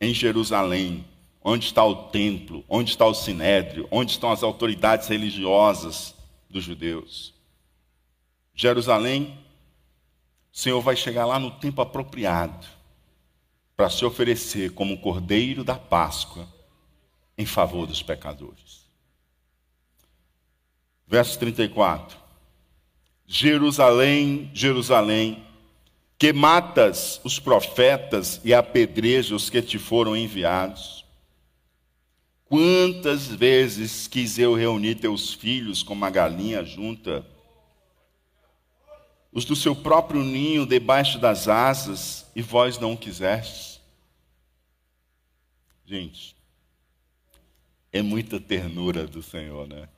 em 0.00 0.14
Jerusalém, 0.14 1.04
Onde 1.42 1.66
está 1.66 1.84
o 1.84 2.08
templo? 2.08 2.64
Onde 2.68 2.90
está 2.90 3.06
o 3.06 3.14
sinédrio? 3.14 3.86
Onde 3.90 4.12
estão 4.12 4.30
as 4.30 4.42
autoridades 4.42 5.08
religiosas 5.08 6.14
dos 6.48 6.64
judeus? 6.64 7.34
Jerusalém, 8.54 9.38
o 10.52 10.58
Senhor 10.58 10.80
vai 10.80 10.96
chegar 10.96 11.24
lá 11.24 11.38
no 11.38 11.50
tempo 11.52 11.80
apropriado 11.80 12.66
para 13.76 13.88
se 13.88 14.04
oferecer 14.04 14.72
como 14.72 14.94
o 14.94 15.00
cordeiro 15.00 15.62
da 15.62 15.76
Páscoa 15.76 16.48
em 17.36 17.46
favor 17.46 17.86
dos 17.86 18.02
pecadores. 18.02 18.84
Verso 21.06 21.38
34. 21.38 22.18
Jerusalém, 23.24 24.50
Jerusalém, 24.52 25.46
que 26.18 26.32
matas 26.32 27.20
os 27.22 27.38
profetas 27.38 28.40
e 28.42 28.52
apedrejas 28.52 29.30
os 29.30 29.50
que 29.50 29.62
te 29.62 29.78
foram 29.78 30.16
enviados. 30.16 31.04
Quantas 32.48 33.26
vezes 33.26 34.08
quis 34.08 34.38
eu 34.38 34.54
reunir 34.54 34.94
teus 34.94 35.34
filhos 35.34 35.82
como 35.82 36.04
a 36.04 36.10
galinha 36.10 36.64
junta, 36.64 37.26
os 39.30 39.44
do 39.44 39.54
seu 39.54 39.76
próprio 39.76 40.24
ninho 40.24 40.64
debaixo 40.64 41.18
das 41.18 41.46
asas, 41.46 42.26
e 42.34 42.40
vós 42.40 42.78
não 42.78 42.96
quisestes? 42.96 43.80
Gente, 45.84 46.34
é 47.92 48.00
muita 48.00 48.40
ternura 48.40 49.06
do 49.06 49.22
Senhor, 49.22 49.66
né? 49.66 49.88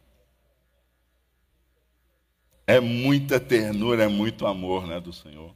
É 2.66 2.80
muita 2.80 3.38
ternura, 3.38 4.04
é 4.04 4.08
muito 4.08 4.46
amor, 4.46 4.86
né, 4.86 5.00
do 5.00 5.12
Senhor. 5.12 5.54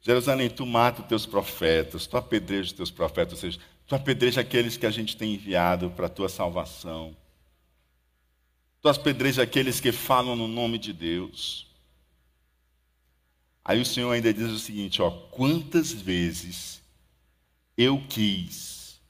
Jerusalém, 0.00 0.48
tu 0.48 0.64
mata 0.64 1.02
os 1.02 1.08
teus 1.08 1.26
profetas, 1.26 2.06
tu 2.06 2.16
apedreja 2.16 2.70
os 2.70 2.72
teus 2.72 2.90
profetas, 2.90 3.34
ou 3.34 3.38
seja, 3.38 3.60
Tu 3.90 3.96
apedreja 3.96 4.40
aqueles 4.40 4.76
que 4.76 4.86
a 4.86 4.90
gente 4.92 5.16
tem 5.16 5.34
enviado 5.34 5.90
para 5.90 6.06
a 6.06 6.08
tua 6.08 6.28
salvação. 6.28 7.16
Tu 8.80 8.88
apedreja 8.88 9.42
aqueles 9.42 9.80
que 9.80 9.90
falam 9.90 10.36
no 10.36 10.46
nome 10.46 10.78
de 10.78 10.92
Deus. 10.92 11.66
Aí 13.64 13.80
o 13.80 13.84
Senhor 13.84 14.12
ainda 14.12 14.32
diz 14.32 14.48
o 14.48 14.60
seguinte: 14.60 15.02
ó, 15.02 15.10
quantas 15.10 15.90
vezes 15.90 16.80
eu 17.76 18.00
quis 18.08 19.00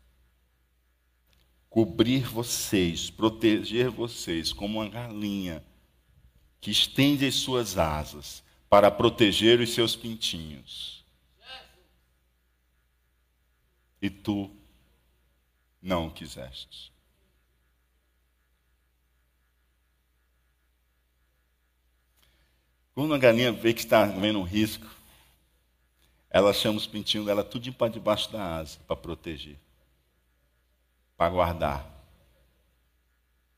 cobrir 1.68 2.22
vocês, 2.22 3.10
proteger 3.10 3.90
vocês 3.90 4.50
como 4.50 4.78
uma 4.78 4.88
galinha 4.88 5.62
que 6.58 6.70
estende 6.70 7.26
as 7.26 7.34
suas 7.34 7.76
asas 7.76 8.42
para 8.70 8.90
proteger 8.90 9.60
os 9.60 9.74
seus 9.74 9.94
pintinhos. 9.94 11.04
E 14.00 14.08
tu 14.08 14.56
não 15.80 16.10
quisestes. 16.10 16.90
Quando 22.94 23.14
a 23.14 23.18
galinha 23.18 23.52
vê 23.52 23.72
que 23.72 23.80
está 23.80 24.04
vendo 24.04 24.40
um 24.40 24.44
risco, 24.44 24.86
ela 26.28 26.52
chama 26.52 26.78
os 26.78 26.86
pintinhos 26.86 27.26
dela 27.26 27.42
tudo 27.42 27.72
para 27.72 27.90
debaixo 27.90 28.30
da 28.30 28.56
asa, 28.56 28.78
para 28.86 28.94
proteger, 28.94 29.58
para 31.16 31.30
guardar. 31.30 31.90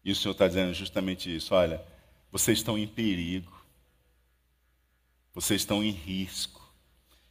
E 0.05 0.11
o 0.11 0.17
Senhor 0.17 0.33
está 0.33 0.47
dizendo 0.47 0.73
justamente 0.73 1.35
isso: 1.35 1.55
olha, 1.55 1.85
vocês 2.31 2.59
estão 2.59 2.79
em 2.79 2.87
perigo, 2.87 3.53
vocês 5.35 5.61
estão 5.61 5.83
em 5.83 5.91
risco. 5.91 6.62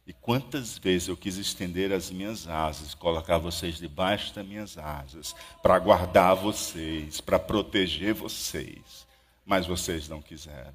E 0.06 0.12
quantas 0.12 0.78
vezes 0.78 1.08
eu 1.08 1.16
quis 1.16 1.36
estender 1.36 1.92
as 1.92 2.10
minhas 2.10 2.48
asas, 2.48 2.94
colocar 2.94 3.38
vocês 3.38 3.76
debaixo 3.76 4.34
das 4.34 4.44
minhas 4.44 4.76
asas, 4.76 5.34
para 5.62 5.78
guardar 5.78 6.34
vocês, 6.34 7.20
para 7.20 7.38
proteger 7.38 8.12
vocês, 8.12 9.06
mas 9.46 9.66
vocês 9.66 10.08
não 10.08 10.20
quiseram. 10.20 10.74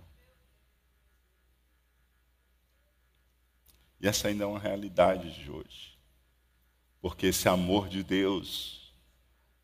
E 4.00 4.08
essa 4.08 4.30
ainda 4.30 4.46
é 4.46 4.48
uma 4.48 4.60
realidade 4.60 5.32
de 5.32 5.52
hoje. 5.52 5.98
Porque 7.02 7.28
esse 7.28 7.50
amor 7.50 7.90
de 7.90 8.04
Deus 8.04 8.94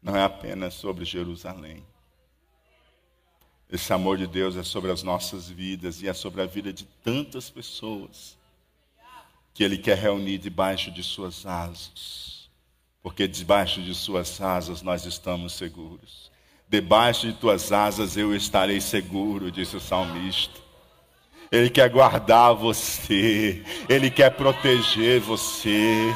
não 0.02 0.16
é 0.16 0.24
apenas 0.24 0.74
sobre 0.74 1.06
Jerusalém. 1.06 1.86
Esse 3.70 3.94
amor 3.94 4.18
de 4.18 4.28
Deus 4.28 4.58
é 4.58 4.64
sobre 4.64 4.92
as 4.92 5.04
nossas 5.04 5.50
vidas 5.50 6.02
e 6.02 6.08
é 6.08 6.14
sobre 6.14 6.42
a 6.42 6.46
vida 6.46 6.74
de 6.74 6.86
tantas 6.86 7.50
pessoas 7.50 8.38
que 9.54 9.64
Ele 9.64 9.78
quer 9.78 9.98
reunir 9.98 10.38
debaixo 10.38 10.92
de 10.92 11.04
Suas 11.04 11.46
asas. 11.46 12.50
Porque 13.02 13.28
debaixo 13.28 13.82
de 13.82 13.94
Suas 13.94 14.42
asas 14.42 14.82
nós 14.82 15.06
estamos 15.06 15.54
seguros. 15.54 16.32
Debaixo 16.68 17.28
de 17.28 17.34
tuas 17.34 17.72
asas 17.72 18.18
eu 18.18 18.36
estarei 18.36 18.82
seguro, 18.82 19.52
disse 19.52 19.76
o 19.76 19.80
salmista. 19.80 20.60
Ele 21.52 21.70
quer 21.70 21.88
guardar 21.88 22.56
você, 22.56 23.64
Ele 23.88 24.10
quer 24.10 24.32
proteger 24.32 25.20
você. 25.20 26.12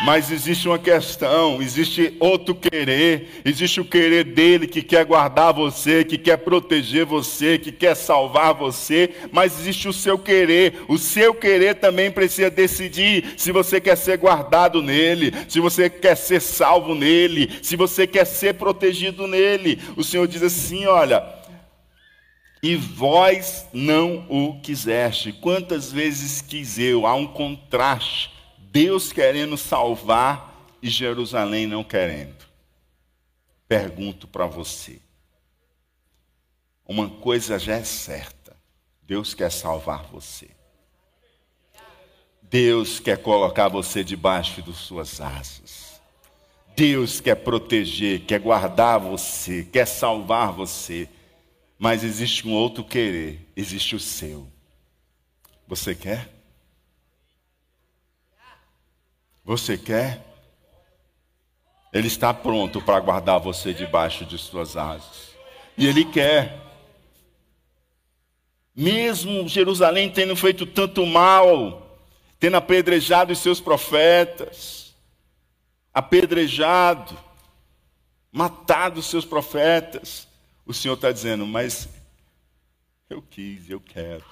Mas 0.00 0.30
existe 0.30 0.68
uma 0.68 0.78
questão, 0.78 1.60
existe 1.60 2.16
outro 2.20 2.54
querer, 2.54 3.42
existe 3.44 3.80
o 3.80 3.84
querer 3.84 4.22
dele 4.22 4.68
que 4.68 4.80
quer 4.80 5.04
guardar 5.04 5.52
você, 5.52 6.04
que 6.04 6.16
quer 6.16 6.36
proteger 6.36 7.04
você, 7.04 7.58
que 7.58 7.72
quer 7.72 7.96
salvar 7.96 8.54
você, 8.54 9.10
mas 9.32 9.58
existe 9.58 9.88
o 9.88 9.92
seu 9.92 10.16
querer. 10.16 10.84
O 10.86 10.96
seu 10.98 11.34
querer 11.34 11.74
também 11.74 12.12
precisa 12.12 12.48
decidir 12.48 13.34
se 13.36 13.50
você 13.50 13.80
quer 13.80 13.96
ser 13.96 14.18
guardado 14.18 14.80
nele, 14.80 15.32
se 15.48 15.58
você 15.58 15.90
quer 15.90 16.16
ser 16.16 16.40
salvo 16.40 16.94
nele, 16.94 17.50
se 17.60 17.74
você 17.74 18.06
quer 18.06 18.24
ser 18.24 18.54
protegido 18.54 19.26
nele. 19.26 19.80
O 19.96 20.04
Senhor 20.04 20.28
diz 20.28 20.44
assim: 20.44 20.86
olha, 20.86 21.24
e 22.62 22.76
vós 22.76 23.66
não 23.72 24.24
o 24.28 24.60
quiseste. 24.60 25.32
Quantas 25.32 25.90
vezes 25.90 26.40
quis 26.40 26.78
eu? 26.78 27.04
Há 27.04 27.16
um 27.16 27.26
contraste 27.26 28.37
Deus 28.78 29.12
querendo 29.12 29.56
salvar 29.56 30.56
e 30.80 30.88
Jerusalém 30.88 31.66
não 31.66 31.82
querendo. 31.82 32.46
Pergunto 33.66 34.28
para 34.28 34.46
você. 34.46 35.00
Uma 36.86 37.10
coisa 37.10 37.58
já 37.58 37.74
é 37.74 37.82
certa: 37.82 38.56
Deus 39.02 39.34
quer 39.34 39.50
salvar 39.50 40.04
você. 40.04 40.48
Deus 42.40 43.00
quer 43.00 43.20
colocar 43.20 43.66
você 43.66 44.04
debaixo 44.04 44.62
das 44.62 44.76
suas 44.76 45.20
asas. 45.20 46.00
Deus 46.76 47.20
quer 47.20 47.34
proteger, 47.34 48.26
quer 48.26 48.38
guardar 48.38 49.00
você, 49.00 49.64
quer 49.64 49.86
salvar 49.86 50.52
você. 50.52 51.08
Mas 51.76 52.04
existe 52.04 52.46
um 52.46 52.52
outro 52.52 52.84
querer, 52.84 53.44
existe 53.56 53.96
o 53.96 54.00
seu. 54.00 54.46
Você 55.66 55.96
quer? 55.96 56.37
Você 59.48 59.78
quer? 59.78 60.22
Ele 61.90 62.06
está 62.06 62.34
pronto 62.34 62.82
para 62.82 63.00
guardar 63.00 63.40
você 63.40 63.72
debaixo 63.72 64.26
de 64.26 64.36
suas 64.36 64.76
asas. 64.76 65.30
E 65.74 65.86
Ele 65.86 66.04
quer. 66.04 66.60
Mesmo 68.76 69.48
Jerusalém 69.48 70.10
tendo 70.10 70.36
feito 70.36 70.66
tanto 70.66 71.06
mal, 71.06 71.98
tendo 72.38 72.58
apedrejado 72.58 73.32
os 73.32 73.38
seus 73.38 73.58
profetas, 73.58 74.94
apedrejado, 75.94 77.18
matado 78.30 79.00
os 79.00 79.06
seus 79.06 79.24
profetas, 79.24 80.28
o 80.66 80.74
Senhor 80.74 80.92
está 80.92 81.10
dizendo, 81.10 81.46
mas 81.46 81.88
eu 83.08 83.22
quis, 83.22 83.70
eu 83.70 83.80
quero. 83.80 84.26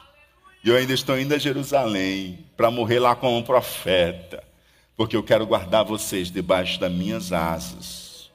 E 0.62 0.68
eu 0.68 0.76
ainda 0.76 0.92
estou 0.92 1.18
indo 1.18 1.34
a 1.34 1.38
Jerusalém 1.38 2.44
para 2.54 2.70
morrer 2.70 2.98
lá 2.98 3.16
como 3.16 3.38
um 3.38 3.42
profeta 3.42 4.44
porque 4.96 5.16
eu 5.16 5.22
quero 5.22 5.46
guardar 5.46 5.84
vocês 5.84 6.30
debaixo 6.30 6.80
das 6.80 6.90
minhas 6.90 7.32
asas. 7.32 8.30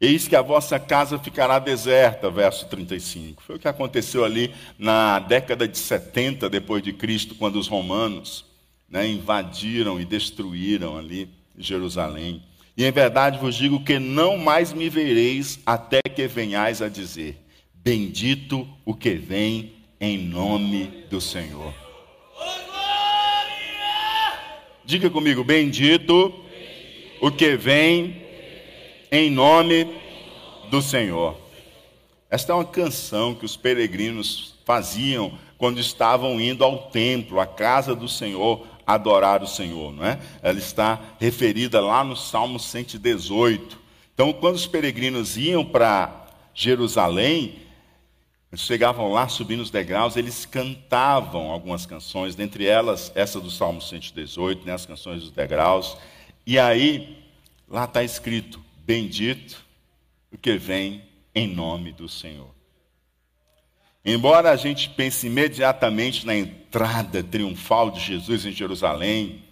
Eis 0.00 0.28
que 0.28 0.36
a 0.36 0.42
vossa 0.42 0.78
casa 0.78 1.18
ficará 1.18 1.58
deserta, 1.58 2.30
verso 2.30 2.66
35. 2.66 3.42
Foi 3.42 3.56
o 3.56 3.58
que 3.58 3.68
aconteceu 3.68 4.24
ali 4.24 4.54
na 4.78 5.18
década 5.18 5.66
de 5.66 5.78
70 5.78 6.50
depois 6.50 6.82
de 6.82 6.92
Cristo, 6.92 7.34
quando 7.34 7.56
os 7.56 7.66
romanos 7.66 8.44
né, 8.88 9.06
invadiram 9.06 9.98
e 10.00 10.04
destruíram 10.04 10.98
ali 10.98 11.30
Jerusalém. 11.56 12.42
E 12.76 12.84
em 12.84 12.92
verdade 12.92 13.38
vos 13.38 13.54
digo 13.54 13.82
que 13.82 13.98
não 13.98 14.36
mais 14.36 14.72
me 14.72 14.88
vereis 14.90 15.58
até 15.64 16.02
que 16.02 16.26
venhais 16.26 16.82
a 16.82 16.88
dizer: 16.90 17.42
Bendito 17.74 18.68
o 18.84 18.94
que 18.94 19.14
vem 19.14 19.72
em 19.98 20.18
nome 20.18 21.06
do 21.08 21.22
Senhor. 21.22 21.85
Diga 24.86 25.10
comigo, 25.10 25.42
bendito 25.42 26.32
o 27.20 27.28
que 27.28 27.56
vem 27.56 28.22
em 29.10 29.28
nome 29.28 29.84
do 30.70 30.80
Senhor. 30.80 31.36
Esta 32.30 32.52
é 32.52 32.54
uma 32.54 32.64
canção 32.64 33.34
que 33.34 33.44
os 33.44 33.56
peregrinos 33.56 34.54
faziam 34.64 35.36
quando 35.58 35.80
estavam 35.80 36.40
indo 36.40 36.62
ao 36.62 36.88
templo, 36.90 37.40
à 37.40 37.46
casa 37.48 37.96
do 37.96 38.08
Senhor, 38.08 38.64
adorar 38.86 39.42
o 39.42 39.48
Senhor, 39.48 39.92
não 39.92 40.06
é? 40.06 40.20
Ela 40.40 40.60
está 40.60 41.00
referida 41.18 41.80
lá 41.80 42.04
no 42.04 42.14
Salmo 42.14 42.60
118. 42.60 43.80
Então, 44.14 44.32
quando 44.32 44.54
os 44.54 44.68
peregrinos 44.68 45.36
iam 45.36 45.64
para 45.64 46.28
Jerusalém, 46.54 47.56
chegavam 48.56 49.12
lá, 49.12 49.28
subindo 49.28 49.60
os 49.60 49.70
degraus, 49.70 50.16
eles 50.16 50.46
cantavam 50.46 51.50
algumas 51.50 51.84
canções, 51.84 52.34
dentre 52.34 52.66
elas 52.66 53.10
essa 53.14 53.40
do 53.40 53.50
Salmo 53.50 53.80
118, 53.80 54.66
né, 54.66 54.72
as 54.72 54.86
canções 54.86 55.22
dos 55.22 55.30
degraus. 55.30 55.96
E 56.46 56.58
aí, 56.58 57.18
lá 57.68 57.84
está 57.84 58.02
escrito: 58.02 58.62
Bendito 58.84 59.64
o 60.32 60.38
que 60.38 60.56
vem 60.56 61.02
em 61.34 61.48
nome 61.48 61.92
do 61.92 62.08
Senhor. 62.08 62.54
Embora 64.04 64.52
a 64.52 64.56
gente 64.56 64.88
pense 64.90 65.26
imediatamente 65.26 66.24
na 66.24 66.36
entrada 66.36 67.24
triunfal 67.24 67.90
de 67.90 67.98
Jesus 67.98 68.46
em 68.46 68.52
Jerusalém, 68.52 69.42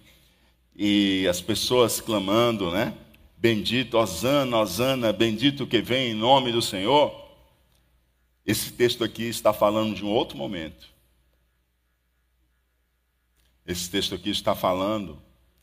e 0.75 1.27
as 1.27 1.41
pessoas 1.41 2.01
clamando, 2.01 2.71
né? 2.71 2.93
Bendito, 3.37 3.97
Osana, 3.97 4.57
Osana, 4.57 5.13
bendito 5.13 5.67
que 5.67 5.81
vem 5.81 6.11
em 6.11 6.13
nome 6.13 6.51
do 6.51 6.61
Senhor. 6.61 7.24
Esse 8.45 8.71
texto 8.71 9.03
aqui 9.03 9.23
está 9.23 9.51
falando 9.51 9.95
de 9.95 10.05
um 10.05 10.09
outro 10.09 10.37
momento. 10.37 10.87
Esse 13.65 13.89
texto 13.89 14.13
aqui 14.13 14.29
está 14.29 14.53
falando 14.53 15.19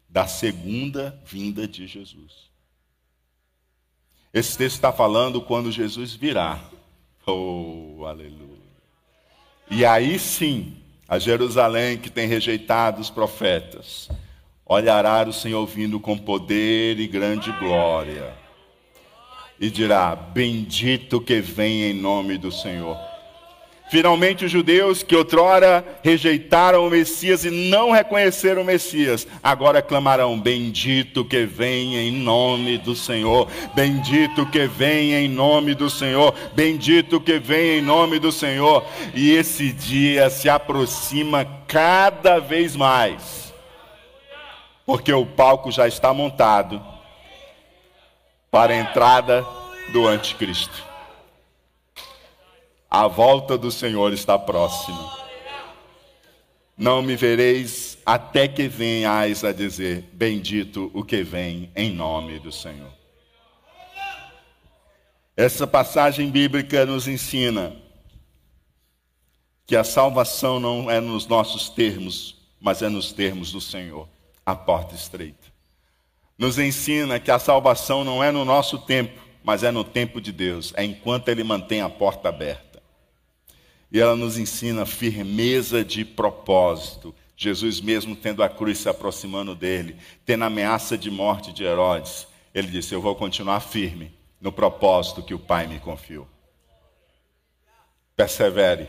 da 0.09 0.27
segunda 0.27 1.17
vinda 1.25 1.69
de 1.69 1.87
Jesus. 1.87 2.51
Esse 4.35 4.59
texto 4.59 4.77
está 4.77 4.93
falando 4.93 5.41
quando 5.41 5.71
Jesus 5.71 6.13
virá. 6.15 6.61
Oh, 7.25 8.05
aleluia. 8.05 8.63
E 9.71 9.85
aí 9.85 10.19
sim, 10.19 10.77
a 11.07 11.21
Jerusalém 11.21 11.99
que 11.99 12.11
tem 12.11 12.27
rejeitado 12.27 13.01
os 13.01 13.11
profetas, 13.11 14.09
olhará 14.67 15.29
o 15.29 15.33
Senhor 15.33 15.65
vindo 15.67 16.01
com 16.01 16.19
poder 16.19 16.99
e 16.99 17.07
grande 17.07 17.53
glória 17.53 18.42
e 19.63 19.71
dirá: 19.71 20.17
Bendito 20.17 21.21
que 21.21 21.41
vem 21.41 21.85
em 21.85 21.95
nome 21.95 22.37
do 22.37 22.51
Senhor. 22.51 22.99
Finalmente, 23.93 24.47
os 24.47 24.51
judeus 24.51 25.03
que 25.03 25.15
outrora 25.15 25.85
rejeitaram 26.03 26.87
o 26.87 26.91
Messias 26.91 27.45
e 27.45 27.51
não 27.51 27.91
reconheceram 27.91 28.63
o 28.63 28.65
Messias, 28.65 29.25
agora 29.41 29.81
clamarão: 29.81 30.37
Bendito 30.41 31.25
que 31.25 31.47
vem 31.47 31.95
em 31.95 32.11
nome 32.11 32.77
do 32.77 32.97
Senhor, 32.97 33.49
bendito 33.73 34.45
que 34.47 34.67
vem 34.67 35.15
em 35.15 35.29
nome 35.29 35.77
do 35.77 35.89
Senhor, 35.89 36.35
bendito 36.57 37.21
que 37.21 37.39
vem 37.39 37.79
em 37.79 37.83
nome 37.83 38.19
do 38.19 38.33
Senhor. 38.33 38.85
E 39.15 39.31
esse 39.31 39.73
dia 39.73 40.29
se 40.29 40.49
aproxima 40.49 41.47
cada 41.69 42.41
vez 42.41 42.75
mais, 42.75 43.55
porque 44.85 45.13
o 45.13 45.25
palco 45.25 45.71
já 45.71 45.87
está 45.87 46.13
montado 46.13 46.92
para 48.53 48.75
a 48.75 48.77
entrada 48.77 49.47
do 49.95 50.07
anticristo. 50.07 50.85
A 52.91 53.09
volta 53.09 53.57
do 53.57 53.71
Senhor 53.71 54.13
está 54.13 54.39
próxima. 54.39 55.11
Não 56.77 57.01
me 57.01 57.17
vereis 57.17 57.97
até 58.05 58.47
que 58.47 58.69
venhais 58.69 59.43
a 59.43 59.53
dizer: 59.53 60.05
Bendito 60.13 60.91
o 60.93 61.03
que 61.03 61.23
vem 61.23 61.73
em 61.75 61.95
nome 61.95 62.39
do 62.41 62.53
Senhor. 62.53 62.93
Essa 65.35 65.67
passagem 65.67 66.31
bíblica 66.31 66.85
nos 66.85 67.09
ensina 67.09 67.75
que 69.67 69.75
a 69.75 69.83
salvação 69.83 70.61
não 70.61 70.91
é 70.91 71.01
nos 71.01 71.27
nossos 71.27 71.71
termos, 71.71 72.37
mas 72.61 72.83
é 72.83 72.91
nos 72.91 73.15
termos 73.15 73.51
do 73.51 73.63
Senhor 73.63 74.07
a 74.45 74.55
porta 74.55 74.95
estreita. 74.95 75.42
Nos 76.39 76.59
ensina 76.59 77.21
que 77.21 77.31
a 77.31 77.39
salvação 77.39 78.05
não 78.05 78.23
é 78.23 78.31
no 78.31 78.45
nosso 78.45 78.79
tempo, 78.79 79.21
mas 79.45 79.63
é 79.63 79.71
no 79.71 79.85
tempo 79.85 80.21
de 80.21 80.33
Deus, 80.33 80.73
é 80.77 80.85
enquanto 80.85 81.29
Ele 81.29 81.45
mantém 81.45 81.81
a 81.81 81.89
porta 81.89 82.29
aberta. 82.29 82.83
E 83.91 84.01
ela 84.01 84.17
nos 84.17 84.39
ensina 84.39 84.87
firmeza 84.87 85.85
de 85.85 86.05
propósito. 86.05 87.15
Jesus, 87.37 87.81
mesmo 87.81 88.17
tendo 88.17 88.43
a 88.43 88.49
cruz 88.49 88.79
se 88.79 88.89
aproximando 88.89 89.55
dele, 89.55 89.97
tendo 90.25 90.45
a 90.45 90.47
ameaça 90.47 90.97
de 90.97 91.11
morte 91.11 91.53
de 91.53 91.65
Herodes, 91.65 92.27
ele 92.55 92.69
disse: 92.69 92.95
Eu 92.95 93.03
vou 93.03 93.15
continuar 93.15 93.61
firme 93.61 94.13
no 94.41 94.51
propósito 94.51 95.23
que 95.23 95.35
o 95.35 95.39
Pai 95.39 95.67
me 95.67 95.79
confiou. 95.79 96.27
Persevere 98.17 98.89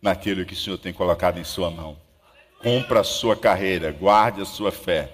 naquilo 0.00 0.44
que 0.44 0.54
o 0.54 0.56
Senhor 0.56 0.78
tem 0.78 0.92
colocado 0.92 1.38
em 1.38 1.44
sua 1.44 1.70
mão. 1.70 1.96
Cumpra 2.60 3.00
a 3.00 3.04
sua 3.04 3.36
carreira, 3.36 3.92
guarde 3.92 4.40
a 4.40 4.44
sua 4.44 4.72
fé. 4.72 5.12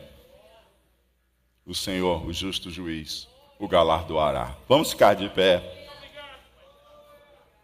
O 1.70 1.74
Senhor, 1.74 2.26
o 2.26 2.32
justo 2.32 2.68
juiz, 2.68 3.28
o 3.56 3.68
galardoará. 3.68 4.56
Vamos 4.68 4.90
ficar 4.90 5.14
de 5.14 5.28
pé. 5.28 5.79